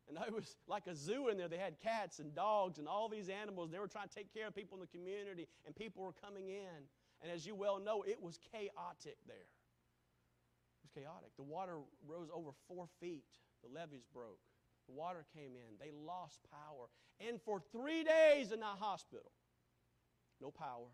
And 0.08 0.16
it 0.26 0.32
was 0.32 0.56
like 0.66 0.86
a 0.86 0.94
zoo 0.94 1.28
in 1.28 1.36
there. 1.36 1.48
They 1.48 1.58
had 1.58 1.78
cats 1.80 2.18
and 2.18 2.34
dogs 2.34 2.78
and 2.78 2.88
all 2.88 3.08
these 3.08 3.28
animals. 3.28 3.70
They 3.70 3.78
were 3.78 3.88
trying 3.88 4.08
to 4.08 4.14
take 4.14 4.32
care 4.32 4.48
of 4.48 4.54
people 4.54 4.78
in 4.78 4.80
the 4.80 4.98
community, 4.98 5.46
and 5.66 5.76
people 5.76 6.02
were 6.02 6.16
coming 6.24 6.48
in. 6.48 6.88
And 7.20 7.30
as 7.30 7.44
you 7.44 7.54
well 7.54 7.78
know, 7.80 8.02
it 8.02 8.22
was 8.22 8.38
chaotic 8.52 9.18
there. 9.26 9.36
It 9.36 10.80
was 10.80 10.90
chaotic. 10.94 11.36
The 11.36 11.42
water 11.42 11.76
rose 12.06 12.28
over 12.32 12.50
four 12.68 12.86
feet, 13.00 13.24
the 13.62 13.72
levees 13.72 14.06
broke. 14.12 14.40
The 14.86 14.94
water 14.94 15.24
came 15.34 15.52
in. 15.54 15.76
They 15.78 15.92
lost 15.92 16.40
power. 16.50 16.88
And 17.20 17.40
for 17.42 17.60
three 17.72 18.04
days 18.04 18.52
in 18.52 18.60
that 18.60 18.78
hospital, 18.78 19.32
no 20.40 20.50
power. 20.50 20.88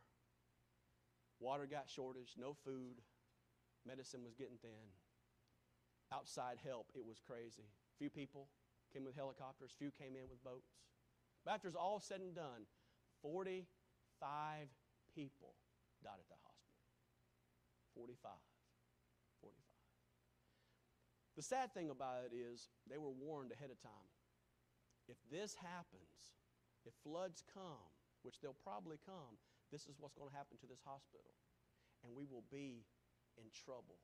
Water 1.41 1.67
got 1.71 1.91
shortage, 1.91 2.35
no 2.39 2.57
food. 2.65 3.03
Medicine 3.87 4.25
was 4.25 4.35
getting 4.35 4.57
thin. 4.63 4.89
Outside 6.13 6.59
help, 6.65 6.91
it 6.95 7.05
was 7.05 7.21
crazy. 7.21 7.69
Few 7.99 8.09
people, 8.09 8.49
came 8.93 9.05
with 9.05 9.17
helicopters, 9.17 9.75
few 9.77 9.91
came 9.91 10.15
in 10.15 10.31
with 10.31 10.43
boats. 10.45 10.79
But 11.45 11.55
after 11.55 11.69
it's 11.69 11.77
all 11.77 12.01
said 12.01 12.21
and 12.21 12.35
done, 12.35 12.71
45 13.23 13.67
people 15.15 15.55
died 16.03 16.23
at 16.23 16.29
the 16.31 16.39
hospital. 16.47 16.79
45. 17.95 18.31
45. 18.31 18.54
The 21.37 21.43
sad 21.43 21.75
thing 21.75 21.91
about 21.91 22.23
it 22.27 22.35
is 22.35 22.71
they 22.87 22.99
were 22.99 23.11
warned 23.11 23.51
ahead 23.51 23.71
of 23.71 23.81
time. 23.83 24.11
If 25.09 25.19
this 25.31 25.55
happens, 25.59 26.39
if 26.87 26.95
floods 27.03 27.43
come, 27.53 27.91
which 28.23 28.41
they'll 28.41 28.57
probably 28.63 28.97
come, 29.05 29.37
this 29.73 29.91
is 29.91 29.99
what's 29.99 30.15
going 30.15 30.31
to 30.31 30.37
happen 30.37 30.57
to 30.63 30.69
this 30.71 30.81
hospital. 30.87 31.35
And 32.07 32.15
we 32.15 32.25
will 32.25 32.45
be 32.53 32.87
in 33.37 33.51
trouble. 33.51 33.99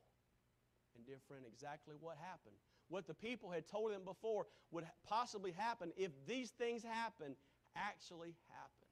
And, 0.96 1.06
dear 1.06 1.22
friend, 1.28 1.46
exactly 1.46 1.94
what 1.94 2.18
happened 2.18 2.58
what 2.90 3.06
the 3.06 3.14
people 3.14 3.48
had 3.48 3.70
told 3.70 3.94
them 3.94 4.02
before 4.04 4.46
would 4.74 4.84
possibly 5.06 5.54
happen 5.54 5.94
if 5.96 6.10
these 6.26 6.50
things 6.50 6.82
happened 6.82 7.36
actually 7.78 8.34
happened. 8.50 8.90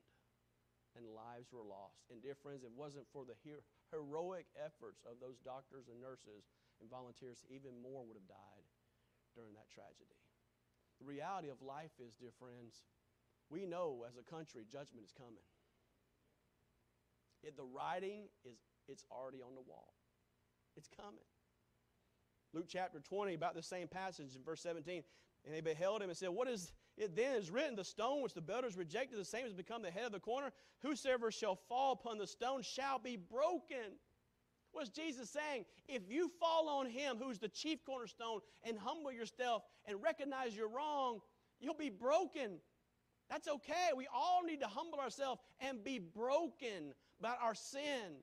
And 0.96 1.04
lives 1.04 1.50
were 1.52 1.66
lost. 1.66 2.06
And, 2.10 2.22
dear 2.22 2.34
friends, 2.34 2.62
it 2.62 2.70
wasn't 2.74 3.06
for 3.12 3.26
the 3.26 3.36
heroic 3.92 4.46
efforts 4.58 5.02
of 5.06 5.18
those 5.20 5.38
doctors 5.44 5.86
and 5.90 6.00
nurses 6.00 6.46
and 6.80 6.90
volunteers, 6.90 7.44
even 7.50 7.74
more 7.82 8.04
would 8.06 8.16
have 8.16 8.28
died 8.28 8.66
during 9.34 9.54
that 9.54 9.70
tragedy. 9.70 10.18
The 10.98 11.06
reality 11.06 11.48
of 11.48 11.62
life 11.62 11.94
is, 12.02 12.14
dear 12.14 12.34
friends, 12.38 12.86
we 13.50 13.66
know 13.66 14.04
as 14.06 14.16
a 14.18 14.26
country 14.26 14.66
judgment 14.70 15.06
is 15.06 15.12
coming. 15.12 15.46
It, 17.42 17.56
the 17.56 17.64
writing 17.64 18.28
is 18.44 18.58
it's 18.88 19.04
already 19.10 19.42
on 19.42 19.54
the 19.54 19.60
wall. 19.60 19.94
It's 20.76 20.88
coming. 20.88 21.28
Luke 22.52 22.66
chapter 22.68 23.00
20, 23.00 23.34
about 23.34 23.54
the 23.54 23.62
same 23.62 23.86
passage 23.86 24.34
in 24.34 24.42
verse 24.42 24.62
17. 24.62 25.02
And 25.44 25.54
they 25.54 25.60
beheld 25.60 26.02
him 26.02 26.08
and 26.08 26.16
said, 26.16 26.30
What 26.30 26.48
is 26.48 26.72
it 26.96 27.14
then 27.14 27.36
is 27.36 27.50
written? 27.50 27.76
The 27.76 27.84
stone 27.84 28.22
which 28.22 28.34
the 28.34 28.40
builders 28.40 28.76
rejected, 28.76 29.18
the 29.18 29.24
same 29.24 29.44
has 29.44 29.52
become 29.52 29.82
the 29.82 29.90
head 29.90 30.04
of 30.04 30.12
the 30.12 30.20
corner. 30.20 30.50
Whosoever 30.82 31.30
shall 31.30 31.56
fall 31.68 31.92
upon 31.92 32.18
the 32.18 32.26
stone 32.26 32.62
shall 32.62 32.98
be 32.98 33.16
broken. 33.16 33.96
What's 34.72 34.90
Jesus 34.90 35.30
saying? 35.30 35.64
If 35.88 36.02
you 36.08 36.30
fall 36.40 36.68
on 36.68 36.86
him, 36.86 37.16
who's 37.20 37.38
the 37.38 37.48
chief 37.48 37.84
cornerstone, 37.84 38.40
and 38.62 38.78
humble 38.78 39.12
yourself 39.12 39.62
and 39.86 40.02
recognize 40.02 40.56
you're 40.56 40.68
wrong, 40.68 41.20
you'll 41.60 41.74
be 41.74 41.90
broken. 41.90 42.58
That's 43.30 43.48
okay. 43.48 43.90
We 43.96 44.06
all 44.14 44.42
need 44.44 44.60
to 44.60 44.66
humble 44.66 45.00
ourselves 45.00 45.40
and 45.60 45.82
be 45.82 45.98
broken 45.98 46.94
about 47.20 47.38
our 47.42 47.54
sin 47.54 48.22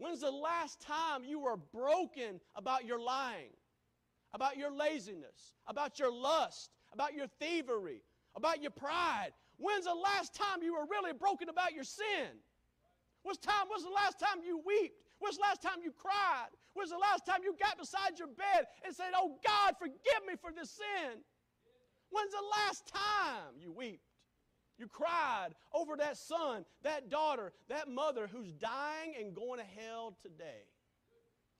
When's 0.00 0.22
the 0.22 0.30
last 0.30 0.80
time 0.80 1.24
you 1.24 1.38
were 1.40 1.58
broken 1.58 2.40
about 2.56 2.86
your 2.86 2.98
lying, 2.98 3.50
about 4.32 4.56
your 4.56 4.72
laziness, 4.72 5.52
about 5.66 5.98
your 5.98 6.10
lust, 6.10 6.70
about 6.94 7.12
your 7.12 7.26
thievery, 7.38 8.02
about 8.34 8.62
your 8.62 8.70
pride? 8.70 9.32
When's 9.58 9.84
the 9.84 9.94
last 9.94 10.34
time 10.34 10.62
you 10.62 10.72
were 10.72 10.86
really 10.90 11.12
broken 11.12 11.50
about 11.50 11.74
your 11.74 11.84
sin? 11.84 12.30
What's 13.22 13.38
time? 13.38 13.68
When's 13.68 13.84
the 13.84 13.90
last 13.90 14.18
time 14.18 14.42
you 14.46 14.62
wept? 14.64 14.94
When's 15.18 15.36
the 15.36 15.42
last 15.42 15.62
time 15.62 15.84
you 15.84 15.92
cried? 15.92 16.48
When's 16.74 16.90
the 16.90 16.98
last 16.98 17.26
time 17.26 17.40
you 17.44 17.54
got 17.60 17.78
beside 17.78 18.18
your 18.18 18.28
bed 18.28 18.66
and 18.84 18.94
said, 18.94 19.12
Oh 19.14 19.36
God, 19.44 19.74
forgive 19.78 20.22
me 20.26 20.34
for 20.40 20.50
this 20.52 20.70
sin? 20.70 21.20
When's 22.10 22.32
the 22.32 22.46
last 22.50 22.86
time 22.88 23.60
you 23.60 23.72
wept? 23.72 24.00
You 24.78 24.88
cried 24.88 25.50
over 25.74 25.96
that 25.98 26.16
son, 26.16 26.64
that 26.82 27.10
daughter, 27.10 27.52
that 27.68 27.88
mother 27.88 28.26
who's 28.26 28.50
dying 28.52 29.14
and 29.20 29.34
going 29.34 29.60
to 29.60 29.66
hell 29.78 30.16
today. 30.22 30.64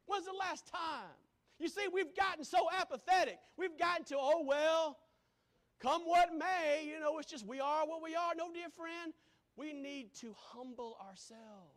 When's 0.06 0.24
the 0.24 0.32
last 0.32 0.66
time? 0.66 1.14
You 1.58 1.68
see, 1.68 1.86
we've 1.92 2.16
gotten 2.16 2.42
so 2.42 2.68
apathetic. 2.80 3.38
We've 3.58 3.78
gotten 3.78 4.06
to, 4.06 4.16
oh, 4.18 4.42
well, 4.46 4.96
come 5.80 6.02
what 6.06 6.30
may, 6.36 6.88
you 6.90 6.98
know, 6.98 7.18
it's 7.18 7.30
just 7.30 7.46
we 7.46 7.60
are 7.60 7.86
what 7.86 8.02
we 8.02 8.14
are. 8.14 8.32
No, 8.34 8.50
dear 8.50 8.70
friend, 8.74 9.12
we 9.60 9.74
need 9.74 10.14
to 10.20 10.34
humble 10.52 10.96
ourselves. 11.06 11.76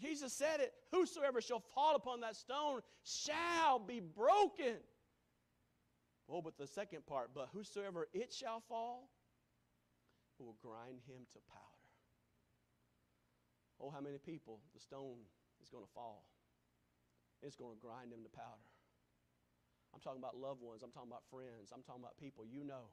Jesus 0.00 0.32
said 0.32 0.60
it 0.60 0.72
Whosoever 0.90 1.40
shall 1.40 1.62
fall 1.74 1.94
upon 1.94 2.20
that 2.20 2.34
stone 2.36 2.80
shall 3.04 3.78
be 3.78 4.00
broken. 4.00 4.76
Oh, 6.28 6.42
but 6.42 6.58
the 6.58 6.66
second 6.66 7.06
part, 7.06 7.30
but 7.32 7.48
whosoever 7.52 8.08
it 8.12 8.32
shall 8.32 8.60
fall, 8.68 9.08
will 10.40 10.56
grind 10.60 10.98
him 11.06 11.22
to 11.32 11.38
powder. 11.48 11.62
Oh, 13.80 13.90
how 13.90 14.00
many 14.00 14.18
people 14.18 14.58
the 14.74 14.80
stone 14.80 15.22
is 15.62 15.68
going 15.68 15.84
to 15.84 15.92
fall. 15.94 16.26
It's 17.42 17.56
going 17.56 17.76
to 17.76 17.80
grind 17.80 18.10
them 18.10 18.24
to 18.24 18.30
powder. 18.30 18.70
I'm 19.94 20.00
talking 20.00 20.20
about 20.20 20.36
loved 20.36 20.60
ones. 20.60 20.82
I'm 20.82 20.90
talking 20.90 21.10
about 21.10 21.22
friends. 21.30 21.72
I'm 21.72 21.82
talking 21.82 22.02
about 22.02 22.18
people 22.18 22.44
you 22.44 22.64
know 22.64 22.90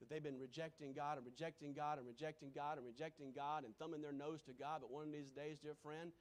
that 0.00 0.10
they've 0.10 0.22
been 0.22 0.38
rejecting 0.38 0.92
God 0.92 1.16
and 1.16 1.24
rejecting 1.24 1.72
God 1.72 1.98
and 1.98 2.06
rejecting 2.06 2.52
God 2.52 2.76
and 2.76 2.86
rejecting 2.86 3.32
God 3.32 3.64
and 3.64 3.72
thumbing 3.78 4.02
their 4.02 4.12
nose 4.12 4.42
to 4.44 4.52
God. 4.52 4.84
But 4.84 4.92
one 4.92 5.08
of 5.08 5.12
these 5.12 5.32
days, 5.32 5.58
dear 5.58 5.76
friend, 5.80 6.12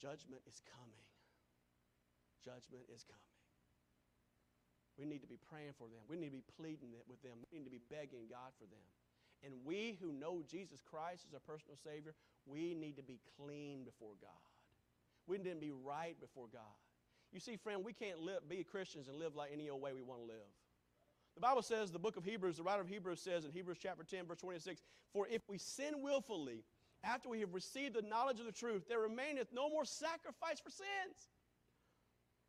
judgment 0.00 0.40
is 0.48 0.60
coming. 0.64 1.04
Judgment 2.40 2.88
is 2.88 3.04
coming. 3.04 3.32
We 4.98 5.04
need 5.04 5.22
to 5.22 5.30
be 5.30 5.38
praying 5.48 5.72
for 5.78 5.88
them. 5.88 6.04
We 6.08 6.16
need 6.16 6.36
to 6.36 6.40
be 6.40 6.48
pleading 6.56 6.92
with 7.08 7.22
them. 7.22 7.40
We 7.48 7.58
need 7.58 7.64
to 7.64 7.70
be 7.70 7.80
begging 7.88 8.28
God 8.28 8.52
for 8.58 8.68
them. 8.68 8.84
And 9.44 9.54
we 9.64 9.98
who 10.00 10.12
know 10.12 10.42
Jesus 10.46 10.80
Christ 10.84 11.24
as 11.26 11.34
our 11.34 11.40
personal 11.40 11.76
Savior, 11.76 12.14
we 12.46 12.74
need 12.74 12.96
to 12.96 13.02
be 13.02 13.18
clean 13.36 13.84
before 13.84 14.14
God. 14.20 14.42
We 15.26 15.38
need 15.38 15.54
to 15.54 15.56
be 15.56 15.72
right 15.72 16.18
before 16.20 16.46
God. 16.52 16.76
You 17.32 17.40
see, 17.40 17.56
friend, 17.56 17.82
we 17.84 17.92
can't 17.92 18.20
live, 18.20 18.48
be 18.48 18.62
Christians 18.62 19.08
and 19.08 19.16
live 19.16 19.34
like 19.34 19.50
any 19.52 19.70
old 19.70 19.80
way 19.80 19.92
we 19.92 20.02
want 20.02 20.20
to 20.20 20.26
live. 20.26 20.52
The 21.34 21.40
Bible 21.40 21.62
says, 21.62 21.90
the 21.90 21.98
book 21.98 22.16
of 22.16 22.24
Hebrews, 22.24 22.58
the 22.58 22.62
writer 22.62 22.82
of 22.82 22.88
Hebrews 22.88 23.20
says 23.20 23.44
in 23.44 23.52
Hebrews 23.52 23.78
chapter 23.80 24.04
10, 24.04 24.26
verse 24.26 24.38
26, 24.38 24.82
For 25.12 25.26
if 25.28 25.42
we 25.48 25.58
sin 25.58 26.02
willfully, 26.02 26.64
after 27.04 27.28
we 27.28 27.40
have 27.40 27.54
received 27.54 27.94
the 27.94 28.02
knowledge 28.02 28.38
of 28.38 28.46
the 28.46 28.52
truth, 28.52 28.84
there 28.88 29.00
remaineth 29.00 29.48
no 29.52 29.68
more 29.68 29.84
sacrifice 29.84 30.60
for 30.60 30.70
sins 30.70 31.30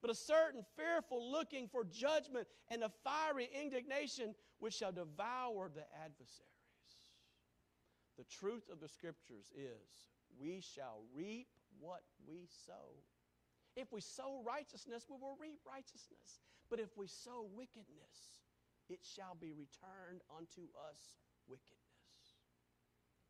but 0.04 0.12
a 0.12 0.16
certain 0.16 0.66
fearful 0.76 1.32
looking 1.32 1.66
for 1.66 1.86
judgment 1.86 2.46
and 2.70 2.84
a 2.84 2.92
fiery 3.06 3.50
indignation 3.64 4.36
which 4.60 4.74
shall 4.74 4.92
devour 4.92 5.72
the 5.74 5.86
adversaries. 6.04 6.44
The 8.18 8.26
truth 8.26 8.64
of 8.70 8.82
the 8.82 8.90
scriptures 8.90 9.46
is 9.56 10.12
we 10.38 10.60
shall 10.60 11.00
reap 11.16 11.48
what 11.80 12.04
we 12.28 12.50
sow. 12.68 13.00
If 13.78 13.94
we 13.94 14.02
sow 14.02 14.44
righteousness, 14.46 15.06
we 15.10 15.16
will 15.16 15.38
reap 15.40 15.60
righteousness. 15.66 16.42
But 16.70 16.82
if 16.82 16.98
we 16.98 17.08
sow 17.08 17.48
wickedness, 17.56 18.43
it 18.94 19.02
shall 19.02 19.36
be 19.42 19.52
returned 19.52 20.22
unto 20.38 20.70
us 20.78 21.18
wickedness. 21.50 21.82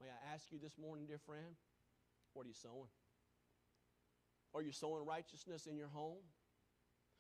May 0.01 0.07
I 0.11 0.36
ask 0.36 0.51
you 0.51 0.59
this 0.59 0.78
morning, 0.78 1.05
dear 1.07 1.24
friend, 1.24 1.55
what 2.34 2.43
are 2.43 2.49
you 2.49 2.53
sowing? 2.53 2.91
Are 4.53 4.61
you 4.61 4.74
sowing 4.74 5.05
righteousness 5.05 5.66
in 5.66 5.78
your 5.78 5.88
home? 5.88 6.20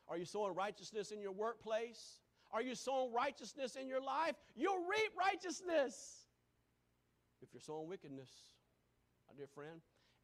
Are 0.09 0.17
you 0.17 0.25
sowing 0.25 0.53
righteousness 0.53 1.11
in 1.11 1.21
your 1.21 1.31
workplace? 1.31 2.19
Are 2.51 2.61
you 2.61 2.75
sowing 2.75 3.13
righteousness 3.13 3.77
in 3.79 3.87
your 3.87 4.01
life? 4.01 4.35
You'll 4.55 4.83
reap 4.83 5.15
righteousness. 5.17 6.27
If 7.41 7.49
you're 7.53 7.61
sowing 7.61 7.87
wickedness, 7.87 8.29
my 9.29 9.35
dear 9.37 9.47
friend, 9.47 9.79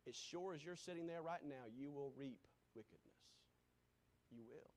as 0.07 0.15
sure 0.15 0.53
as 0.53 0.63
you're 0.63 0.75
sitting 0.75 1.07
there 1.07 1.21
right 1.21 1.41
now, 1.47 1.71
you 1.73 1.89
will 1.89 2.11
reap 2.19 2.39
wickedness. 2.75 2.99
You 4.29 4.43
will. 4.47 4.69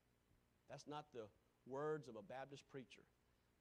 That's 0.71 0.87
not 0.87 1.07
the 1.13 1.27
words 1.67 2.09
of 2.09 2.15
a 2.17 2.23
Baptist 2.23 2.63
preacher. 2.71 3.03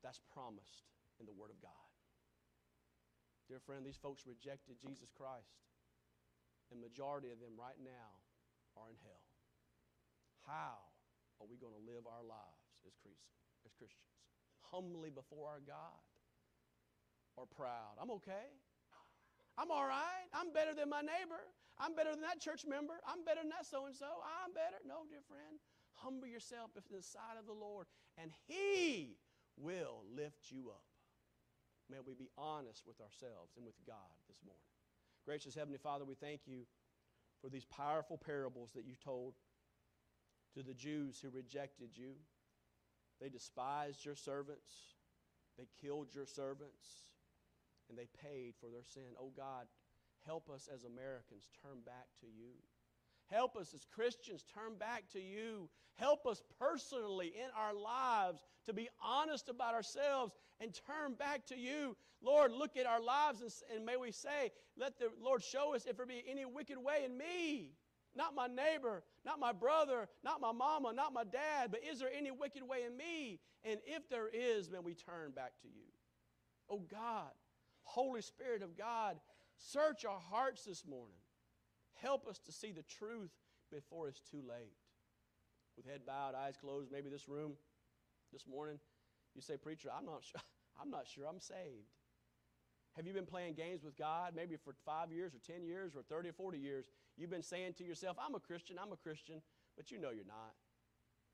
That's 0.03 0.19
promised 0.33 0.89
in 1.21 1.25
the 1.25 1.33
Word 1.33 1.53
of 1.53 1.61
God. 1.61 1.89
Dear 3.47 3.61
friend, 3.61 3.85
these 3.85 3.99
folks 3.99 4.25
rejected 4.25 4.81
Jesus 4.81 5.11
Christ. 5.13 5.61
And 6.71 6.79
majority 6.79 7.29
of 7.35 7.43
them 7.43 7.59
right 7.59 7.75
now 7.83 8.09
are 8.79 8.87
in 8.87 8.95
hell. 9.03 9.27
How 10.47 10.79
are 11.37 11.47
we 11.47 11.59
going 11.59 11.75
to 11.75 11.83
live 11.83 12.07
our 12.07 12.23
lives 12.23 12.63
as, 12.87 12.95
Christians? 13.75 14.07
Humbly 14.71 15.11
before 15.11 15.51
our 15.51 15.59
God 15.59 15.99
or 17.35 17.43
proud? 17.45 17.99
I'm 17.99 18.09
okay. 18.23 18.55
I'm 19.59 19.69
all 19.69 19.83
right. 19.83 20.25
I'm 20.31 20.55
better 20.55 20.71
than 20.71 20.87
my 20.87 21.03
neighbor. 21.03 21.43
I'm 21.75 21.91
better 21.91 22.15
than 22.15 22.23
that 22.23 22.39
church 22.39 22.63
member. 22.63 22.95
I'm 23.03 23.27
better 23.27 23.43
than 23.43 23.51
that 23.51 23.67
so 23.67 23.85
and 23.85 23.95
so. 23.95 24.23
I'm 24.23 24.55
better. 24.55 24.79
No, 24.87 25.03
dear 25.11 25.21
friend. 25.27 25.59
Humble 25.91 26.27
yourself 26.27 26.71
before 26.73 26.97
the 26.97 27.03
sight 27.03 27.35
of 27.37 27.45
the 27.45 27.53
Lord, 27.53 27.85
and 28.17 28.31
He 28.47 29.19
will 29.57 30.03
lift 30.15 30.51
you 30.51 30.69
up. 30.69 30.83
May 31.89 31.97
we 32.05 32.13
be 32.13 32.29
honest 32.37 32.83
with 32.87 33.01
ourselves 33.01 33.53
and 33.57 33.65
with 33.65 33.75
God 33.85 34.15
this 34.27 34.39
morning. 34.45 34.61
Gracious 35.25 35.55
Heavenly 35.55 35.77
Father, 35.77 36.05
we 36.05 36.15
thank 36.15 36.41
you 36.45 36.63
for 37.41 37.49
these 37.49 37.65
powerful 37.65 38.17
parables 38.17 38.71
that 38.75 38.85
you 38.85 38.95
told 39.03 39.33
to 40.55 40.63
the 40.63 40.73
Jews 40.73 41.19
who 41.21 41.29
rejected 41.29 41.89
you. 41.95 42.13
They 43.19 43.29
despised 43.29 44.05
your 44.05 44.15
servants, 44.15 44.95
they 45.57 45.67
killed 45.81 46.15
your 46.15 46.25
servants, 46.25 47.05
and 47.89 47.97
they 47.97 48.07
paid 48.23 48.53
for 48.59 48.67
their 48.67 48.83
sin. 48.83 49.13
Oh 49.19 49.31
God, 49.35 49.67
help 50.25 50.49
us 50.49 50.69
as 50.73 50.85
Americans 50.85 51.49
turn 51.61 51.81
back 51.85 52.07
to 52.21 52.27
you. 52.27 52.55
Help 53.32 53.55
us 53.55 53.73
as 53.73 53.86
Christians 53.86 54.43
turn 54.53 54.75
back 54.77 55.03
to 55.13 55.19
you. 55.19 55.69
Help 55.95 56.25
us 56.25 56.43
personally 56.59 57.27
in 57.27 57.49
our 57.57 57.73
lives 57.73 58.43
to 58.65 58.73
be 58.73 58.89
honest 59.01 59.47
about 59.47 59.73
ourselves 59.73 60.34
and 60.59 60.77
turn 60.86 61.13
back 61.13 61.45
to 61.47 61.57
you. 61.57 61.95
Lord, 62.21 62.51
look 62.51 62.75
at 62.75 62.86
our 62.86 63.01
lives 63.01 63.41
and, 63.41 63.51
and 63.75 63.86
may 63.86 63.95
we 63.95 64.11
say, 64.11 64.51
let 64.77 64.99
the 64.99 65.09
Lord 65.21 65.41
show 65.41 65.73
us 65.73 65.86
if 65.86 65.95
there 65.95 66.05
be 66.05 66.23
any 66.29 66.43
wicked 66.45 66.77
way 66.77 67.03
in 67.05 67.17
me. 67.17 67.71
Not 68.15 68.36
my 68.36 68.47
neighbor, 68.47 69.03
not 69.25 69.39
my 69.39 69.53
brother, 69.53 70.09
not 70.23 70.41
my 70.41 70.51
mama, 70.51 70.91
not 70.93 71.13
my 71.13 71.23
dad, 71.23 71.71
but 71.71 71.79
is 71.89 71.99
there 71.99 72.11
any 72.13 72.32
wicked 72.32 72.63
way 72.63 72.84
in 72.86 72.97
me? 72.97 73.39
And 73.63 73.79
if 73.86 74.09
there 74.09 74.27
is, 74.27 74.69
may 74.69 74.79
we 74.79 74.93
turn 74.93 75.32
back 75.32 75.53
to 75.61 75.69
you. 75.69 75.86
Oh 76.69 76.82
God, 76.91 77.32
Holy 77.84 78.21
Spirit 78.21 78.61
of 78.61 78.77
God, 78.77 79.17
search 79.57 80.03
our 80.03 80.19
hearts 80.19 80.65
this 80.65 80.86
morning. 80.86 81.20
Help 82.01 82.27
us 82.27 82.39
to 82.45 82.51
see 82.51 82.71
the 82.71 82.83
truth 82.83 83.31
before 83.71 84.07
it's 84.07 84.21
too 84.21 84.41
late. 84.47 84.73
With 85.77 85.85
head 85.85 86.01
bowed, 86.05 86.35
eyes 86.35 86.55
closed, 86.59 86.91
maybe 86.91 87.09
this 87.09 87.29
room 87.29 87.53
this 88.33 88.45
morning, 88.47 88.79
you 89.35 89.41
say, 89.41 89.55
Preacher, 89.55 89.89
I'm 89.95 90.05
not 90.05 90.23
sure, 90.23 90.41
I'm 90.81 90.89
not 90.89 91.07
sure 91.07 91.25
I'm 91.29 91.39
saved. 91.39 91.93
Have 92.97 93.07
you 93.07 93.13
been 93.13 93.25
playing 93.25 93.53
games 93.53 93.83
with 93.83 93.95
God 93.97 94.33
maybe 94.35 94.57
for 94.57 94.73
five 94.85 95.11
years 95.11 95.31
or 95.33 95.39
10 95.39 95.63
years 95.63 95.95
or 95.95 96.01
30 96.03 96.29
or 96.29 96.33
40 96.33 96.57
years? 96.57 96.85
You've 97.15 97.29
been 97.29 97.43
saying 97.43 97.75
to 97.77 97.85
yourself, 97.85 98.17
I'm 98.19 98.35
a 98.35 98.39
Christian, 98.39 98.77
I'm 98.81 98.91
a 98.91 98.97
Christian, 98.97 99.41
but 99.77 99.91
you 99.91 99.99
know 99.99 100.09
you're 100.09 100.25
not. 100.25 100.53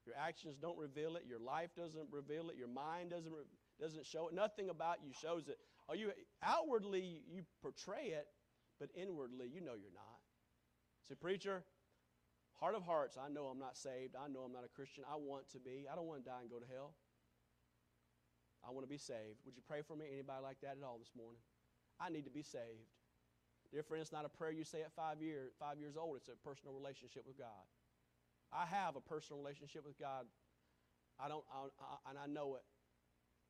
Your 0.05 0.15
actions 0.15 0.57
don't 0.61 0.77
reveal 0.77 1.15
it, 1.15 1.23
your 1.27 1.39
life 1.39 1.69
doesn't 1.75 2.07
reveal 2.11 2.49
it, 2.49 2.57
your 2.57 2.67
mind 2.67 3.09
doesn't, 3.09 3.33
doesn't 3.81 4.05
show 4.05 4.27
it. 4.27 4.35
Nothing 4.35 4.69
about 4.69 4.97
you 5.03 5.11
shows 5.19 5.47
it. 5.47 5.57
Are 5.89 5.95
you 5.95 6.11
outwardly 6.43 7.23
you 7.27 7.43
portray 7.61 8.13
it, 8.13 8.27
but 8.79 8.89
inwardly 8.95 9.47
you 9.51 9.61
know 9.61 9.73
you're 9.73 9.95
not. 9.95 10.16
Say, 11.07 11.15
preacher, 11.15 11.63
heart 12.59 12.75
of 12.75 12.83
hearts, 12.83 13.17
I 13.17 13.31
know 13.31 13.45
I'm 13.45 13.59
not 13.59 13.77
saved. 13.77 14.15
I 14.19 14.27
know 14.27 14.41
I'm 14.41 14.51
not 14.51 14.65
a 14.65 14.71
Christian. 14.71 15.03
I 15.07 15.15
want 15.15 15.47
to 15.55 15.59
be. 15.59 15.87
I 15.91 15.95
don't 15.95 16.05
want 16.05 16.23
to 16.23 16.27
die 16.27 16.41
and 16.41 16.49
go 16.49 16.59
to 16.59 16.67
hell. 16.67 16.91
I 18.59 18.71
want 18.71 18.83
to 18.83 18.91
be 18.91 18.97
saved. 18.97 19.39
Would 19.45 19.55
you 19.55 19.63
pray 19.63 19.81
for 19.87 19.95
me? 19.95 20.05
Anybody 20.11 20.43
like 20.43 20.59
that 20.61 20.75
at 20.75 20.83
all 20.83 20.99
this 20.99 21.15
morning? 21.15 21.39
I 21.99 22.09
need 22.09 22.25
to 22.25 22.33
be 22.33 22.43
saved. 22.43 22.91
Dear 23.71 23.83
friend, 23.83 24.01
it's 24.01 24.11
not 24.11 24.25
a 24.25 24.29
prayer 24.29 24.51
you 24.51 24.63
say 24.63 24.81
at 24.81 24.91
five, 24.91 25.21
year, 25.21 25.51
five 25.59 25.79
years 25.79 25.95
old. 25.95 26.17
It's 26.17 26.27
a 26.27 26.35
personal 26.43 26.73
relationship 26.73 27.23
with 27.27 27.37
God. 27.37 27.63
I 28.51 28.65
have 28.65 28.95
a 28.95 29.01
personal 29.01 29.39
relationship 29.41 29.85
with 29.85 29.99
God. 29.99 30.25
I 31.19 31.27
don't, 31.27 31.43
I, 31.51 31.67
I, 31.79 32.09
and 32.11 32.19
I 32.19 32.27
know 32.27 32.55
it. 32.55 32.63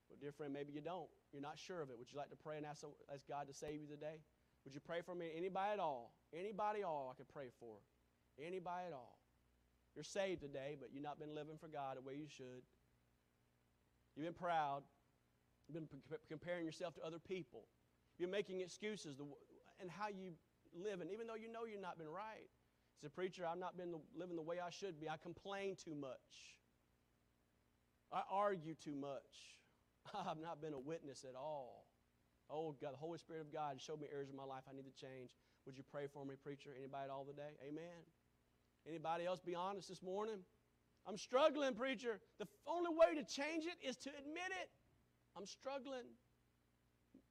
But 0.09 0.19
dear 0.21 0.31
friend, 0.31 0.53
maybe 0.53 0.73
you 0.73 0.81
don't. 0.81 1.09
You're 1.33 1.41
not 1.41 1.59
sure 1.59 1.81
of 1.81 1.89
it. 1.89 1.97
Would 1.97 2.11
you 2.11 2.17
like 2.17 2.29
to 2.29 2.39
pray 2.39 2.57
and 2.57 2.65
ask, 2.65 2.83
ask 3.13 3.27
God 3.27 3.47
to 3.47 3.53
save 3.53 3.81
you 3.81 3.87
today? 3.87 4.21
Would 4.67 4.75
you 4.75 4.81
pray 4.81 4.99
for 4.99 5.15
me? 5.15 5.31
Anybody 5.33 5.71
at 5.75 5.79
all? 5.79 6.11
Anybody 6.37 6.81
at 6.81 6.85
all 6.85 7.07
I 7.09 7.15
could 7.15 7.29
pray 7.31 7.47
for? 7.57 7.77
Anybody 8.37 8.87
at 8.87 8.91
all? 8.91 9.17
You're 9.95 10.03
saved 10.03 10.41
today, 10.41 10.75
but 10.77 10.89
you've 10.91 11.05
not 11.05 11.17
been 11.17 11.33
living 11.33 11.55
for 11.57 11.69
God 11.69 11.95
the 11.95 12.01
way 12.01 12.15
you 12.15 12.27
should. 12.27 12.67
You've 14.13 14.25
been 14.25 14.33
proud. 14.33 14.83
You've 15.69 15.75
been 15.75 15.87
comparing 16.27 16.65
yourself 16.65 16.95
to 16.95 17.01
other 17.05 17.17
people. 17.17 17.63
You're 18.19 18.27
making 18.27 18.59
excuses 18.59 19.21
and 19.79 19.89
how 19.89 20.09
you 20.09 20.33
live, 20.75 20.99
and 20.99 21.11
even 21.11 21.27
though 21.27 21.39
you 21.39 21.49
know 21.49 21.63
you've 21.63 21.79
not 21.79 21.97
been 21.97 22.09
right. 22.09 22.51
As 23.01 23.07
a 23.07 23.09
preacher, 23.09 23.45
I've 23.47 23.57
not 23.57 23.77
been 23.77 23.95
living 24.19 24.35
the 24.35 24.41
way 24.41 24.57
I 24.59 24.69
should 24.69 24.99
be. 24.99 25.07
I 25.07 25.15
complain 25.15 25.77
too 25.81 25.95
much. 25.95 26.59
I 28.11 28.19
argue 28.29 28.75
too 28.75 28.95
much. 28.95 29.63
I've 30.13 30.41
not 30.41 30.61
been 30.61 30.73
a 30.73 30.79
witness 30.79 31.23
at 31.23 31.37
all. 31.37 31.86
Oh, 32.49 32.75
God, 32.81 32.93
the 32.93 32.97
Holy 32.97 33.17
Spirit 33.17 33.41
of 33.41 33.51
God 33.51 33.81
showed 33.81 33.99
me 33.99 34.07
areas 34.11 34.29
of 34.29 34.35
my 34.35 34.45
life 34.45 34.63
I 34.69 34.75
need 34.75 34.85
to 34.87 34.95
change. 34.95 35.31
Would 35.65 35.77
you 35.77 35.83
pray 35.91 36.07
for 36.07 36.25
me, 36.25 36.35
preacher? 36.41 36.71
Anybody 36.77 37.11
all 37.11 37.25
today? 37.25 37.59
Amen. 37.67 38.07
Anybody 38.87 39.25
else 39.25 39.41
be 39.41 39.53
honest 39.55 39.89
this 39.89 40.01
morning? 40.01 40.39
I'm 41.05 41.17
struggling, 41.17 41.73
preacher. 41.73 42.19
The 42.39 42.47
only 42.67 42.89
way 42.89 43.15
to 43.15 43.23
change 43.23 43.65
it 43.65 43.75
is 43.85 43.97
to 43.97 44.09
admit 44.09 44.51
it. 44.63 44.69
I'm 45.35 45.45
struggling. 45.45 46.07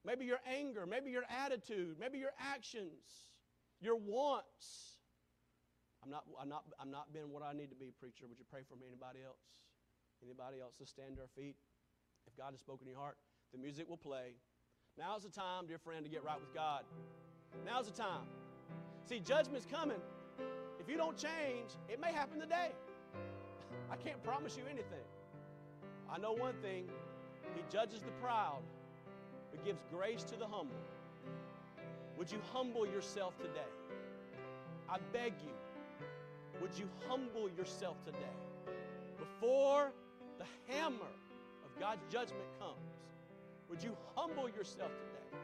Maybe 0.04 0.24
your 0.24 0.40
anger, 0.46 0.86
maybe 0.86 1.10
your 1.10 1.24
attitude, 1.28 1.96
maybe 1.98 2.18
your 2.18 2.36
actions, 2.38 3.32
your 3.80 3.96
wants. 3.96 5.00
I'm 6.04 6.10
not, 6.10 6.24
I'm 6.40 6.48
not, 6.48 6.64
I'm 6.78 6.90
not 6.90 7.12
being 7.12 7.32
what 7.32 7.42
I 7.42 7.52
need 7.52 7.70
to 7.70 7.76
be, 7.76 7.90
preacher. 7.98 8.26
Would 8.28 8.38
you 8.38 8.46
pray 8.48 8.62
for 8.68 8.76
me? 8.76 8.86
Anybody 8.86 9.20
else? 9.26 9.42
Anybody 10.22 10.60
else? 10.60 10.76
Let's 10.78 10.92
stand 10.92 11.16
to 11.16 11.22
our 11.22 11.32
feet. 11.34 11.56
If 12.26 12.36
God 12.36 12.52
has 12.52 12.60
spoken 12.60 12.86
to 12.86 12.90
your 12.92 13.00
heart, 13.00 13.16
the 13.52 13.58
music 13.58 13.88
will 13.88 13.96
play. 13.96 14.38
Now's 14.98 15.24
the 15.24 15.28
time, 15.28 15.66
dear 15.66 15.78
friend, 15.78 16.04
to 16.04 16.10
get 16.10 16.24
right 16.24 16.40
with 16.40 16.54
God. 16.54 16.82
Now's 17.66 17.86
the 17.86 17.92
time. 17.92 18.24
See, 19.04 19.20
judgment's 19.20 19.66
coming. 19.66 20.00
If 20.80 20.88
you 20.88 20.96
don't 20.96 21.18
change, 21.18 21.70
it 21.88 22.00
may 22.00 22.12
happen 22.12 22.40
today. 22.40 22.70
I 23.90 23.96
can't 23.96 24.22
promise 24.22 24.56
you 24.56 24.62
anything. 24.70 25.04
I 26.10 26.18
know 26.18 26.32
one 26.32 26.54
thing 26.62 26.88
He 27.54 27.62
judges 27.70 28.00
the 28.00 28.10
proud, 28.22 28.62
but 29.50 29.62
gives 29.66 29.82
grace 29.92 30.22
to 30.24 30.36
the 30.36 30.46
humble. 30.46 30.76
Would 32.16 32.32
you 32.32 32.38
humble 32.52 32.86
yourself 32.86 33.36
today? 33.36 33.68
I 34.88 34.96
beg 35.12 35.34
you, 35.44 35.52
would 36.62 36.78
you 36.78 36.88
humble 37.06 37.50
yourself 37.50 37.96
today 38.04 38.18
before 39.18 39.92
the 40.38 40.46
hammer 40.72 41.12
of 41.64 41.80
God's 41.80 42.02
judgment 42.10 42.44
comes? 42.58 42.95
Would 43.68 43.82
you 43.82 43.96
humble 44.14 44.48
yourself 44.48 44.90
today 44.90 45.38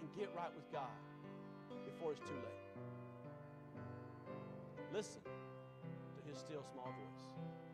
and 0.00 0.08
get 0.18 0.30
right 0.36 0.50
with 0.54 0.70
God 0.72 0.88
before 1.84 2.12
it's 2.12 2.20
too 2.20 2.34
late? 2.34 2.60
Listen 4.92 5.20
to 5.22 6.28
his 6.28 6.38
still 6.38 6.64
small 6.72 6.86
voice. 6.86 7.69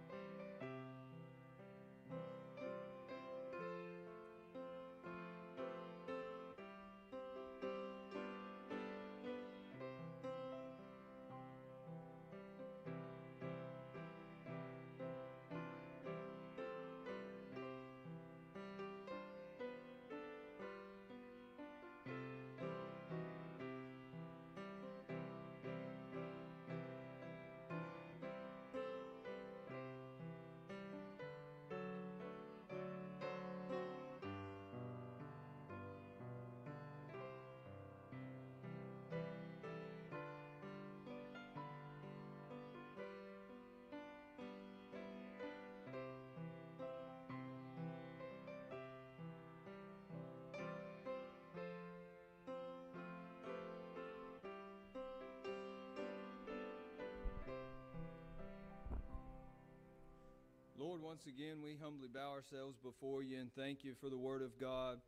Once 60.95 61.26
again 61.26 61.62
we 61.62 61.76
humbly 61.82 62.07
bow 62.07 62.30
ourselves 62.30 62.78
before 62.78 63.22
you 63.22 63.39
and 63.41 63.53
thank 63.53 63.82
you 63.82 63.95
for 64.01 64.09
the 64.09 64.16
Word 64.16 64.41
of 64.41 64.59
God. 64.61 65.01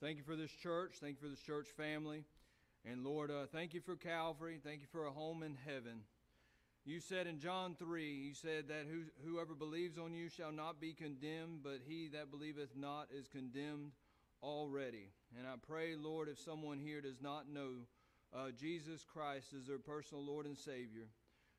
Thank 0.00 0.18
you 0.18 0.22
for 0.22 0.36
this 0.36 0.52
church. 0.52 0.98
Thank 1.00 1.16
you 1.16 1.22
for 1.22 1.28
this 1.28 1.40
church 1.40 1.66
family. 1.76 2.24
And 2.84 3.02
Lord, 3.02 3.32
uh, 3.32 3.46
thank 3.50 3.74
you 3.74 3.80
for 3.80 3.96
Calvary. 3.96 4.60
Thank 4.62 4.82
you 4.82 4.86
for 4.92 5.06
a 5.06 5.10
home 5.10 5.42
in 5.42 5.56
heaven. 5.66 6.02
You 6.84 7.00
said 7.00 7.26
in 7.26 7.40
John 7.40 7.74
3, 7.74 8.08
you 8.08 8.34
said 8.34 8.68
that 8.68 8.86
who, 8.88 9.02
whoever 9.28 9.54
believes 9.54 9.98
on 9.98 10.14
you 10.14 10.28
shall 10.28 10.52
not 10.52 10.80
be 10.80 10.92
condemned, 10.92 11.64
but 11.64 11.80
he 11.84 12.08
that 12.12 12.30
believeth 12.30 12.76
not 12.76 13.08
is 13.12 13.26
condemned 13.26 13.90
already. 14.44 15.10
And 15.36 15.46
I 15.46 15.54
pray, 15.66 15.96
Lord, 15.96 16.28
if 16.28 16.38
someone 16.38 16.78
here 16.78 17.00
does 17.00 17.20
not 17.20 17.48
know 17.52 17.70
uh, 18.32 18.52
Jesus 18.56 19.04
Christ 19.04 19.48
as 19.58 19.66
their 19.66 19.78
personal 19.78 20.24
Lord 20.24 20.46
and 20.46 20.56
Savior, 20.56 21.08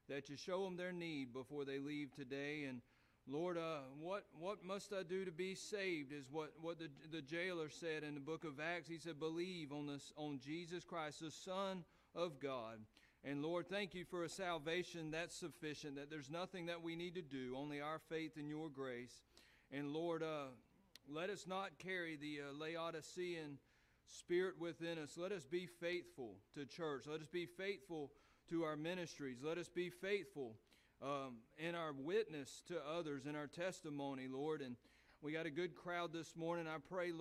that 0.07 0.29
you 0.29 0.37
show 0.37 0.63
them 0.63 0.77
their 0.77 0.93
need 0.93 1.33
before 1.33 1.65
they 1.65 1.79
leave 1.79 2.13
today. 2.13 2.63
And 2.63 2.81
Lord, 3.29 3.57
uh, 3.57 3.79
what 3.99 4.23
what 4.39 4.63
must 4.63 4.93
I 4.93 5.03
do 5.03 5.25
to 5.25 5.31
be 5.31 5.53
saved? 5.53 6.13
Is 6.13 6.25
what 6.31 6.53
what 6.61 6.79
the 6.79 6.89
the 7.11 7.21
jailer 7.21 7.69
said 7.69 8.03
in 8.03 8.13
the 8.13 8.21
book 8.21 8.45
of 8.45 8.59
Acts. 8.59 8.87
He 8.87 8.97
said, 8.97 9.19
"Believe 9.19 9.73
on 9.73 9.87
this 9.87 10.13
on 10.15 10.39
Jesus 10.39 10.85
Christ, 10.85 11.19
the 11.19 11.31
Son 11.31 11.83
of 12.15 12.39
God." 12.39 12.79
And 13.25 13.41
Lord, 13.41 13.67
thank 13.67 13.93
you 13.93 14.05
for 14.05 14.23
a 14.23 14.29
salvation 14.29 15.11
that's 15.11 15.35
sufficient. 15.35 15.95
That 15.95 16.09
there's 16.09 16.29
nothing 16.29 16.67
that 16.67 16.81
we 16.81 16.95
need 16.95 17.15
to 17.15 17.21
do, 17.21 17.55
only 17.57 17.81
our 17.81 17.99
faith 17.99 18.37
in 18.37 18.47
Your 18.47 18.69
grace. 18.69 19.23
And 19.71 19.91
Lord, 19.91 20.23
uh, 20.23 20.51
let 21.09 21.29
us 21.29 21.45
not 21.45 21.77
carry 21.79 22.15
the 22.15 22.39
uh, 22.47 22.57
Laodicean 22.57 23.57
spirit 24.05 24.55
within 24.57 24.97
us. 24.97 25.17
Let 25.17 25.33
us 25.33 25.45
be 25.45 25.65
faithful 25.65 26.35
to 26.53 26.65
church. 26.65 27.05
Let 27.07 27.19
us 27.19 27.27
be 27.27 27.45
faithful 27.45 28.11
to 28.49 28.63
our 28.63 28.77
ministries. 28.77 29.39
Let 29.43 29.57
us 29.57 29.67
be 29.67 29.89
faithful 29.89 30.53
um, 31.01 31.37
in 31.57 31.75
our 31.75 31.93
witness 31.93 32.63
to 32.67 32.75
others, 32.97 33.25
in 33.25 33.35
our 33.35 33.47
testimony, 33.47 34.27
Lord. 34.27 34.61
And 34.61 34.75
we 35.21 35.31
got 35.31 35.45
a 35.45 35.51
good 35.51 35.75
crowd 35.75 36.13
this 36.13 36.35
morning. 36.35 36.67
I 36.67 36.77
pray, 36.89 37.11
Lord. 37.11 37.15